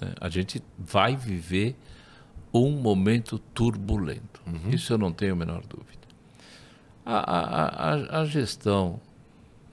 [0.00, 0.14] Né?
[0.20, 1.76] A gente vai viver
[2.52, 4.40] um momento turbulento.
[4.46, 4.70] Uhum.
[4.70, 6.04] Isso eu não tenho a menor dúvida.
[7.04, 9.00] A, a, a, a, gestão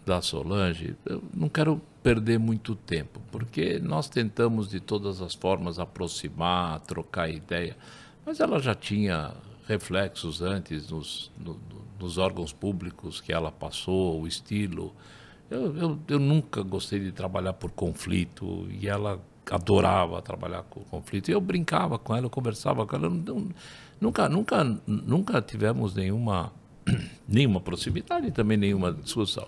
[0.06, 5.80] da Solange, eu não quero perder muito tempo, porque nós tentamos de todas as formas
[5.80, 7.78] aproximar, trocar ideia,
[8.26, 9.34] mas ela já tinha
[9.68, 11.58] reflexos antes nos, no,
[12.02, 14.94] nos órgãos públicos que ela passou, o estilo.
[15.50, 21.30] Eu, eu, eu, nunca gostei de trabalhar por conflito e ela adorava trabalhar com conflito.
[21.30, 23.08] E eu brincava com ela, eu conversava com ela.
[23.08, 23.48] Eu,
[24.00, 26.52] nunca, nunca, nunca tivemos nenhuma,
[27.28, 29.48] nenhuma proximidade também nenhuma discussão.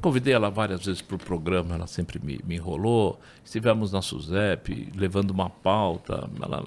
[0.00, 3.20] Convidei ela várias vezes para o programa, ela sempre me, me enrolou.
[3.44, 6.66] Estivemos na SUSEP, levando uma pauta, ela,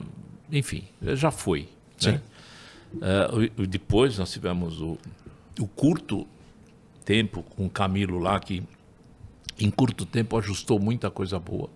[0.51, 1.67] enfim, já foi.
[1.97, 2.11] Sim.
[2.11, 2.21] Né?
[2.95, 4.97] Uh, depois nós tivemos o,
[5.59, 6.27] o curto
[7.05, 8.63] tempo com o Camilo lá, que
[9.59, 11.69] em curto tempo ajustou muita coisa boa.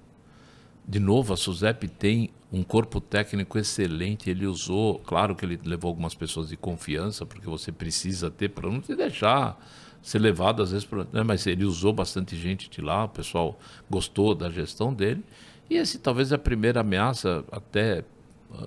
[0.87, 4.29] De novo, a SUSEP tem um corpo técnico excelente.
[4.29, 8.69] Ele usou, claro que ele levou algumas pessoas de confiança, porque você precisa ter para
[8.69, 9.57] não te deixar
[10.01, 11.23] ser levado às vezes, pra, né?
[11.23, 13.59] mas ele usou bastante gente de lá, o pessoal
[13.89, 15.23] gostou da gestão dele.
[15.69, 18.03] E esse talvez é a primeira ameaça, até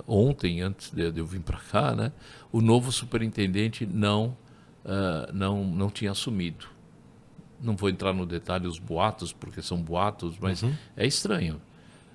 [0.07, 2.13] ontem, antes de eu vir para cá, né?
[2.51, 4.37] o novo superintendente não
[4.85, 6.67] uh, não, não tinha assumido.
[7.61, 10.75] Não vou entrar no detalhe os boatos, porque são boatos, mas uhum.
[10.97, 11.61] é estranho.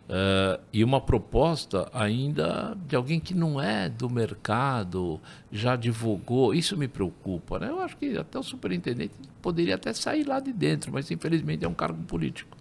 [0.10, 5.22] Uh, e uma proposta ainda de alguém que não é do mercado,
[5.52, 6.54] já divulgou.
[6.54, 7.60] Isso me preocupa.
[7.60, 7.70] Né?
[7.70, 11.68] Eu acho que até o superintendente poderia até sair lá de dentro, mas infelizmente é
[11.68, 12.58] um cargo político.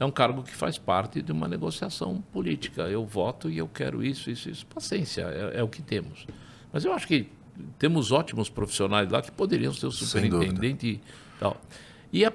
[0.00, 2.82] É um cargo que faz parte de uma negociação política.
[2.82, 4.66] Eu voto e eu quero isso, isso, isso.
[4.66, 6.26] Paciência, é, é o que temos.
[6.72, 7.28] Mas eu acho que
[7.78, 11.00] temos ótimos profissionais lá que poderiam ser o superintendente e
[11.38, 11.60] tal.
[12.12, 12.32] E a,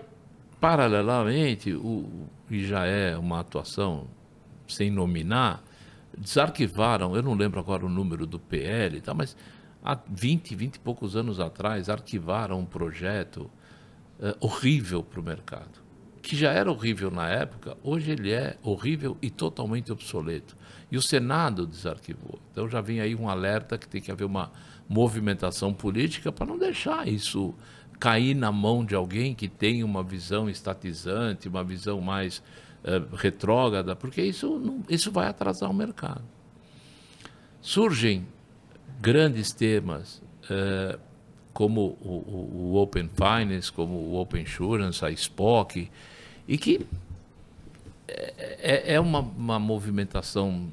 [0.59, 4.07] paralelamente, o, e já é uma atuação
[4.67, 5.63] sem nominar,
[6.17, 9.35] desarquivaram, eu não lembro agora o número do PL, tá, mas
[9.83, 13.49] há 20, 20 e poucos anos atrás, arquivaram um projeto
[14.19, 15.85] uh, horrível para o mercado.
[16.21, 20.55] Que já era horrível na época, hoje ele é horrível e totalmente obsoleto.
[20.91, 22.39] E o Senado desarquivou.
[22.51, 24.51] Então já vem aí um alerta que tem que haver uma
[24.87, 27.53] movimentação política para não deixar isso
[27.99, 32.43] cair na mão de alguém que tem uma visão estatizante, uma visão mais
[32.83, 36.23] eh, retrógrada, porque isso, não, isso vai atrasar o mercado.
[37.61, 38.27] Surgem
[39.01, 40.99] grandes temas, uh,
[41.51, 45.89] como o, o, o, Open Finance, como o Open Insurance, a SPOC,
[46.47, 46.85] e que
[48.07, 50.71] é, é, é uma, uma movimentação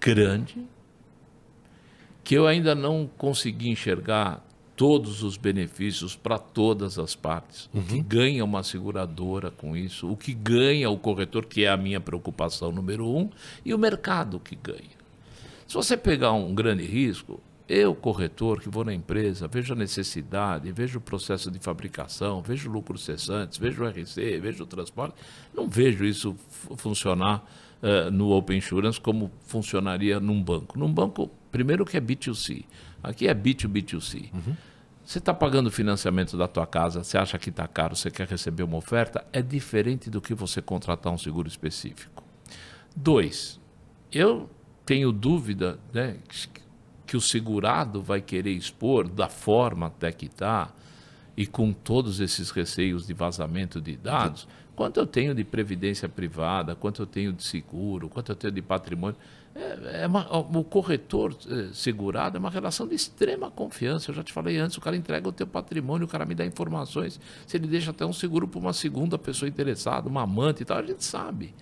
[0.00, 0.66] grande,
[2.26, 4.44] que eu ainda não consegui enxergar
[4.74, 7.70] todos os benefícios para todas as partes.
[7.72, 7.80] Uhum.
[7.80, 11.76] O que ganha uma seguradora com isso, o que ganha o corretor, que é a
[11.76, 13.30] minha preocupação número um,
[13.64, 14.96] e o mercado que ganha.
[15.68, 20.72] Se você pegar um grande risco, eu, corretor, que vou na empresa, vejo a necessidade,
[20.72, 25.14] vejo o processo de fabricação, vejo lucros cessantes, vejo o RC, vejo o transporte,
[25.54, 26.34] não vejo isso
[26.76, 27.48] funcionar
[27.82, 30.78] uh, no Open Insurance como funcionaria num banco.
[30.78, 32.64] Num banco, primeiro que é B2C,
[33.06, 34.32] Aqui é B2B2C.
[34.34, 34.56] Uhum.
[35.04, 38.26] Você está pagando o financiamento da tua casa, você acha que está caro, você quer
[38.26, 42.24] receber uma oferta, é diferente do que você contratar um seguro específico.
[42.94, 43.60] Dois,
[44.10, 44.50] eu
[44.84, 46.16] tenho dúvida né,
[47.06, 50.74] que o segurado vai querer expor da forma até que está
[51.36, 56.74] e com todos esses receios de vazamento de dados, quanto eu tenho de previdência privada,
[56.74, 59.16] quanto eu tenho de seguro, quanto eu tenho de patrimônio.
[59.54, 64.10] É, é uma, o corretor é, segurado é uma relação de extrema confiança.
[64.10, 66.44] Eu já te falei antes, o cara entrega o teu patrimônio, o cara me dá
[66.44, 67.18] informações.
[67.46, 70.76] Se ele deixa até um seguro para uma segunda pessoa interessada, uma amante e tal,
[70.78, 71.54] a gente sabe.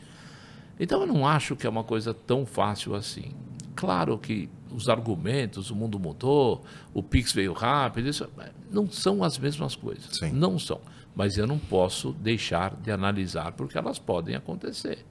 [0.79, 3.33] Então eu não acho que é uma coisa tão fácil assim.
[3.77, 8.29] Claro que os argumentos, o mundo mudou, o Pix veio rápido, isso
[8.73, 10.17] não são as mesmas coisas.
[10.17, 10.33] Sim.
[10.33, 10.81] Não são.
[11.15, 15.05] Mas eu não posso deixar de analisar porque elas podem acontecer.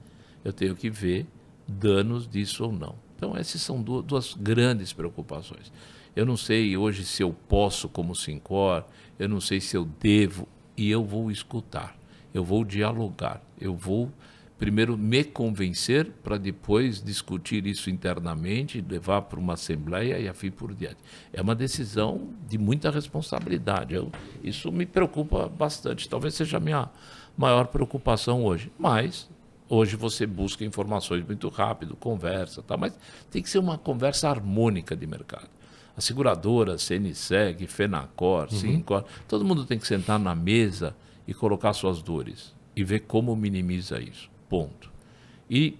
[0.44, 1.26] Eu tenho que ver
[1.66, 2.94] danos disso ou não.
[3.16, 5.72] Então, essas são duas, duas grandes preocupações.
[6.14, 8.84] Eu não sei hoje se eu posso, como Sincor,
[9.18, 11.96] eu não sei se eu devo, e eu vou escutar,
[12.32, 14.10] eu vou dialogar, eu vou
[14.58, 20.74] primeiro me convencer para depois discutir isso internamente, levar para uma assembleia e afim por
[20.74, 20.98] diante.
[21.32, 23.94] É uma decisão de muita responsabilidade.
[23.94, 24.10] Eu,
[24.42, 26.08] isso me preocupa bastante.
[26.08, 26.88] Talvez seja a minha
[27.36, 28.70] maior preocupação hoje.
[28.78, 29.28] Mas
[29.66, 32.76] Hoje você busca informações muito rápido, conversa, tá?
[32.76, 32.96] mas
[33.30, 35.48] tem que ser uma conversa harmônica de mercado.
[35.96, 38.58] A seguradora, CNSEG, FENACOR, uhum.
[38.58, 40.94] Sincor, todo mundo tem que sentar na mesa
[41.26, 44.28] e colocar suas dores e ver como minimiza isso.
[44.54, 44.88] Ponto.
[45.50, 45.76] E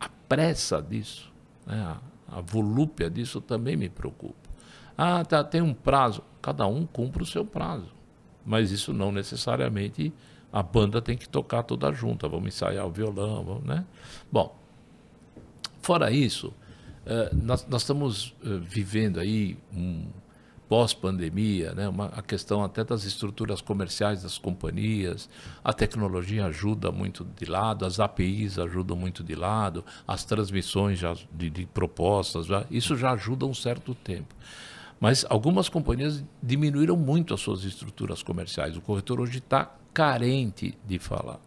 [0.00, 1.32] a pressa disso,
[1.64, 4.34] né, a, a volúpia disso também me preocupa.
[4.98, 6.24] Ah, tá, tem um prazo.
[6.42, 7.86] Cada um cumpre o seu prazo.
[8.44, 10.12] Mas isso não necessariamente
[10.52, 13.84] a banda tem que tocar toda junta, vamos ensaiar o violão, vamos, né?
[14.30, 14.56] Bom,
[15.80, 20.06] fora isso, uh, nós, nós, estamos uh, vivendo aí um
[20.68, 21.84] pós-pandemia, né?
[22.12, 25.28] A questão até das estruturas comerciais das companhias,
[25.62, 31.14] a tecnologia ajuda muito de lado, as APIs ajudam muito de lado, as transmissões já
[31.32, 34.34] de, de propostas, já, isso já ajuda um certo tempo.
[34.98, 38.76] Mas algumas companhias diminuíram muito as suas estruturas comerciais.
[38.76, 41.38] O corretor hoje está carente de falar.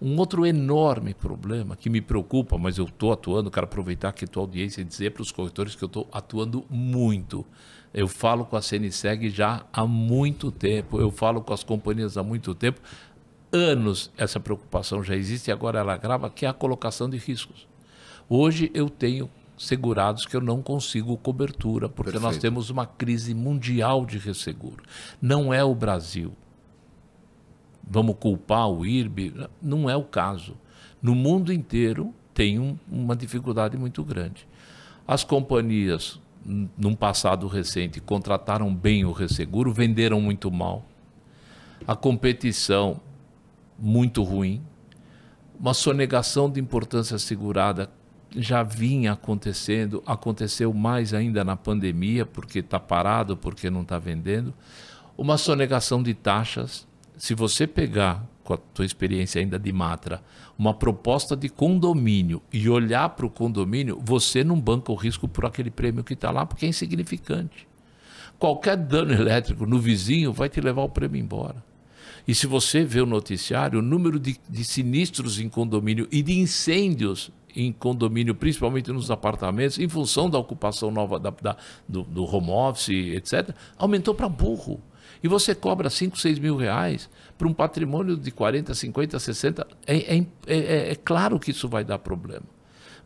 [0.00, 4.28] Um outro enorme problema que me preocupa, mas eu estou atuando, quero aproveitar que a
[4.28, 7.46] tua audiência e dizer para os corretores que eu estou atuando muito.
[7.92, 12.22] Eu falo com a CNSEG já há muito tempo, eu falo com as companhias há
[12.22, 12.80] muito tempo.
[13.52, 17.66] Anos essa preocupação já existe e agora ela grava, que é a colocação de riscos.
[18.28, 19.28] Hoje eu tenho
[19.58, 22.32] segurados que eu não consigo cobertura, porque Perfeito.
[22.32, 24.82] nós temos uma crise mundial de resseguro.
[25.20, 26.32] Não é o Brasil
[27.92, 29.34] vamos culpar o IRB.
[29.60, 30.56] Não é o caso.
[31.00, 34.48] No mundo inteiro tem um, uma dificuldade muito grande.
[35.06, 40.84] As companhias, num passado recente, contrataram bem o resseguro, venderam muito mal.
[41.86, 43.00] A competição,
[43.78, 44.62] muito ruim.
[45.58, 47.88] uma sonegação de importância segurada
[48.34, 54.54] já vinha acontecendo, aconteceu mais ainda na pandemia, porque está parado, porque não está vendendo.
[55.16, 56.86] Uma sonegação de taxas.
[57.16, 60.22] Se você pegar, com a tua experiência ainda de Matra,
[60.58, 65.46] uma proposta de condomínio e olhar para o condomínio, você não banca o risco por
[65.46, 67.66] aquele prêmio que está lá, porque é insignificante.
[68.38, 71.62] Qualquer dano elétrico no vizinho vai te levar o prêmio embora.
[72.26, 76.38] E se você vê o noticiário, o número de, de sinistros em condomínio e de
[76.38, 81.56] incêndios em condomínio, principalmente nos apartamentos, em função da ocupação nova da, da,
[81.88, 84.80] do, do home office, etc., aumentou para burro.
[85.22, 89.66] E você cobra 5, 6 mil reais para um patrimônio de 40, 50, 60.
[89.86, 92.44] É, é, é, é, claro que isso vai dar problema.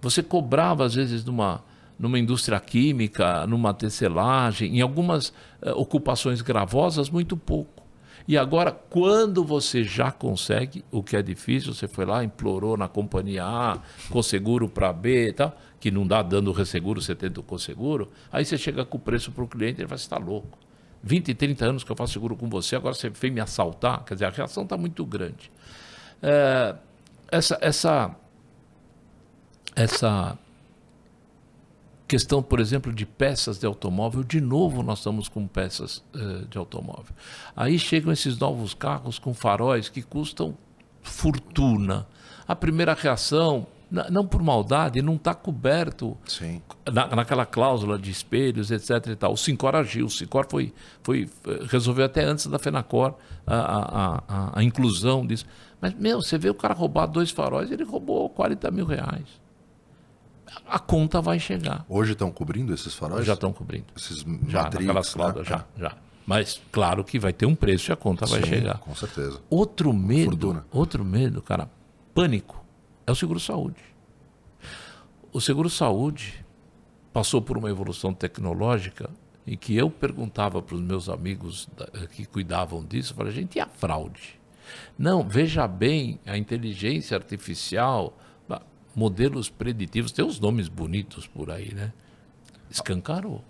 [0.01, 1.65] Você cobrava, às vezes, numa,
[1.99, 7.85] numa indústria química, numa tecelagem, em algumas uh, ocupações gravosas, muito pouco.
[8.29, 12.89] E agora, quando você já consegue, o que é difícil, você foi lá, implorou na
[12.89, 13.79] companhia A,
[14.11, 18.11] com seguro para B e tal, que não dá dando resseguro, você tenta o conseguro,
[18.33, 20.59] aí você chega com o preço para o cliente ele fala, você está louco.
[21.07, 24.05] 20, 30 anos que eu faço seguro com você, agora você vem me assaltar.
[24.05, 25.53] Quer dizer, a reação está muito grande.
[26.21, 26.75] É,
[27.31, 28.17] essa, essa,
[29.77, 30.37] essa
[32.09, 36.59] questão, por exemplo, de peças de automóvel, de novo nós estamos com peças uh, de
[36.59, 37.15] automóvel.
[37.55, 40.57] Aí chegam esses novos carros com faróis que custam
[41.03, 42.05] fortuna.
[42.49, 46.17] A primeira reação, não por maldade, não está coberto
[46.93, 49.09] na, naquela cláusula de espelhos, etc.
[49.09, 49.33] E tal.
[49.33, 50.73] O Sincor agiu, o Sincor foi,
[51.03, 51.29] foi,
[51.71, 53.15] resolveu até antes da FENACOR
[53.47, 55.47] a, a, a, a inclusão disso.
[55.81, 59.47] Mas, meu, você vê o cara roubar dois faróis, ele roubou 40 mil reais
[60.69, 61.85] a conta vai chegar.
[61.89, 63.27] Hoje estão cobrindo esses faróis?
[63.27, 63.87] Já estão cobrindo.
[63.97, 65.65] Esses já, Matrix, naquelas cláusulas, né?
[65.77, 65.97] já, já.
[66.27, 68.79] Mas claro que vai ter um preço e a conta Sim, vai chegar.
[68.79, 69.41] Com certeza.
[69.49, 70.67] Outro medo, Fortuna.
[70.73, 71.71] outro medo, cara,
[72.13, 72.65] pânico,
[73.07, 73.81] é o seguro saúde.
[75.33, 76.45] O seguro saúde
[77.13, 79.11] passou por uma evolução tecnológica
[79.47, 81.69] em que eu perguntava para os meus amigos
[82.13, 84.41] que cuidavam disso, eu falei, gente, e a fraude?
[84.99, 88.19] Não, veja bem, a inteligência artificial,
[88.95, 91.93] modelos preditivos, tem uns nomes bonitos por aí, né?
[92.69, 93.45] Escancarou.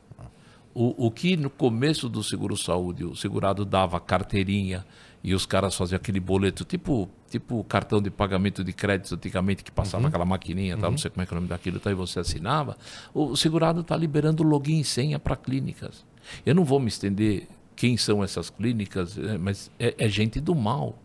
[0.75, 4.85] O, o que no começo do seguro-saúde o segurado dava carteirinha
[5.27, 9.73] e os caras faziam aquele boleto, tipo tipo cartão de pagamento de crédito antigamente que
[9.73, 10.09] passava uhum.
[10.09, 10.83] aquela maquininha, uhum.
[10.83, 12.77] Não sei como é que é o nome daquilo, tá, e você assinava,
[13.13, 16.05] o segurado está liberando login e senha para clínicas.
[16.47, 20.55] Eu não vou me estender quem são essas clínicas, é, mas é, é gente do
[20.55, 20.97] mal.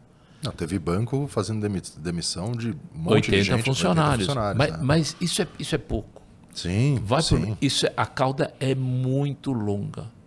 [0.43, 1.67] Não, teve banco fazendo
[1.97, 4.29] demissão de um monte 80 de gente, funcionários.
[4.29, 4.79] 80 funcionários mas, né?
[4.83, 6.21] mas, isso, é, isso é pouco.
[6.53, 7.55] Sim, Vai sim.
[7.55, 10.20] Por, isso é, a cauda é muito longa.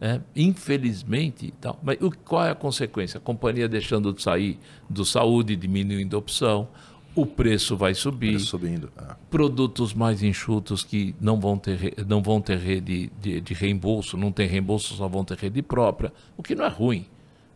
[0.00, 1.78] É, infelizmente, tal.
[1.82, 3.18] mas o, qual é a consequência?
[3.18, 4.58] A companhia deixando de sair
[4.88, 6.68] do saúde, diminuindo a opção,
[7.16, 8.34] o preço vai subir.
[8.34, 8.92] Preço subindo.
[8.96, 9.16] É.
[9.28, 14.30] Produtos mais enxutos que não vão ter, não vão ter rede de, de reembolso, não
[14.30, 17.04] tem reembolso, só vão ter rede própria, o que não é ruim.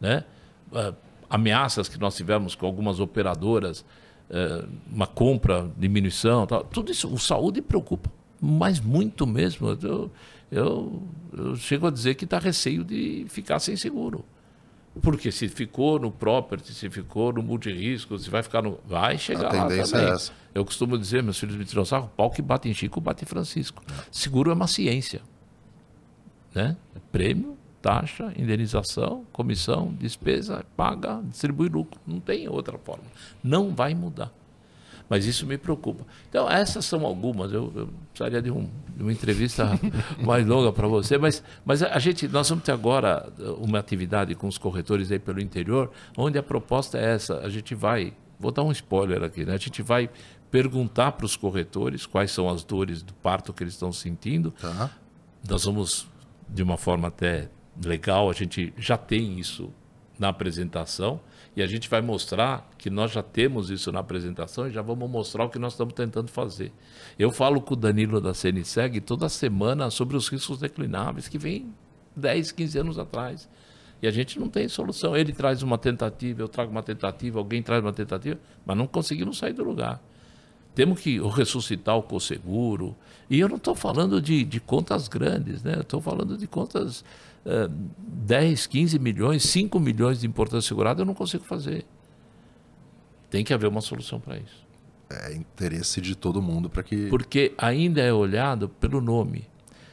[0.00, 0.24] Né?
[0.72, 0.94] Uh,
[1.30, 3.84] ameaças que nós tivemos com algumas operadoras,
[4.28, 8.10] é, uma compra, diminuição, tal, tudo isso, o saúde preocupa,
[8.40, 9.76] mas muito mesmo.
[9.82, 10.10] Eu,
[10.52, 11.02] eu,
[11.32, 14.24] eu chego a dizer que está receio de ficar sem seguro.
[15.00, 18.78] Porque se ficou no property, se ficou no multirisco, se vai ficar no.
[18.86, 19.78] Vai chegar a lá também.
[19.78, 20.32] É essa.
[20.54, 23.26] Eu costumo dizer, meus filhos me tiram sarro, pau que bate em Chico, bate em
[23.26, 23.82] Francisco.
[24.10, 25.22] Seguro é uma ciência.
[26.54, 26.76] Né?
[27.10, 32.00] Prêmio taxa, indenização, comissão, despesa, paga, distribui lucro.
[32.06, 33.04] Não tem outra forma.
[33.42, 34.32] Não vai mudar.
[35.12, 36.06] Mas isso me preocupa.
[36.30, 37.52] Então, essas são algumas.
[37.52, 38.66] Eu, eu precisaria de, um,
[38.96, 39.78] de, uma entrevista
[40.24, 41.18] mais longa para você.
[41.18, 45.38] Mas, mas a gente, nós vamos ter agora uma atividade com os corretores aí pelo
[45.38, 47.40] interior, onde a proposta é essa.
[47.40, 49.52] A gente vai, vou dar um spoiler aqui, né?
[49.52, 50.08] A gente vai
[50.50, 54.50] perguntar para os corretores quais são as dores do parto que eles estão sentindo.
[54.52, 54.90] Tá.
[55.46, 56.08] Nós vamos,
[56.48, 57.50] de uma forma até
[57.84, 59.68] legal, a gente já tem isso
[60.18, 61.20] na apresentação
[61.54, 65.08] e a gente vai mostrar que nós já temos isso na apresentação e já vamos
[65.10, 66.72] mostrar o que nós estamos tentando fazer.
[67.18, 71.72] Eu falo com o Danilo da CNSEG toda semana sobre os riscos declináveis que vem
[72.16, 73.48] 10, 15 anos atrás.
[74.00, 75.14] E a gente não tem solução.
[75.14, 79.38] Ele traz uma tentativa, eu trago uma tentativa, alguém traz uma tentativa, mas não conseguimos
[79.38, 80.02] sair do lugar.
[80.74, 82.96] Temos que ressuscitar o co-seguro.
[83.28, 85.80] E eu não estou falando de, de contas grandes, né?
[85.80, 87.04] Estou falando de contas
[87.44, 91.84] 10, 15 milhões, 5 milhões de importância segurada, eu não consigo fazer.
[93.30, 94.62] Tem que haver uma solução para isso.
[95.10, 97.08] É interesse de todo mundo para que.
[97.08, 99.46] Porque ainda é olhado pelo nome.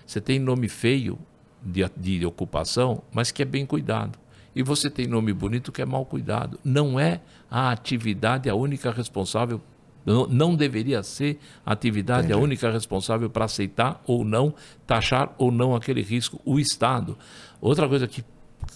[0.05, 1.17] Você tem nome feio
[1.61, 4.17] de, de ocupação, mas que é bem cuidado.
[4.55, 6.59] e você tem nome bonito que é mal cuidado.
[6.63, 9.61] Não é a atividade a única responsável,
[10.05, 12.39] não, não deveria ser a atividade Entendi.
[12.39, 14.53] a única responsável para aceitar ou não,
[14.87, 17.17] taxar ou não aquele risco, o Estado.
[17.61, 18.23] Outra coisa que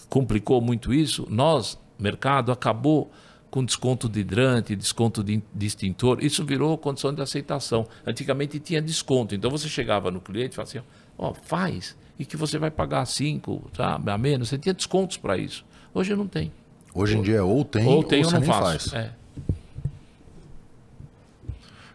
[0.10, 3.12] complicou muito isso, nós, mercado, acabou
[3.50, 6.24] com desconto de hidrante, desconto de, de extintor.
[6.24, 7.88] Isso virou condição de aceitação.
[8.06, 9.36] Antigamente tinha desconto.
[9.36, 10.88] Então você chegava no cliente e falava assim,
[11.18, 14.50] ó, oh, faz, e que você vai pagar 5, tá, a menos.
[14.50, 15.64] Você tinha descontos para isso.
[15.94, 16.52] Hoje não tem.
[16.96, 18.94] Hoje em dia ou tem ou, tem ou, ou não faz.
[18.94, 19.12] É.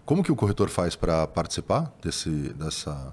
[0.09, 3.13] Como que o corretor faz para participar desse, dessa,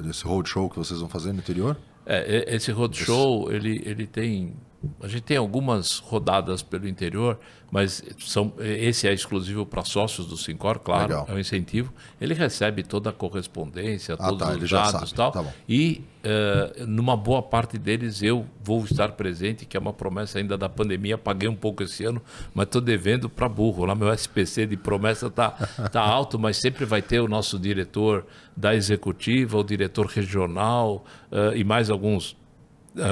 [0.00, 1.76] desse roadshow que vocês vão fazer no interior?
[2.06, 4.54] É, esse roadshow, ele, ele tem
[5.02, 7.38] a gente tem algumas rodadas pelo interior,
[7.70, 11.26] mas são, esse é exclusivo para sócios do Sincor, claro, Legal.
[11.28, 11.92] é um incentivo.
[12.18, 15.32] Ele recebe toda a correspondência, ah, todos tá, os dados e tal.
[15.32, 20.38] Tá e uh, numa boa parte deles eu vou estar presente, que é uma promessa
[20.38, 21.18] ainda da pandemia.
[21.18, 22.22] Paguei um pouco esse ano,
[22.54, 23.84] mas estou devendo para burro.
[23.84, 25.50] Lá meu SPC de promessa está
[25.92, 28.26] tá alto, mas sempre vai ter o nosso diretor
[28.56, 32.39] da executiva, o diretor regional uh, e mais alguns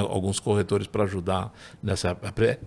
[0.09, 2.17] alguns corretores para ajudar nessa.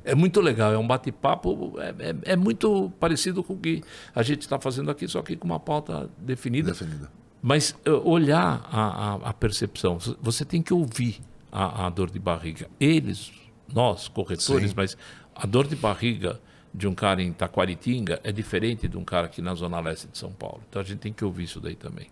[0.04, 3.82] É muito legal, é um bate-papo, é, é, é, muito parecido com o que
[4.14, 6.72] a gente está fazendo aqui, só que com uma pauta definida.
[6.72, 7.10] definida.
[7.42, 11.20] Mas uh, olhar a, a, a, percepção, você tem que ouvir
[11.50, 12.68] a, a, dor de barriga.
[12.78, 13.32] Eles,
[13.72, 14.76] nós, corretores, Sim.
[14.76, 14.96] mas
[15.34, 16.40] a dor de barriga
[16.72, 20.16] de um cara em Taquaritinga é diferente de um cara aqui na Zona Leste de
[20.16, 20.62] São Paulo.
[20.68, 22.06] Então a gente tem que ouvir isso daí também.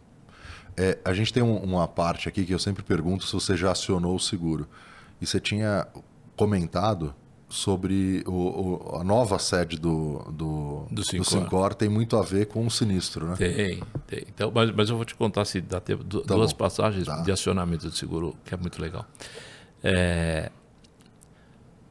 [0.77, 3.71] É, a gente tem um, uma parte aqui que eu sempre pergunto se você já
[3.71, 4.69] acionou o seguro.
[5.21, 5.87] E você tinha
[6.37, 7.15] comentado
[7.51, 11.19] sobre o, o, a nova sede do, do, do, Sincor.
[11.19, 13.35] do Sincor tem muito a ver com o sinistro, né?
[13.37, 14.25] Tem, tem.
[14.29, 16.59] Então, mas, mas eu vou te contar se dá tempo, tá duas bom.
[16.59, 17.21] passagens tá.
[17.23, 19.05] de acionamento de seguro, que é muito legal.
[19.83, 20.51] É...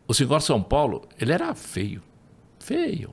[0.07, 2.01] O Sincor São Paulo, ele era feio,
[2.57, 3.11] feio.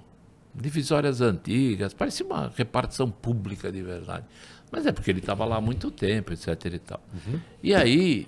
[0.54, 4.24] Divisórias antigas, parecia uma repartição pública de verdade.
[4.70, 6.48] Mas é porque ele estava lá há muito tempo, etc.
[6.72, 7.00] E, tal.
[7.12, 7.40] Uhum.
[7.62, 8.26] e aí,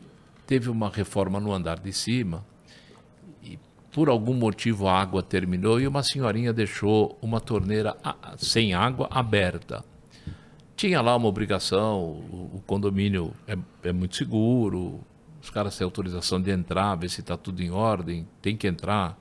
[0.48, 2.42] teve uma reforma no andar de cima
[3.42, 3.58] e
[3.92, 7.94] por algum motivo a água terminou e uma senhorinha deixou uma torneira
[8.38, 9.84] sem água aberta.
[10.74, 15.00] Tinha lá uma obrigação, o, condomínio é, é muito seguro,
[15.42, 19.18] os caras têm autorização de entrar, ver se está tudo em ordem, tem que entrar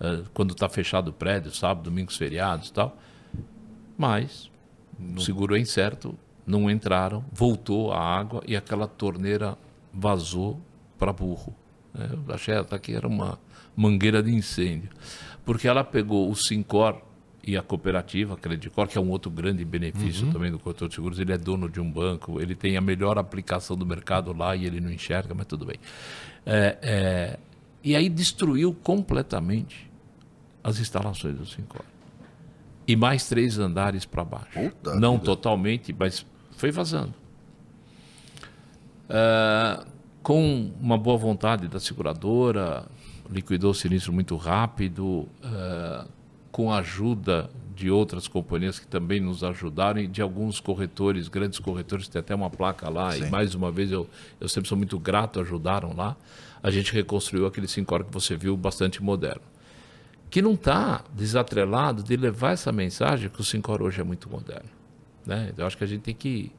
[0.00, 2.96] uh, quando está fechado o prédio, sábado, domingos, feriados e tal.
[3.96, 4.48] Mas
[5.16, 9.58] o seguro é incerto, não entraram, voltou a água e aquela torneira
[9.92, 10.60] vazou
[10.98, 11.54] para burro.
[11.94, 12.08] Né?
[12.12, 13.38] Eu achei até que era uma
[13.76, 14.90] mangueira de incêndio.
[15.44, 17.00] Porque ela pegou o Sincor
[17.42, 20.32] e a cooperativa, a Credicor, que é um outro grande benefício uhum.
[20.32, 23.16] também do corretor de seguros, ele é dono de um banco, ele tem a melhor
[23.16, 25.78] aplicação do mercado lá e ele não enxerga, mas tudo bem.
[26.44, 27.38] É, é,
[27.82, 29.90] e aí destruiu completamente
[30.62, 31.84] as instalações do Sincor.
[32.86, 34.52] E mais três andares para baixo.
[34.52, 35.24] Puta não vida.
[35.24, 37.14] totalmente, mas foi vazando.
[39.08, 39.86] Uh,
[40.28, 42.84] com uma boa vontade da seguradora,
[43.30, 46.06] liquidou o sinistro muito rápido, uh,
[46.52, 51.58] com a ajuda de outras companhias que também nos ajudaram e de alguns corretores, grandes
[51.58, 53.24] corretores, tem até uma placa lá, Sim.
[53.24, 54.06] e mais uma vez eu,
[54.38, 56.14] eu sempre sou muito grato, ajudaram lá.
[56.62, 59.40] A gente reconstruiu aquele 5 que você viu, bastante moderno.
[60.28, 64.68] Que não está desatrelado de levar essa mensagem que o 5 hoje é muito moderno.
[65.24, 65.54] Né?
[65.56, 66.52] Eu acho que a gente tem que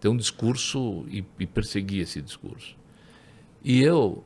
[0.00, 2.81] ter um discurso e, e perseguir esse discurso.
[3.64, 4.24] E eu,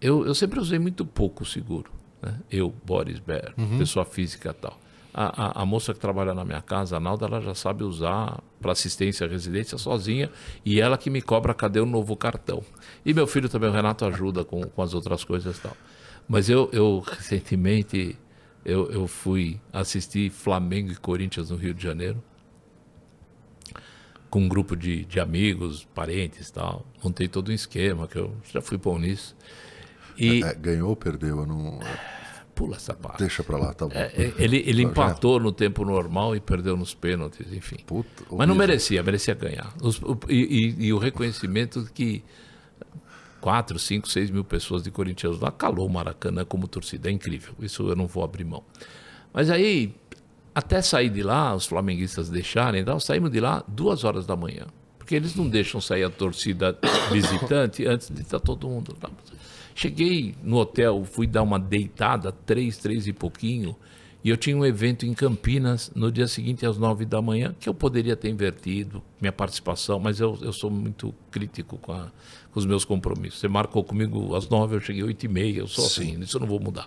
[0.00, 1.90] eu, eu sempre usei muito pouco seguro.
[2.22, 2.38] Né?
[2.50, 3.78] Eu, Boris Ber, uhum.
[3.78, 4.78] pessoa física tal.
[5.12, 8.40] A, a, a, moça que trabalha na minha casa, a Nalda, ela já sabe usar
[8.60, 10.30] para assistência à residência sozinha
[10.64, 12.62] e ela que me cobra cadê o novo cartão.
[13.04, 15.76] E meu filho também, o Renato, ajuda com, com as outras coisas e tal.
[16.28, 18.16] Mas eu, eu recentemente,
[18.64, 22.22] eu, eu fui assistir Flamengo e Corinthians no Rio de Janeiro
[24.30, 26.86] com um grupo de, de amigos, parentes e tal.
[27.02, 29.36] Montei todo um esquema, que eu já fui bom nisso.
[30.16, 30.42] E...
[30.42, 31.40] É, é ganhou ou perdeu?
[31.40, 31.80] Eu não...
[32.54, 33.18] Pula essa parte.
[33.18, 33.94] Deixa pra lá, tá bom.
[33.94, 37.76] É, é ele ele empatou no tempo normal e perdeu nos pênaltis, enfim.
[37.86, 39.72] Puta, Mas não merecia, merecia ganhar.
[39.82, 42.22] Os, o, e, e, e, o reconhecimento que
[43.40, 47.08] 4, 5, 6 mil pessoas de Corinthians lá calou o Maracanã como torcida.
[47.08, 47.54] É incrível.
[47.60, 48.62] Isso eu não vou abrir mão.
[49.32, 49.94] Mas aí
[50.54, 54.66] até sair de lá, os flamenguistas deixarem, então, saímos de lá duas horas da manhã.
[54.98, 56.78] Porque eles não deixam sair a torcida
[57.10, 58.96] visitante antes de estar todo mundo.
[59.74, 63.76] Cheguei no hotel, fui dar uma deitada, três, três e pouquinho,
[64.22, 67.68] E eu tinha um evento em Campinas no dia seguinte, às nove da manhã, que
[67.68, 72.12] eu poderia ter invertido minha participação, mas eu, eu sou muito crítico com, a,
[72.52, 73.40] com os meus compromissos.
[73.40, 76.02] Você marcou comigo às nove, eu cheguei às oito e meia, eu sou Sim.
[76.02, 76.86] assim, isso eu não vou mudar.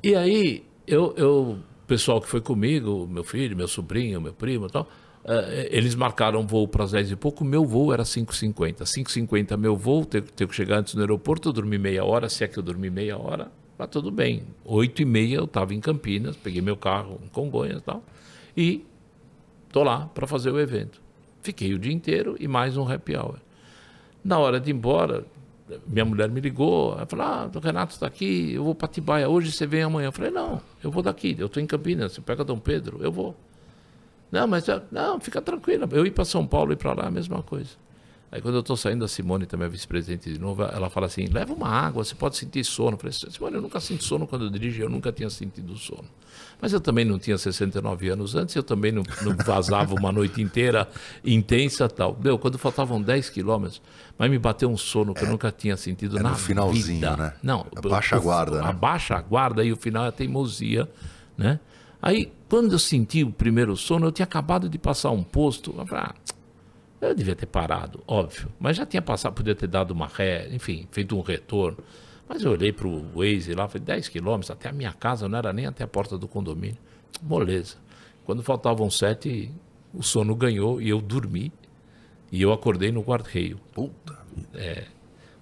[0.00, 1.58] E aí, eu, eu,
[1.88, 4.82] pessoal que foi comigo, meu filho, meu sobrinho, meu primo e tal,
[5.24, 8.82] uh, eles marcaram voo para as dez e pouco, meu voo era 5h50.
[8.82, 12.44] 5h50 meu voo, ter, ter que chegar antes no aeroporto, eu dormi meia hora, se
[12.44, 14.42] é que eu dormi meia hora, Tá tudo bem.
[14.64, 18.02] Oito e meia eu estava em Campinas, peguei meu carro em Congonhas e tal,
[18.56, 18.84] e
[19.70, 21.00] tô lá para fazer o evento.
[21.42, 23.36] Fiquei o dia inteiro e mais um happy hour.
[24.24, 25.24] Na hora de ir embora,
[25.86, 29.28] minha mulher me ligou, ela falou, ah, o Renato está aqui, eu vou para Tibaia,
[29.28, 30.08] hoje você vem amanhã.
[30.08, 33.12] Eu falei, não, eu vou daqui, eu estou em Campinas, você pega Dom Pedro, eu
[33.12, 33.36] vou.
[34.30, 37.42] Não, mas não, fica tranquila, eu ir para São Paulo e para lá, a mesma
[37.42, 37.70] coisa.
[38.30, 41.26] Aí quando eu estou saindo, a Simone, também é vice-presidente de novo, ela fala assim,
[41.26, 42.92] leva uma água, você pode sentir sono.
[42.92, 46.04] Eu falei, Simone, eu nunca sinto sono quando eu dirijo, eu nunca tinha sentido sono.
[46.60, 50.42] Mas eu também não tinha 69 anos antes, eu também não, não vazava uma noite
[50.42, 50.88] inteira
[51.24, 52.18] intensa tal.
[52.20, 53.80] Meu, quando faltavam 10 quilômetros,
[54.18, 57.00] mas me bateu um sono que é, eu nunca tinha sentido é na no finalzinho,
[57.00, 57.16] vida.
[57.16, 57.32] né?
[57.42, 58.68] Não, abaixa a guarda, né?
[58.68, 60.88] Abaixa a guarda e o final é a teimosia,
[61.36, 61.60] né?
[62.02, 65.86] Aí, quando eu senti o primeiro sono, eu tinha acabado de passar um posto, eu
[65.86, 66.14] falei, ah,
[67.00, 68.48] eu devia ter parado, óbvio.
[68.58, 71.78] Mas já tinha passado, podia ter dado uma ré, enfim, feito um retorno.
[72.28, 75.38] Mas eu olhei para o Waze lá, foi 10 quilômetros até a minha casa, não
[75.38, 76.76] era nem até a porta do condomínio.
[77.22, 77.76] Moleza.
[78.24, 79.50] Quando faltavam sete,
[79.94, 81.50] o sono ganhou e eu dormi.
[82.30, 83.58] E eu acordei no guarda-reio.
[83.72, 84.18] Puta
[84.54, 84.84] É,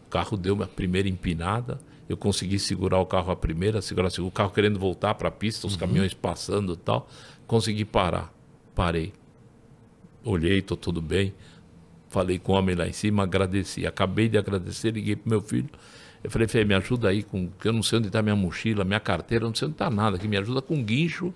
[0.07, 1.81] o carro deu a primeira empinada.
[2.09, 5.67] Eu consegui segurar o carro a primeira, segurar o carro querendo voltar para a pista,
[5.67, 5.81] os uhum.
[5.81, 7.09] caminhões passando e tal.
[7.49, 8.33] Consegui parar.
[8.73, 9.13] Parei
[10.27, 11.33] olhei, estou tudo bem.
[12.09, 13.87] Falei com o homem lá em cima, agradeci.
[13.87, 15.71] Acabei de agradecer, liguei para meu filho.
[16.27, 17.49] Eu falei, Fê, me ajuda aí com.
[17.65, 20.19] Eu não sei onde está minha mochila, minha carteira, eu não sei onde está nada,
[20.19, 21.33] que me ajuda com guincho.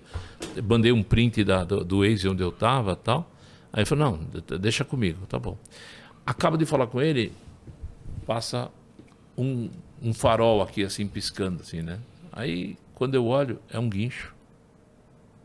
[0.61, 3.31] Mandei um print da, do, do Waze onde eu estava tal.
[3.71, 5.57] Aí ele falou, não, deixa comigo, tá bom.
[6.25, 7.31] Acabo de falar com ele,
[8.27, 8.69] passa
[9.37, 9.69] um,
[10.01, 11.97] um farol aqui assim piscando, assim, né?
[12.29, 14.35] Aí quando eu olho, é um guincho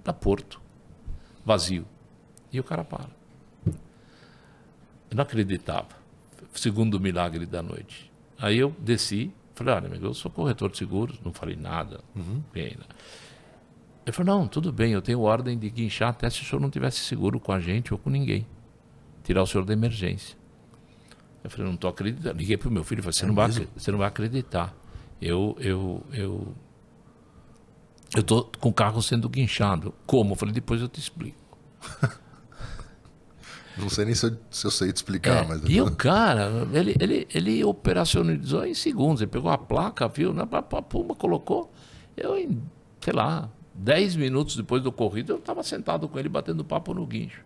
[0.03, 0.61] da Porto,
[1.45, 1.87] vazio.
[2.53, 3.11] E o cara para.
[3.65, 5.91] Eu não acreditava.
[6.53, 8.11] Segundo milagre da noite.
[8.39, 12.01] Aí eu desci, falei, olha, amigo, eu sou corretor de seguros, não falei nada.
[12.15, 12.43] Uhum.
[12.53, 12.85] Pena.
[14.05, 16.71] Ele falou, não, tudo bem, eu tenho ordem de guinchar até se o senhor não
[16.71, 18.47] tivesse seguro com a gente ou com ninguém.
[19.25, 20.37] Tirar o senhor da emergência.
[21.43, 22.39] Eu falei, não estou acreditando.
[22.39, 24.75] Liguei para o meu filho e falei, você, é não vai, você não vai acreditar.
[25.21, 26.55] Eu, eu, eu,
[28.15, 29.95] eu tô com o carro sendo guinchado.
[30.07, 30.33] Como?
[30.33, 31.39] Eu falei, depois eu te explico.
[33.77, 35.63] Não sei nem se eu, se eu sei te explicar, é, mas.
[35.67, 39.21] E o cara, ele, ele, ele operacionalizou em segundos.
[39.21, 40.33] Ele pegou a placa, viu?
[40.33, 41.71] Na puma, colocou.
[42.17, 42.63] Eu, em,
[43.01, 47.07] sei lá, 10 minutos depois do corrido, eu estava sentado com ele batendo papo no
[47.07, 47.45] guincho.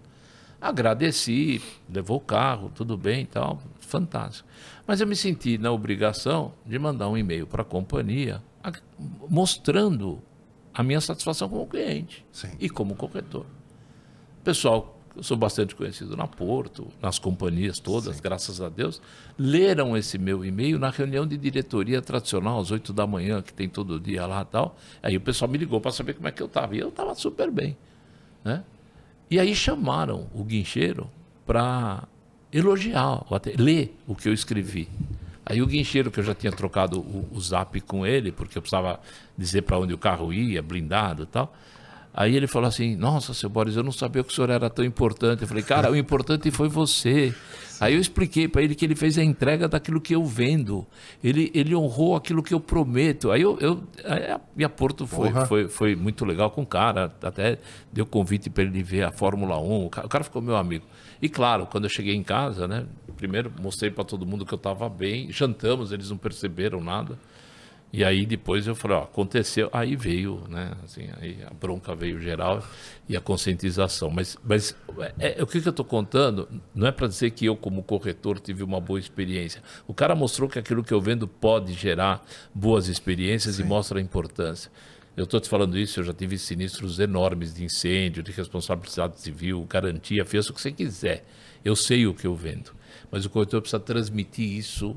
[0.61, 1.61] Agradeci,
[1.93, 4.47] levou o carro, tudo bem e tal, fantástico.
[4.87, 8.43] Mas eu me senti na obrigação de mandar um e-mail para a companhia
[9.29, 10.23] mostrando
[10.75, 12.51] a minha satisfação como cliente Sim.
[12.61, 13.47] e como corretor.
[14.45, 18.23] Pessoal eu sou bastante conhecido na Porto, nas companhias todas, Sim.
[18.23, 19.01] graças a Deus,
[19.39, 23.69] leram esse meu e-mail na reunião de diretoria tradicional, às 8 da manhã, que tem
[23.69, 24.77] todo dia lá e tal.
[25.03, 26.77] Aí o pessoal me ligou para saber como é que eu estava.
[26.77, 27.77] E eu estava super bem.
[28.45, 28.63] Né?
[29.31, 31.11] E aí chamaram o guincheiro
[31.47, 32.05] para
[32.53, 34.89] elogiar, até, ler o que eu escrevi.
[35.45, 38.63] Aí o guincheiro, que eu já tinha trocado o, o zap com ele, porque eu
[38.63, 39.01] precisava
[39.37, 41.53] dizer para onde o carro ia, blindado e tal.
[42.13, 44.85] Aí ele falou assim: Nossa, seu Boris, eu não sabia que o senhor era tão
[44.85, 45.43] importante.
[45.43, 47.35] Eu falei: Cara, o importante foi você.
[47.81, 50.87] Aí eu expliquei para ele que ele fez a entrega daquilo que eu vendo.
[51.25, 53.31] Ele, ele honrou aquilo que eu prometo.
[53.31, 57.11] Aí eu, eu aí a minha Porto foi, foi, foi muito legal com o cara.
[57.23, 57.59] Até
[57.91, 59.87] deu convite para ele ver a Fórmula 1.
[59.87, 60.85] O cara, o cara ficou meu amigo.
[61.23, 62.85] E claro, quando eu cheguei em casa, né?
[63.17, 65.33] Primeiro mostrei para todo mundo que eu estava bem.
[65.33, 67.19] Jantamos, eles não perceberam nada.
[67.93, 72.21] E aí depois eu falei, ó, aconteceu, aí veio, né, assim, aí a bronca veio
[72.21, 72.63] geral
[73.09, 74.11] e a conscientização.
[74.11, 74.77] Mas, mas
[75.19, 77.83] é, é o que, que eu estou contando não é para dizer que eu, como
[77.83, 79.61] corretor, tive uma boa experiência.
[79.89, 83.63] O cara mostrou que aquilo que eu vendo pode gerar boas experiências Sim.
[83.63, 84.71] e mostra a importância.
[85.17, 89.67] Eu estou te falando isso, eu já tive sinistros enormes de incêndio, de responsabilidade civil,
[89.69, 91.25] garantia, fez o que você quiser.
[91.65, 92.71] Eu sei o que eu vendo.
[93.11, 94.97] Mas o corretor precisa transmitir isso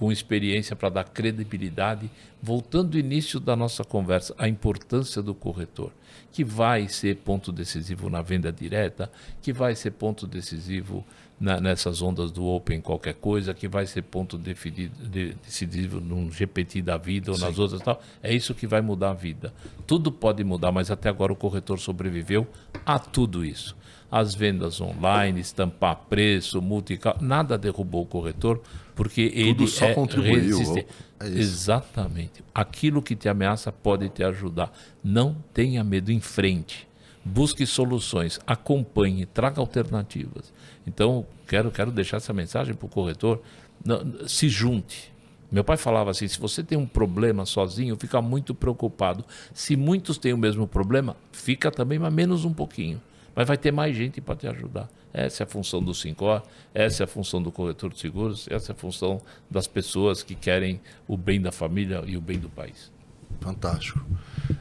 [0.00, 2.10] com experiência para dar credibilidade.
[2.42, 5.92] Voltando ao início da nossa conversa, a importância do corretor,
[6.32, 9.12] que vai ser ponto decisivo na venda direta,
[9.42, 11.04] que vai ser ponto decisivo
[11.38, 16.32] na, nessas ondas do Open qualquer coisa, que vai ser ponto definido, de, decidido num
[16.32, 17.44] GPT da vida ou Sim.
[17.44, 18.02] nas outras tal.
[18.22, 19.52] É isso que vai mudar a vida.
[19.86, 22.46] Tudo pode mudar, mas até agora o corretor sobreviveu
[22.86, 23.76] a tudo isso.
[24.10, 28.60] As vendas online, estampar preço, multicar, nada derrubou o corretor,
[28.94, 30.58] porque Tudo ele só é contribuiu.
[30.58, 30.88] resistente.
[31.20, 32.42] É Exatamente.
[32.54, 34.72] Aquilo que te ameaça pode te ajudar.
[35.04, 36.88] Não tenha medo, em frente.
[37.24, 40.52] Busque soluções, acompanhe, traga alternativas.
[40.86, 43.40] Então, quero, quero deixar essa mensagem para o corretor:
[43.84, 45.12] não, se junte.
[45.52, 49.24] Meu pai falava assim: se você tem um problema sozinho, fica muito preocupado.
[49.52, 53.00] Se muitos têm o mesmo problema, fica também, mas menos um pouquinho.
[53.34, 54.88] Mas vai ter mais gente para te ajudar.
[55.12, 56.42] Essa é a função do Sincor,
[56.72, 59.20] essa é a função do corretor de seguros, essa é a função
[59.50, 62.92] das pessoas que querem o bem da família e o bem do país.
[63.40, 64.04] Fantástico.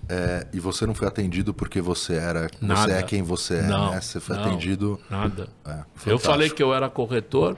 [0.07, 2.81] É, e você não foi atendido porque você era, nada.
[2.81, 4.01] você é quem você é, não, né?
[4.01, 4.99] Você foi não, atendido.
[5.09, 5.49] Nada.
[5.65, 7.57] É, eu falei que eu era corretor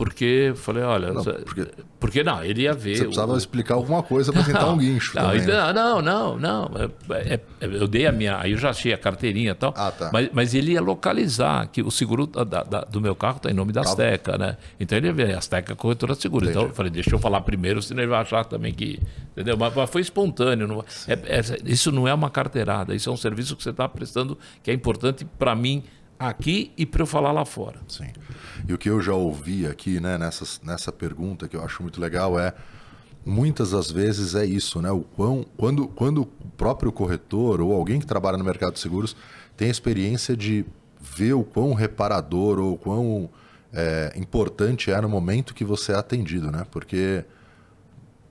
[0.00, 1.66] porque falei, olha, não, porque,
[2.00, 2.96] porque não, ele ia ver.
[2.96, 3.36] Você precisava o...
[3.36, 5.14] explicar alguma coisa para tentar um guincho.
[5.14, 5.72] Não, também, né?
[5.74, 6.70] não, não, não,
[7.10, 8.40] é, é, é, eu dei a minha.
[8.40, 9.74] Aí eu já achei a carteirinha e tal.
[9.76, 10.08] Ah, tá.
[10.10, 13.52] mas, mas ele ia localizar que o seguro da, da, do meu carro está em
[13.52, 14.56] nome da Azteca, né?
[14.80, 16.46] Então ele ia ver, Azteca corretora de seguro.
[16.46, 16.58] Entendi.
[16.58, 18.98] Então eu falei, deixa eu falar primeiro, senão ele vai achar também que.
[19.32, 19.58] Entendeu?
[19.58, 20.66] Mas, mas foi espontâneo.
[20.66, 23.86] Não, é, é, isso não é uma carteirada, isso é um serviço que você está
[23.86, 25.84] prestando que é importante para mim
[26.20, 27.80] aqui e para eu falar lá fora.
[27.88, 28.08] Sim.
[28.68, 31.98] E o que eu já ouvi aqui, né, nessa, nessa pergunta que eu acho muito
[31.98, 32.52] legal é
[33.24, 34.90] muitas das vezes é isso, né?
[34.90, 39.16] O quão, quando, quando o próprio corretor ou alguém que trabalha no mercado de seguros
[39.56, 40.66] tem a experiência de
[41.00, 43.30] ver o quão reparador ou quão
[43.72, 46.66] é, importante é no momento que você é atendido, né?
[46.70, 47.24] Porque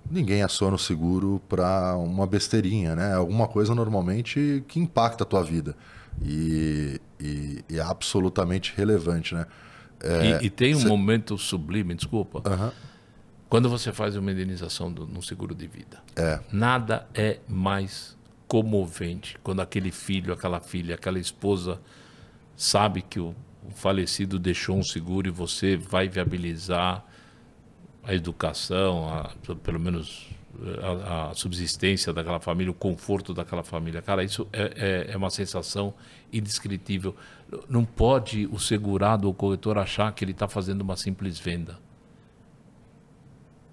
[0.09, 3.15] ninguém aciona o seguro para uma besteirinha, né?
[3.15, 5.75] Alguma coisa normalmente que impacta a tua vida
[6.21, 9.45] e, e, e é absolutamente relevante, né?
[10.01, 10.87] É, e, e, tem um cê...
[10.87, 12.41] momento sublime, desculpa.
[12.49, 12.71] Uhum.
[13.49, 16.01] Quando você faz uma indenização do, no seguro de vida.
[16.15, 16.39] É.
[16.51, 18.17] Nada é mais
[18.47, 21.79] comovente quando aquele filho, aquela filha, aquela esposa
[22.55, 27.05] sabe que o, o falecido deixou um seguro e você vai viabilizar
[28.03, 29.31] a educação, a,
[29.63, 30.27] pelo menos
[30.81, 34.01] a, a, subsistência daquela família, o conforto daquela família.
[34.01, 35.93] Cara, isso é, é, é, uma sensação
[36.31, 37.15] indescritível.
[37.67, 41.77] Não pode o segurado ou o corretor achar que ele está fazendo uma simples venda.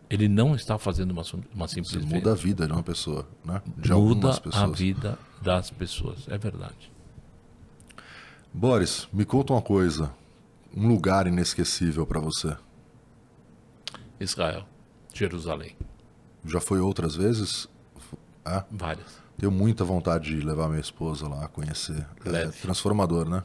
[0.09, 1.23] Ele não está fazendo uma,
[1.53, 2.15] uma simples Você venda.
[2.15, 3.61] Muda a vida de uma pessoa, né?
[3.77, 6.93] De muda a vida das pessoas, é verdade.
[8.53, 10.15] Boris, me conta uma coisa.
[10.75, 12.57] Um lugar inesquecível para você.
[14.21, 14.65] Israel,
[15.13, 15.77] Jerusalém.
[16.47, 17.69] Já foi outras vezes?
[18.45, 18.65] É?
[18.71, 19.19] Várias.
[19.37, 22.07] Tenho muita vontade de levar minha esposa lá a conhecer.
[22.25, 22.49] É Leve.
[22.49, 23.43] É transformador, né?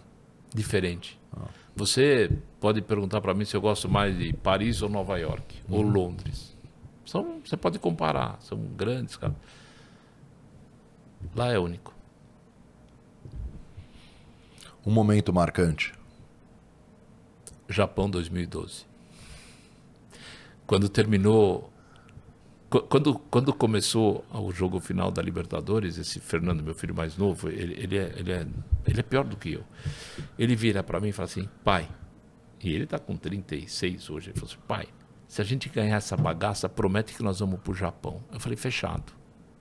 [0.53, 1.19] Diferente.
[1.35, 1.47] Ah.
[1.75, 5.77] Você pode perguntar para mim se eu gosto mais de Paris ou Nova York uhum.
[5.77, 6.55] ou Londres.
[7.05, 9.35] São, você pode comparar, são grandes, cara.
[11.35, 11.93] Lá é único.
[14.85, 15.93] Um momento marcante.
[17.67, 18.85] Japão 2012.
[20.65, 21.70] Quando terminou
[22.79, 27.73] quando, quando começou o jogo final da Libertadores, esse Fernando, meu filho mais novo, ele,
[27.73, 28.47] ele, é, ele, é,
[28.87, 29.63] ele é pior do que eu.
[30.39, 31.89] Ele vira para mim e fala assim: pai,
[32.63, 34.87] e ele está com 36 hoje, ele falou assim: pai,
[35.27, 38.23] se a gente ganhar essa bagaça, promete que nós vamos para o Japão.
[38.31, 39.11] Eu falei: fechado.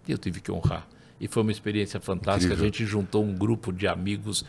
[0.07, 0.87] E eu tive que honrar.
[1.21, 2.55] E foi uma experiência fantástica.
[2.55, 2.65] Incrível.
[2.65, 4.45] A gente juntou um grupo de amigos,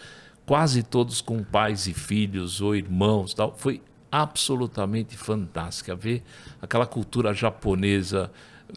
[0.45, 3.33] quase todos com pais e filhos ou irmãos.
[3.33, 3.55] tal.
[3.57, 3.81] Foi
[4.11, 6.21] absolutamente fantástica ver
[6.61, 8.29] aquela cultura japonesa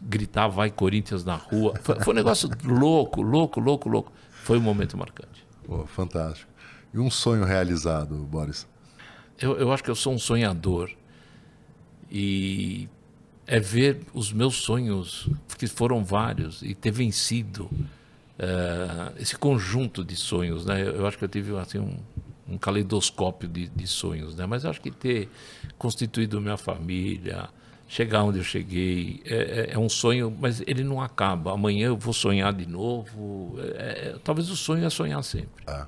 [0.03, 1.73] gritar vai Corinthians na rua.
[1.81, 4.11] Foi, foi um negócio louco, louco, louco, louco.
[4.43, 5.45] Foi um momento marcante.
[5.65, 6.51] Pô, fantástico.
[6.93, 8.67] E um sonho realizado, Boris?
[9.39, 10.89] Eu, eu acho que eu sou um sonhador.
[12.09, 12.87] E
[13.47, 15.27] é ver os meus sonhos,
[15.57, 20.65] que foram vários, e ter vencido uh, esse conjunto de sonhos.
[20.65, 20.81] Né?
[20.81, 21.97] Eu, eu acho que eu tive assim, um,
[22.47, 24.35] um caleidoscópio de, de sonhos.
[24.35, 24.45] Né?
[24.45, 25.29] Mas eu acho que ter
[25.77, 27.49] constituído minha família,
[27.87, 29.21] chegar onde eu cheguei.
[29.25, 31.53] É, é, é, um sonho, mas ele não acaba.
[31.53, 33.55] Amanhã eu vou sonhar de novo.
[33.59, 35.63] É, é talvez o sonho é sonhar sempre.
[35.67, 35.85] É,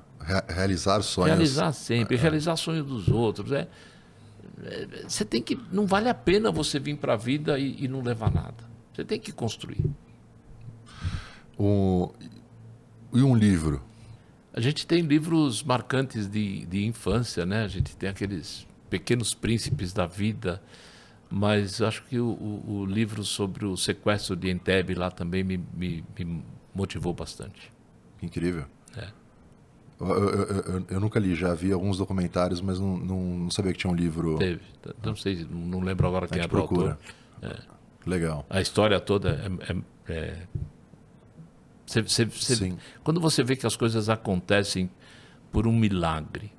[0.48, 1.30] realizar sonhos.
[1.30, 2.16] Realizar sempre.
[2.16, 2.20] É.
[2.20, 3.52] Realizar sonhos dos outros.
[3.52, 3.68] É,
[5.06, 5.58] você tem que.
[5.72, 8.68] Não vale a pena você vir para a vida e, e, não levar nada.
[8.92, 9.84] Você tem que construir.
[11.56, 12.12] O,
[13.12, 13.82] e um livro?
[14.52, 17.62] A gente tem livros marcantes de, de infância, né?
[17.62, 20.60] A gente tem aqueles pequenos príncipes da vida
[21.30, 25.58] mas acho que o, o, o, livro sobre o sequestro de Entebbe lá também me,
[25.74, 26.42] me, me
[26.74, 27.72] motivou bastante.
[28.22, 28.64] Incrível.
[28.96, 29.08] É.
[30.00, 33.72] Eu, eu, eu, eu, nunca li, já vi alguns documentários, mas não, não, não sabia
[33.72, 34.38] que tinha um livro.
[34.38, 34.62] Teve.
[35.04, 36.98] Não sei, não lembro agora quem é o autor.
[37.42, 37.56] É.
[38.06, 38.46] Legal.
[38.48, 39.30] A história toda
[40.08, 40.12] é.
[40.12, 40.46] é, é...
[43.02, 44.90] Quando você vê que as coisas acontecem
[45.50, 46.52] por um milagre,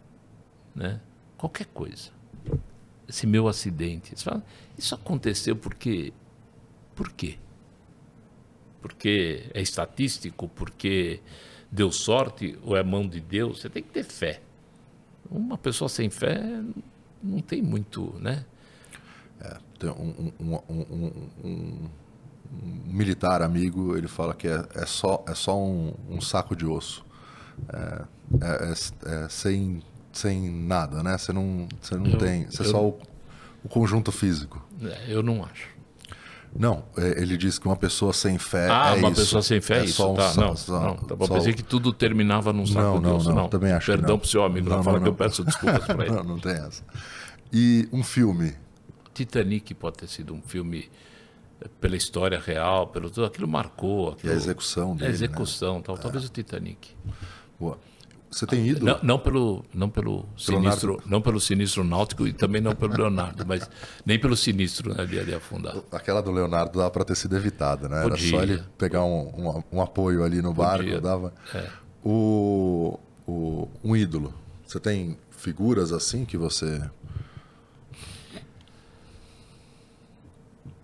[0.76, 1.00] né?
[1.38, 2.12] qualquer coisa,
[3.10, 4.44] esse meu acidente, fala,
[4.78, 6.14] isso aconteceu porque.
[6.96, 7.38] Por quê?
[8.82, 11.22] Porque é estatístico, porque
[11.72, 14.42] deu sorte ou é mão de Deus, você tem que ter fé.
[15.30, 16.62] Uma pessoa sem fé
[17.22, 18.46] não tem muito, né?
[19.42, 21.12] É, tem um, um, um,
[21.44, 21.90] um,
[22.86, 27.06] militar amigo, ele fala que é, é só, é só um, saco de osso.
[27.70, 28.06] É,
[28.42, 29.82] é, é, é, sem,
[30.12, 31.18] sem nada, né?
[31.18, 32.46] Você não, você não eu, tem.
[32.46, 33.00] Você é só o,
[33.64, 34.66] o conjunto físico.
[35.08, 35.80] eu não acho.
[36.56, 39.22] Não, é, ele diz que uma pessoa sem fé ah, é uma isso.
[39.22, 40.32] pessoa sem fé é, é isso, tá.
[40.32, 41.26] Só, não, só, não, tá bom.
[41.26, 41.36] Só...
[41.36, 43.28] Pensei que tudo terminava num saco não, não, Deus.
[43.28, 45.86] Não, não, também acho Perdão pro seu amigo, não, não fala que eu peço desculpas
[45.86, 46.16] para ele.
[46.16, 46.84] não, não tem essa.
[47.54, 48.54] E um filme?
[49.14, 50.90] Titanic pode ter sido um filme
[51.62, 54.12] eh, pela história real, pelo tudo aquilo marcou.
[54.12, 55.84] Aquilo, e a execução dele, A execução, né?
[55.86, 56.96] tal, talvez o Titanic.
[57.60, 57.78] Boa.
[58.32, 58.86] Você tem ido?
[58.86, 61.10] Não, não pelo, não pelo, sinistro, Leonardo...
[61.10, 63.68] não pelo sinistro náutico e também não pelo Leonardo, mas
[64.06, 65.84] nem pelo sinistro né, ali, ali afundado.
[65.92, 68.04] Aquela do Leonardo dava para ter sido evitada, né?
[68.04, 68.28] Podia.
[68.28, 71.02] Era só ele pegar um, um, um apoio ali no barco, Podia.
[71.02, 71.34] dava.
[71.56, 71.68] É.
[72.04, 74.34] O, o, um ídolo.
[74.66, 76.82] Você tem figuras assim que você.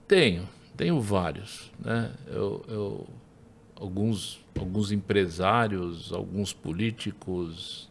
[0.07, 2.11] Tenho, tenho vários, né?
[2.27, 3.07] Eu, eu
[3.75, 7.89] alguns, alguns empresários, alguns políticos,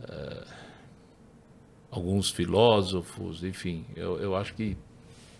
[0.00, 0.46] uh,
[1.90, 4.76] alguns filósofos, enfim, eu, eu acho que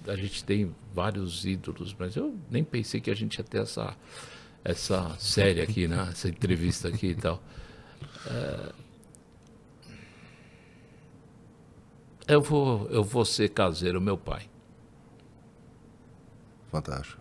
[0.07, 3.97] a gente tem vários ídolos, mas eu nem pensei que a gente ia ter essa,
[4.65, 6.09] essa série aqui, né?
[6.11, 7.43] essa entrevista aqui e tal.
[8.27, 8.75] Uh,
[12.27, 14.49] eu, vou, eu vou ser caseiro, meu pai.
[16.71, 17.21] Fantástico.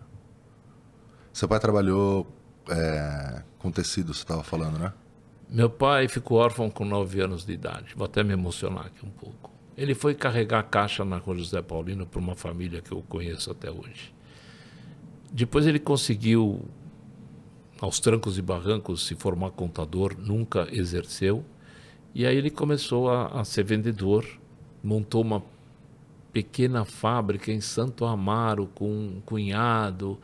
[1.32, 2.26] Seu pai trabalhou
[2.70, 4.92] é, com tecido, você estava falando, né?
[5.48, 7.94] Meu pai ficou órfão com 9 anos de idade.
[7.96, 9.50] Vou até me emocionar aqui um pouco.
[9.76, 13.70] Ele foi carregar caixa na Rua José Paulino para uma família que eu conheço até
[13.70, 14.14] hoje.
[15.32, 16.64] Depois ele conseguiu,
[17.80, 21.44] aos trancos e barrancos, se formar contador, nunca exerceu.
[22.14, 24.24] E aí ele começou a, a ser vendedor,
[24.82, 25.42] montou uma
[26.32, 30.18] pequena fábrica em Santo Amaro com um cunhado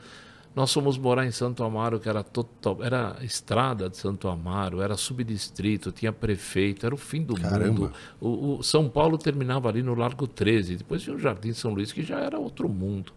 [0.57, 4.97] nós fomos morar em Santo Amaro, que era total, era estrada de Santo Amaro, era
[4.97, 7.67] subdistrito, tinha prefeito, era o fim do Caramba.
[7.67, 7.93] mundo.
[8.19, 11.93] O, o, São Paulo terminava ali no Largo 13, depois tinha o Jardim São Luís,
[11.93, 13.13] que já era outro mundo.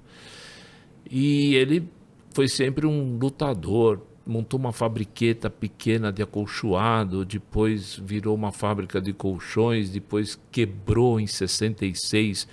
[1.10, 1.90] E ele
[2.32, 9.14] foi sempre um lutador, montou uma fabriqueta pequena de acolchoado, depois virou uma fábrica de
[9.14, 12.46] colchões, depois quebrou em 66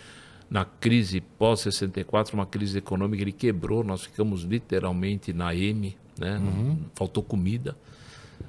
[0.48, 6.38] na crise pós-64, uma crise econômica, ele quebrou, nós ficamos literalmente na M, né?
[6.38, 6.78] Uhum.
[6.94, 7.76] faltou comida.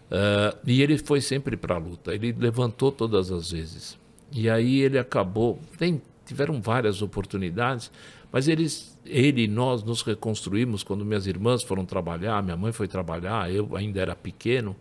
[0.09, 3.97] Uh, e ele foi sempre para a luta, ele levantou todas as vezes.
[4.31, 7.91] E aí ele acabou, tem, tiveram várias oportunidades,
[8.31, 12.87] mas eles, ele e nós nos reconstruímos quando minhas irmãs foram trabalhar, minha mãe foi
[12.87, 14.75] trabalhar, eu ainda era pequeno,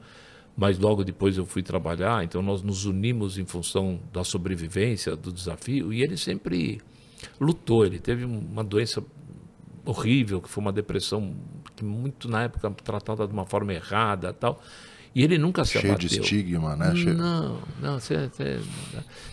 [0.57, 5.33] mas logo depois eu fui trabalhar, então nós nos unimos em função da sobrevivência, do
[5.33, 6.81] desafio, e ele sempre
[7.41, 7.85] lutou.
[7.85, 9.03] Ele teve uma doença
[9.85, 11.35] horrível, que foi uma depressão
[11.75, 14.61] que muito na época tratada de uma forma errada tal.
[15.15, 16.09] E ele nunca se Cheio abateu.
[16.11, 16.93] Cheio de estigma, né?
[17.15, 17.99] Não, não.
[17.99, 18.61] Cê, cê,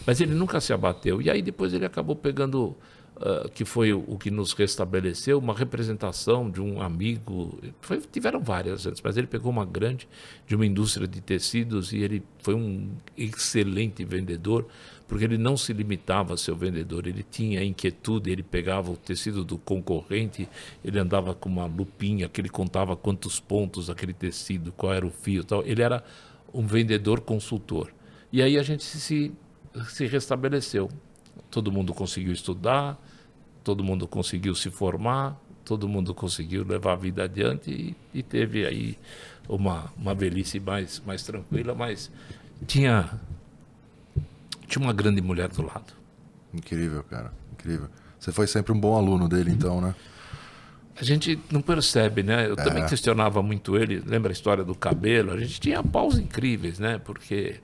[0.07, 1.21] mas ele nunca se abateu.
[1.21, 2.73] E aí depois ele acabou pegando,
[3.17, 7.59] uh, que foi o, que nos restabeleceu, uma representação de um amigo.
[7.81, 10.07] Foi, tiveram várias antes, mas ele pegou uma grande
[10.47, 14.65] de uma indústria de tecidos e ele foi um excelente vendedor
[15.07, 19.43] porque ele não se limitava a ser vendedor, ele tinha inquietude, ele pegava o tecido
[19.43, 20.49] do concorrente,
[20.83, 25.11] ele andava com uma lupinha que ele contava quantos pontos aquele tecido, qual era o
[25.11, 25.63] fio, tal.
[25.65, 26.03] Ele era
[26.53, 27.93] um vendedor consultor.
[28.31, 29.31] E aí a gente se,
[29.89, 30.89] se restabeleceu.
[31.53, 32.99] Todo mundo conseguiu estudar,
[33.63, 38.65] todo mundo conseguiu se formar, todo mundo conseguiu levar a vida adiante e, e teve
[38.65, 38.97] aí
[39.47, 42.11] uma, uma velhice mais, mais tranquila, mas
[42.65, 43.19] tinha
[44.67, 45.93] tinha uma grande mulher do lado.
[46.51, 47.31] Incrível, cara.
[47.51, 47.87] Incrível.
[48.19, 49.93] Você foi sempre um bom aluno dele, então, né?
[50.99, 52.47] A gente não percebe, né?
[52.47, 52.63] Eu é.
[52.63, 54.01] também questionava muito ele.
[54.03, 55.33] Lembra a história do cabelo?
[55.33, 56.97] A gente tinha paus incríveis, né?
[56.97, 57.59] Porque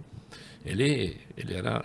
[0.64, 1.84] ele, ele era,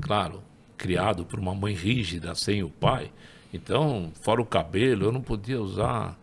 [0.00, 0.42] claro,
[0.80, 3.12] criado por uma mãe rígida, sem o pai.
[3.52, 6.18] Então, fora o cabelo, eu não podia usar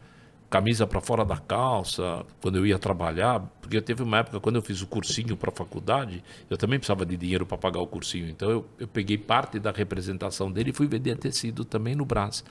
[0.49, 4.61] camisa para fora da calça, quando eu ia trabalhar, porque teve uma época quando eu
[4.61, 8.29] fiz o cursinho para a faculdade, eu também precisava de dinheiro para pagar o cursinho.
[8.29, 12.43] Então eu, eu peguei parte da representação dele e fui vender tecido também no Brás.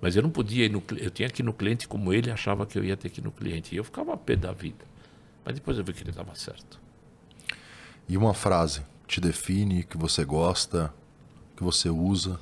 [0.00, 2.66] Mas eu não podia ir no eu tinha que ir no cliente como ele achava
[2.66, 3.74] que eu ia ter que ir no cliente.
[3.74, 4.84] E eu ficava a pé da vida.
[5.44, 6.78] Mas depois eu vi que ele estava certo.
[8.06, 10.92] E uma frase te define, que você gosta,
[11.58, 12.38] que você usa?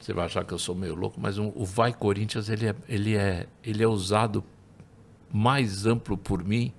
[0.00, 3.14] Você vai achar que eu sou meio louco, mas o Vai Corinthians ele é, ele,
[3.14, 4.42] é, ele é usado
[5.30, 6.72] mais amplo por mim.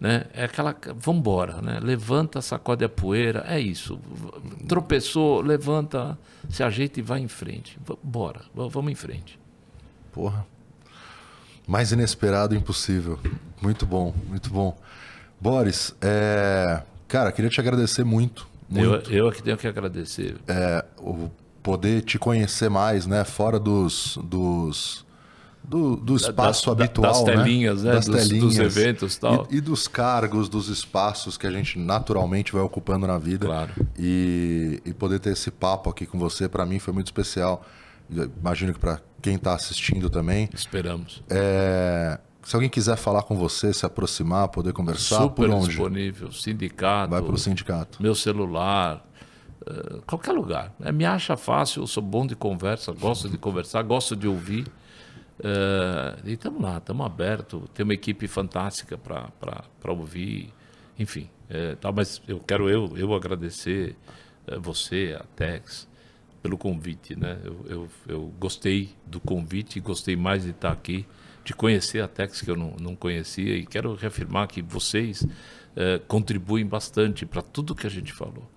[0.00, 0.26] Né?
[0.32, 0.74] É aquela.
[0.96, 1.78] Vambora, né?
[1.80, 4.00] Levanta, sacode a poeira, é isso.
[4.66, 6.18] Tropeçou, levanta,
[6.48, 7.78] se ajeita e vai em frente.
[8.02, 9.38] Bora, vamos em frente.
[10.10, 10.44] Porra.
[11.66, 13.20] Mais inesperado impossível.
[13.62, 14.76] Muito bom, muito bom.
[15.40, 16.82] Boris, é...
[17.08, 18.46] cara, queria te agradecer muito.
[18.68, 19.10] muito.
[19.10, 20.36] Eu, eu é que tenho que agradecer.
[20.46, 21.30] É, o
[21.62, 23.24] poder te conhecer mais, né?
[23.24, 25.04] Fora dos, dos
[25.66, 27.42] do, do espaço das, habitual, das né?
[27.42, 27.92] telinhas, né?
[27.92, 29.48] Das dos, telinhas, dos eventos tal.
[29.50, 33.46] E, e, dos cargos, dos espaços que a gente naturalmente vai ocupando na vida.
[33.46, 33.72] Claro.
[33.98, 37.64] E, e poder ter esse papo aqui com você, para mim, foi muito especial.
[38.38, 40.50] Imagino que para quem está assistindo também.
[40.52, 41.22] Esperamos.
[41.30, 45.68] É, se alguém quiser falar com você, se aproximar, poder conversar, Super por onde?
[45.68, 46.30] disponível.
[46.32, 47.10] Sindicato.
[47.10, 48.02] Vai para o sindicato.
[48.02, 49.04] Meu celular
[49.66, 50.74] eh, qualquer lugar.
[50.80, 54.66] É, me acha fácil, eu sou bom de conversa, gosto de conversar, gosto de ouvir.
[55.36, 57.62] Uh, e estamos lá, estamos abertos.
[57.74, 60.52] Tem uma equipe fantástica para ouvir.
[60.96, 63.96] Enfim, é, tá, mas eu quero eu, eu agradecer
[64.60, 65.88] você, a Tex,
[66.40, 67.16] pelo convite.
[67.16, 67.38] Né?
[67.42, 71.04] Eu, eu, eu, gostei do convite, gostei mais de estar aqui,
[71.44, 75.26] de conhecer a Tex que eu não, não conhecia e quero reafirmar que vocês
[76.06, 78.48] contribuem bastante para tudo que a gente falou.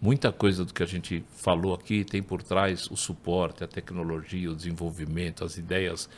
[0.00, 4.50] Muita coisa do que a gente falou aqui tem por trás o suporte, a tecnologia,
[4.50, 6.08] o desenvolvimento, as ideias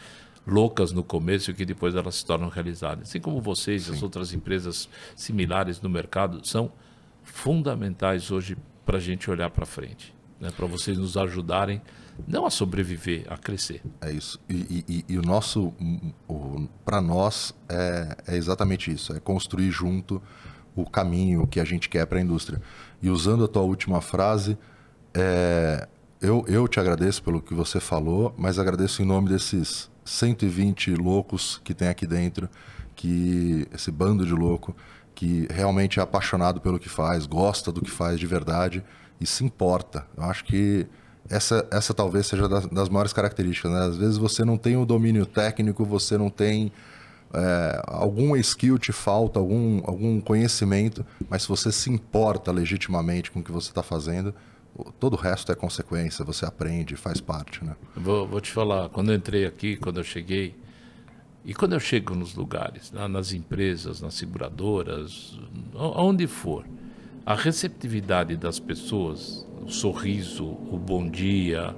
[0.46, 3.08] loucas no começo e que depois elas se tornam realidades.
[3.08, 6.70] Assim como vocês e as outras empresas similares no mercado são
[7.22, 10.50] fundamentais hoje para a gente olhar para frente, né?
[10.54, 11.80] para vocês nos ajudarem
[12.26, 13.82] não a sobreviver, a crescer.
[14.00, 14.40] É isso.
[14.48, 15.72] E, e, e o nosso,
[16.84, 20.22] para nós, é, é exatamente isso: é construir junto
[20.74, 22.60] o caminho que a gente quer para a indústria.
[23.02, 24.56] E usando a tua última frase,
[25.14, 25.88] é,
[26.20, 31.60] eu, eu te agradeço pelo que você falou, mas agradeço em nome desses 120 loucos
[31.64, 32.48] que tem aqui dentro,
[32.94, 34.74] que esse bando de louco
[35.14, 38.82] que realmente é apaixonado pelo que faz, gosta do que faz de verdade
[39.20, 40.06] e se importa.
[40.16, 40.86] Eu acho que
[41.30, 43.70] essa, essa talvez seja das, das maiores características.
[43.70, 43.78] Né?
[43.78, 46.72] Às vezes você não tem o domínio técnico, você não tem
[47.32, 53.38] é, alguma skill te falta, algum, algum conhecimento, mas se você se importa legitimamente com
[53.38, 54.34] o que você está fazendo,
[54.98, 57.64] todo o resto é consequência, você aprende, faz parte.
[57.64, 57.76] Né?
[57.96, 60.56] Vou, vou te falar, quando eu entrei aqui, quando eu cheguei,
[61.44, 65.38] e quando eu chego nos lugares, nas empresas, nas seguradoras,
[65.74, 66.66] onde for,
[67.24, 71.74] a receptividade das pessoas, o sorriso, o bom dia,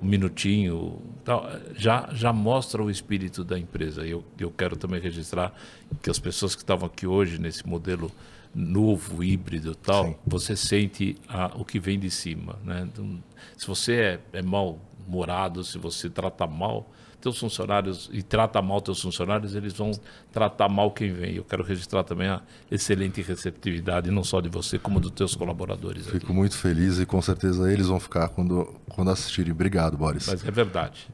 [0.00, 1.44] o minutinho, então,
[1.76, 4.04] já, já mostra o espírito da empresa.
[4.04, 5.54] Eu, eu quero também registrar
[6.02, 8.10] que as pessoas que estavam aqui hoje nesse modelo
[8.52, 10.16] novo, híbrido tal, Sim.
[10.26, 12.58] você sente a, o que vem de cima.
[12.64, 12.88] Né?
[12.92, 13.22] Então,
[13.56, 16.90] se você é, é mal-humorado, se você trata mal
[17.22, 19.92] teus funcionários e trata mal teus funcionários, eles vão
[20.32, 21.36] tratar mal quem vem.
[21.36, 26.06] Eu quero registrar também a excelente receptividade, não só de você, como dos teus colaboradores.
[26.06, 26.32] Fico aqui.
[26.32, 29.52] muito feliz e com certeza eles vão ficar quando, quando assistirem.
[29.52, 30.26] Obrigado, Boris.
[30.26, 31.08] Mas é verdade.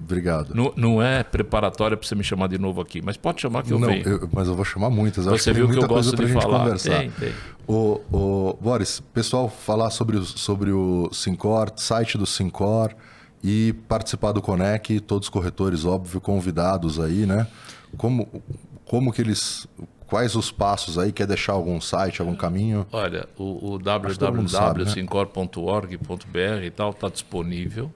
[0.00, 0.54] Obrigado.
[0.54, 3.72] Não, não é preparatória para você me chamar de novo aqui, mas pode chamar que
[3.72, 4.06] eu não, venho.
[4.06, 5.24] Eu, mas eu vou chamar muitas.
[5.24, 6.64] Você Acho viu que, que eu gosto de falar.
[6.64, 6.98] Conversar.
[6.98, 7.32] Tem, tem.
[7.66, 12.94] O, o, Boris, pessoal, falar sobre o, sobre o Sincor, site do Sincor
[13.42, 17.48] e participar do Conec, todos os corretores, óbvio, convidados aí, né?
[17.96, 18.28] Como,
[18.84, 19.66] como que eles.
[20.06, 21.10] Quais os passos aí?
[21.10, 22.86] Quer deixar algum site, algum caminho?
[22.92, 26.66] Olha, o, o www.sincor.org.br né?
[26.66, 27.90] e tal está disponível,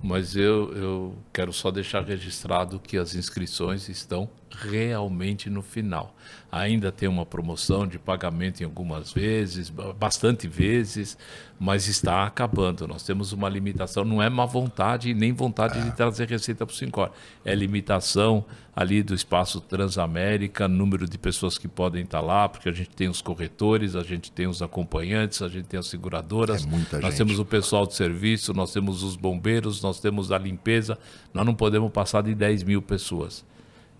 [0.00, 4.30] mas eu, eu quero só deixar registrado que as inscrições estão
[4.60, 6.14] realmente no final.
[6.50, 11.16] Ainda tem uma promoção de pagamento em algumas vezes, bastante vezes,
[11.60, 12.88] mas está acabando.
[12.88, 15.82] Nós temos uma limitação, não é má vontade nem vontade é.
[15.82, 17.10] de trazer receita para o Sincor.
[17.44, 18.44] É limitação
[18.74, 23.08] ali do espaço Transamérica, número de pessoas que podem estar lá, porque a gente tem
[23.08, 27.16] os corretores, a gente tem os acompanhantes, a gente tem as seguradoras, é nós gente.
[27.16, 30.98] temos o pessoal de serviço, nós temos os bombeiros, nós temos a limpeza.
[31.34, 33.44] Nós não podemos passar de 10 mil pessoas.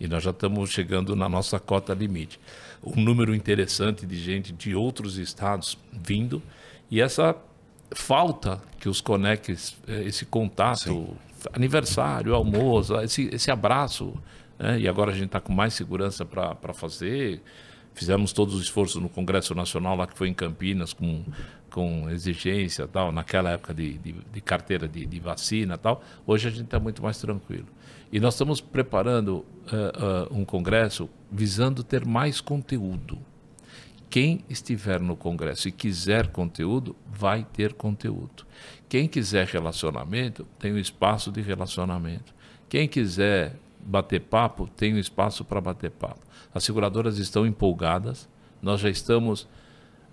[0.01, 2.39] E nós já estamos chegando na nossa cota limite.
[2.83, 6.43] Um número interessante de gente de outros estados vindo
[6.91, 7.37] e essa
[7.93, 11.49] falta que os conectes, eh, esse contato Sim.
[11.53, 14.15] aniversário, almoço, esse, esse abraço.
[14.59, 14.81] Né?
[14.81, 17.43] E agora a gente está com mais segurança para fazer.
[17.95, 21.25] Fizemos todos os esforços no Congresso Nacional, lá que foi em Campinas, com,
[21.71, 26.03] com exigência tal, naquela época de, de, de carteira de, de vacina tal.
[26.27, 27.67] Hoje a gente está muito mais tranquilo.
[28.11, 33.19] E nós estamos preparando uh, uh, um congresso visando ter mais conteúdo.
[34.09, 38.47] Quem estiver no congresso e quiser conteúdo, vai ter conteúdo.
[38.89, 42.35] Quem quiser relacionamento, tem um espaço de relacionamento.
[42.71, 46.21] Quem quiser bater papo, tem um espaço para bater papo.
[46.55, 48.27] As seguradoras estão empolgadas,
[48.63, 49.47] nós já estamos.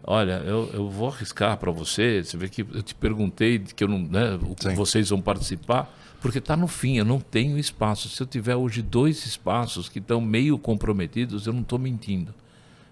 [0.04, 2.22] Olha, eu, eu vou arriscar para você.
[2.22, 4.38] Você vê que eu te perguntei que eu não, né,
[4.76, 5.90] vocês vão participar
[6.26, 8.10] porque está no fim, eu não tenho espaço.
[8.10, 12.34] Se eu tiver hoje dois espaços que estão meio comprometidos, eu não estou mentindo.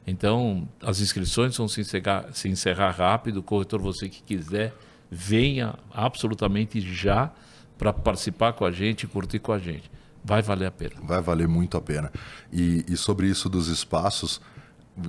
[0.06, 3.42] Então, as inscrições vão se encerrar, se encerrar rápido.
[3.42, 4.72] Corretor, você que quiser,
[5.10, 7.32] venha absolutamente já
[7.76, 9.90] para participar com a gente, curtir com a gente.
[10.24, 10.98] Vai valer a pena.
[11.02, 12.12] Vai valer muito a pena.
[12.52, 14.40] E, e sobre isso dos espaços,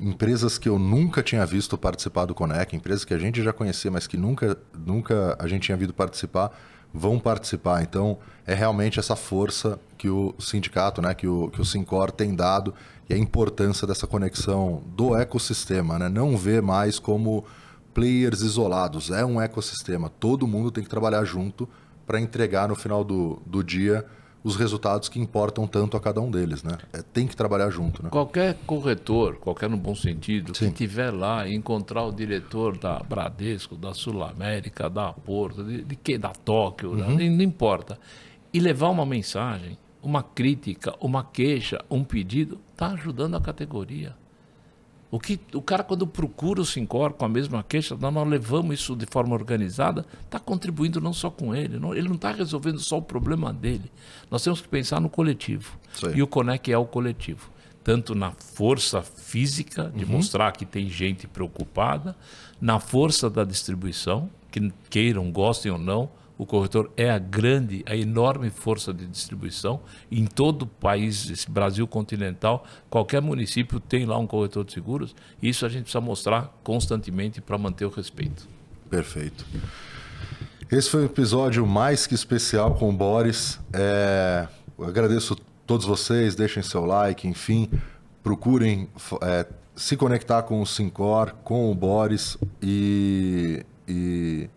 [0.01, 3.91] empresas que eu nunca tinha visto participar do Conec, empresas que a gente já conhecia,
[3.91, 6.59] mas que nunca, nunca a gente tinha visto participar,
[6.95, 7.83] vão participar.
[7.83, 8.17] Então,
[8.47, 12.73] é realmente essa força que o sindicato, né, que o, que o Sincor tem dado
[13.11, 15.99] e a importância dessa conexão do ecossistema.
[15.99, 16.09] Né?
[16.09, 17.45] Não vê mais como
[17.93, 20.09] players isolados, é um ecossistema.
[20.09, 21.69] Todo mundo tem que trabalhar junto
[22.07, 24.05] para entregar no final do, do dia
[24.45, 26.77] os resultados que importam tanto a cada um deles, né?
[26.93, 28.11] É, tem que trabalhar junto, né?
[28.11, 30.69] Qualquer corretor, qualquer no bom sentido, Sim.
[30.69, 35.83] que tiver lá e encontrar o diretor da Bradesco, da Sul América, da Porto, de,
[35.83, 37.07] de que da Tóquio, né?
[37.07, 37.17] uhum.
[37.17, 37.31] né?
[37.31, 37.99] não importa,
[38.53, 44.15] e levar uma mensagem, uma crítica, uma queixa, um pedido, está ajudando a categoria.
[45.15, 48.81] O, que, o cara, quando procura o Sincor com a mesma queixa, nós, nós levamos
[48.81, 52.81] isso de forma organizada, está contribuindo não só com ele, não, ele não está resolvendo
[52.81, 53.93] só o problema dele.
[54.29, 55.79] Nós temos que pensar no coletivo.
[56.17, 57.49] E o Conec é o coletivo.
[57.85, 60.11] Tanto na força física, de uhum.
[60.11, 62.17] mostrar que tem gente preocupada,
[62.61, 67.95] na força da distribuição, que queiram, gostem ou não, o corretor é a grande, a
[67.95, 69.81] enorme força de distribuição.
[70.11, 75.15] Em todo o país, esse Brasil continental, qualquer município tem lá um corretor de seguros.
[75.43, 78.49] Isso a gente precisa mostrar constantemente para manter o respeito.
[78.91, 79.45] Perfeito.
[80.71, 83.61] Esse foi um episódio mais que especial com o Boris.
[83.73, 84.49] É...
[84.81, 85.37] agradeço
[85.67, 87.71] todos vocês, deixem seu like, enfim,
[88.23, 88.89] procurem
[89.23, 89.47] é,
[89.77, 94.49] se conectar com o Sincor, com o Boris e, e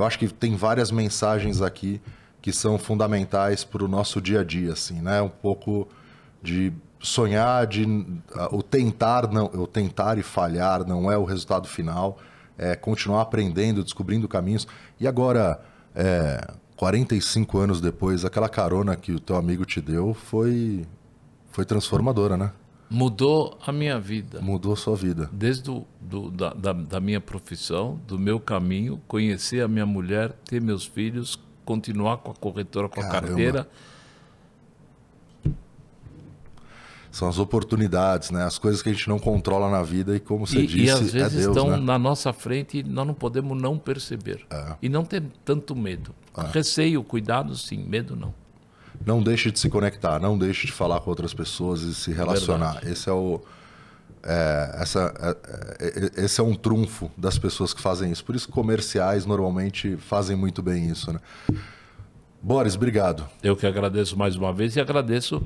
[0.00, 2.00] eu acho que tem várias mensagens aqui
[2.40, 5.20] que são fundamentais para o nosso dia a dia, assim, né?
[5.20, 5.86] Um pouco
[6.42, 8.18] de sonhar, de uh,
[8.50, 12.18] o tentar não, o tentar e falhar não é o resultado final,
[12.56, 14.66] é continuar aprendendo, descobrindo caminhos.
[14.98, 15.60] E agora,
[15.94, 16.46] é,
[16.76, 20.86] 45 anos depois, aquela carona que o teu amigo te deu foi
[21.50, 22.52] foi transformadora, né?
[22.90, 24.40] Mudou a minha vida.
[24.40, 25.30] Mudou a sua vida.
[25.32, 30.32] Desde do, do da, da, da, minha profissão, do meu caminho, conhecer a minha mulher,
[30.44, 33.16] ter meus filhos, continuar com a corretora, com Caramba.
[33.16, 33.68] a carteira.
[37.12, 38.42] São as oportunidades, né?
[38.42, 40.90] As coisas que a gente não controla na vida e como você e, disse, e
[40.90, 41.76] às é vezes é Deus, estão né?
[41.76, 44.44] na nossa frente e nós não podemos não perceber.
[44.50, 44.74] É.
[44.82, 46.12] E não ter tanto medo.
[46.36, 46.46] É.
[46.52, 47.84] Receio, cuidado, sim.
[47.84, 48.34] Medo, não
[49.04, 52.72] não deixe de se conectar, não deixe de falar com outras pessoas e se relacionar.
[52.72, 52.92] Verdade.
[52.92, 53.40] Esse é o
[54.22, 55.14] é, essa,
[55.80, 58.24] é, é, esse é um trunfo das pessoas que fazem isso.
[58.24, 61.20] Por isso, comerciais normalmente fazem muito bem isso, né?
[62.42, 63.28] Boris, obrigado.
[63.42, 65.42] Eu que agradeço mais uma vez e agradeço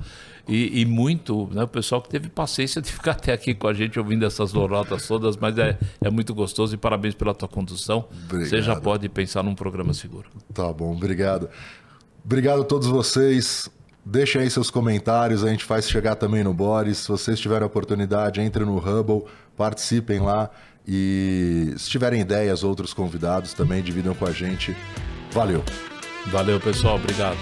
[0.47, 3.74] e, e, muito né, o pessoal que teve paciência de ficar até aqui com a
[3.74, 8.09] gente ouvindo essas lorotas todas, mas é, é muito gostoso e parabéns pela tua condução.
[8.26, 8.48] Obrigado.
[8.48, 10.28] Você já pode pensar num programa seguro.
[10.52, 11.48] Tá bom, obrigado.
[12.24, 13.68] Obrigado a todos vocês.
[14.05, 16.98] Deixem aí seus comentários, a gente faz chegar também no Boris.
[16.98, 19.24] Se vocês tiverem oportunidade, entrem no Hubble,
[19.56, 20.51] participem lá.
[20.86, 24.76] E se tiverem ideias, outros convidados também dividam com a gente.
[25.32, 25.64] Valeu.
[26.26, 26.96] Valeu, pessoal.
[26.96, 27.38] Obrigado.